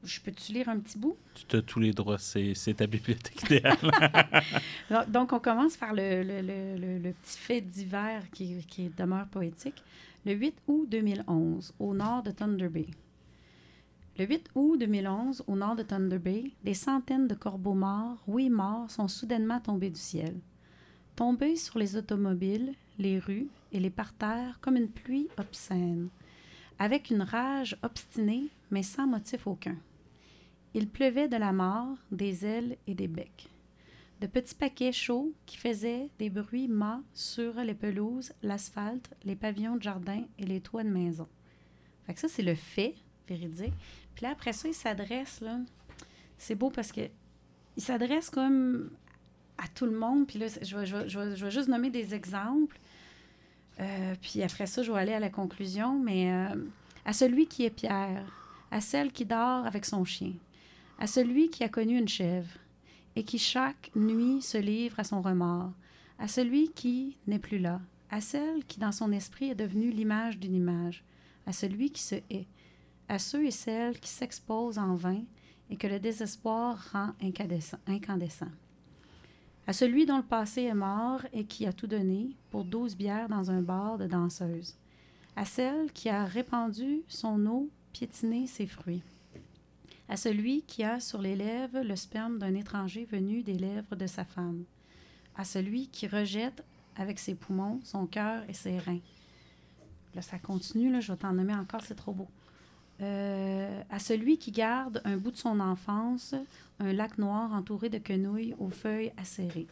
[0.03, 1.17] je peux-tu lire un petit bout?
[1.49, 3.77] Tu as tous les droits, c'est c'est ta bibliothèque idéale.
[5.09, 9.27] Donc- on commence par le, le- le- le- le petit fait divers qui, qui demeure
[9.29, 9.83] poétique.
[10.27, 12.87] Le 8 août 2011, au nord de Thunder Bay.
[14.19, 18.51] Le 8 août 2011, au nord de Thunder Bay, des centaines de corbeaux morts, oui
[18.51, 20.37] morts, sont soudainement tombés du ciel.
[21.17, 26.09] Tombés sur les automobiles, les rues et les parterres comme une pluie obscène,
[26.81, 29.77] avec une rage obstinée, mais sans motif aucun.
[30.75, 33.49] Il pleuvait de la mort, des ailes et des becs
[34.21, 39.77] de petits paquets chauds qui faisaient des bruits mâts sur les pelouses, l'asphalte, les pavillons
[39.77, 41.27] de jardin et les toits de maison.
[42.07, 42.95] Fait ça, c'est le fait
[43.27, 43.73] véridique.
[44.15, 45.59] Puis là, après ça, il s'adresse, là.
[46.37, 47.03] C'est beau parce que
[47.77, 48.91] il s'adresse comme
[49.57, 50.27] à tout le monde.
[50.27, 52.79] Puis là, je vais juste nommer des exemples.
[53.81, 55.99] Euh, puis après ça, je vais aller à la conclusion.
[55.99, 56.55] Mais euh,
[57.05, 58.25] à celui qui est Pierre,
[58.71, 60.33] à celle qui dort avec son chien,
[60.99, 62.51] à celui qui a connu une chèvre,
[63.17, 65.73] et qui chaque nuit se livre à son remords,
[66.19, 67.81] à celui qui n'est plus là,
[68.11, 71.03] à celle qui dans son esprit est devenue l'image d'une image,
[71.47, 72.47] à celui qui se hait,
[73.09, 75.23] à ceux et celles qui s'exposent en vain
[75.71, 78.51] et que le désespoir rend incandescent, incandescent.
[79.71, 83.29] À celui dont le passé est mort et qui a tout donné pour douze bières
[83.29, 84.75] dans un bar de danseuses.
[85.37, 89.05] À celle qui a répandu son eau, piétiné ses fruits
[90.09, 94.09] à celui qui a sur les lèvres le sperme d'un étranger venu des lèvres de
[94.09, 94.65] sa femme,
[95.37, 96.65] à celui qui rejette
[96.97, 98.99] avec ses poumons, son cœur et ses reins.
[100.17, 102.27] Là, ça continue, là, je vais t'en nommer encore, c'est trop beau.
[103.03, 106.35] Euh, à celui qui garde un bout de son enfance,
[106.81, 109.69] un lac noir entouré de quenouilles aux feuilles acérées,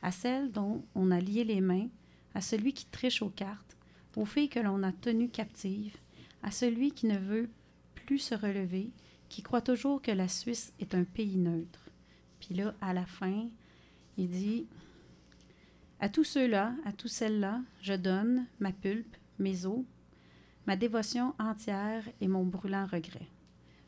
[0.00, 1.88] à celle dont on a lié les mains,
[2.34, 3.76] à celui qui triche aux cartes,
[4.16, 5.96] aux filles que l'on a tenues captives,
[6.42, 7.50] à celui qui ne veut
[7.94, 8.90] plus se relever,
[9.28, 11.90] qui croit toujours que la Suisse est un pays neutre.
[12.40, 13.48] Puis là, à la fin,
[14.16, 14.66] il dit
[16.00, 19.84] À tous ceux-là, à tous celles-là, je donne ma pulpe, mes os,
[20.66, 23.26] ma dévotion entière et mon brûlant regret.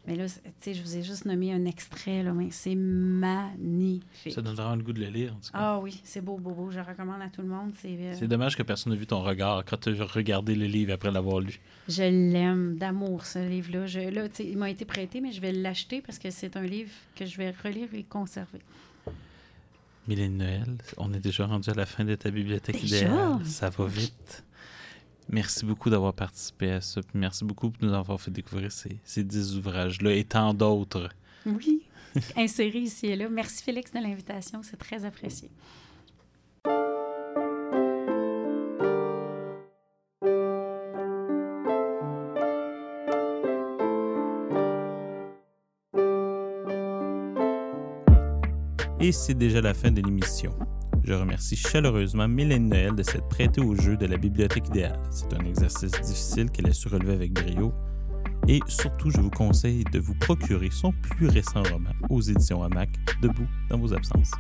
[0.06, 4.34] Mais là, tu sais, je vous ai juste nommé un extrait, là, mais c'est magnifique.
[4.34, 5.32] Ça donne vraiment le goût de le lire.
[5.32, 5.59] en tout cas.
[5.59, 6.70] Ah oui, c'est beau, beau, beau.
[6.70, 7.72] Je recommande à tout le monde.
[7.80, 10.66] C'est, euh, C'est dommage que personne n'a vu ton regard quand tu as regardé le
[10.66, 11.59] livre après l'avoir lu.
[11.88, 13.86] Je l'aime d'amour, ce livre-là.
[13.86, 16.55] Je, là, tu sais, il m'a été prêté, mais je vais l'acheter parce que c'est
[16.59, 18.60] un livre que je vais relire et conserver.
[20.06, 23.06] Mylène Noël, on est déjà rendu à la fin de ta bibliothèque Déjà?
[23.06, 23.46] idéale.
[23.46, 24.44] Ça va vite.
[25.28, 27.01] Merci beaucoup d'avoir participé à ça.
[27.02, 31.09] puis merci beaucoup de nous avoir fait découvrir ces, ces 10 ouvrages-là et tant d'autres.
[31.46, 31.82] Oui.
[32.36, 33.28] Inséré ici et là.
[33.28, 35.51] Merci Félix de l'invitation, c'est très apprécié.
[49.01, 50.56] Et c'est déjà la fin de l'émission.
[51.06, 54.98] Je remercie chaleureusement Mylène Noël de s'être prêtée au jeu de la bibliothèque idéale.
[55.10, 57.74] C'est un exercice difficile qu'elle a su relever avec brio.
[58.48, 62.89] Et surtout, je vous conseille de vous procurer son plus récent roman aux éditions Hamac,
[63.20, 64.31] Debout dans vos absences.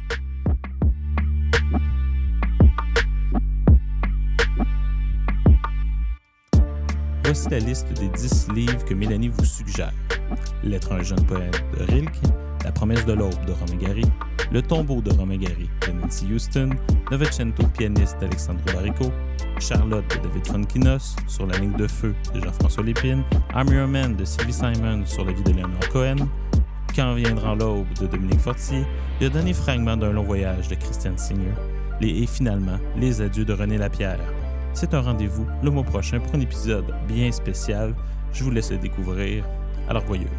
[7.24, 9.92] Voici la liste des 10 livres que Mélanie vous suggère.
[10.62, 12.22] Lettre à un jeune poète de Rilke,
[12.64, 14.04] La promesse de l'aube de Romain Gary,
[14.52, 16.70] Le tombeau de Romain Gary de Nancy Houston,
[17.10, 19.10] Novecento pianiste d'Alexandre Barrico,
[19.58, 24.16] Charlotte de David Fonkinos, Sur la ligne de feu de Jean-François Lépine, I'm Your Man
[24.16, 26.28] de Sylvie Simon sur la vie de Léonard Cohen,
[26.94, 28.84] Quand viendra l'aube de Dominique Fortier,
[29.20, 31.54] Le dernier fragment d'un long voyage de Christian Singer,
[32.00, 34.20] les, et finalement Les adieux de René Lapierre.
[34.74, 37.94] C'est un rendez-vous le mois prochain pour un épisode bien spécial.
[38.32, 39.44] Je vous laisse le découvrir.
[39.88, 40.30] Alors voyeux.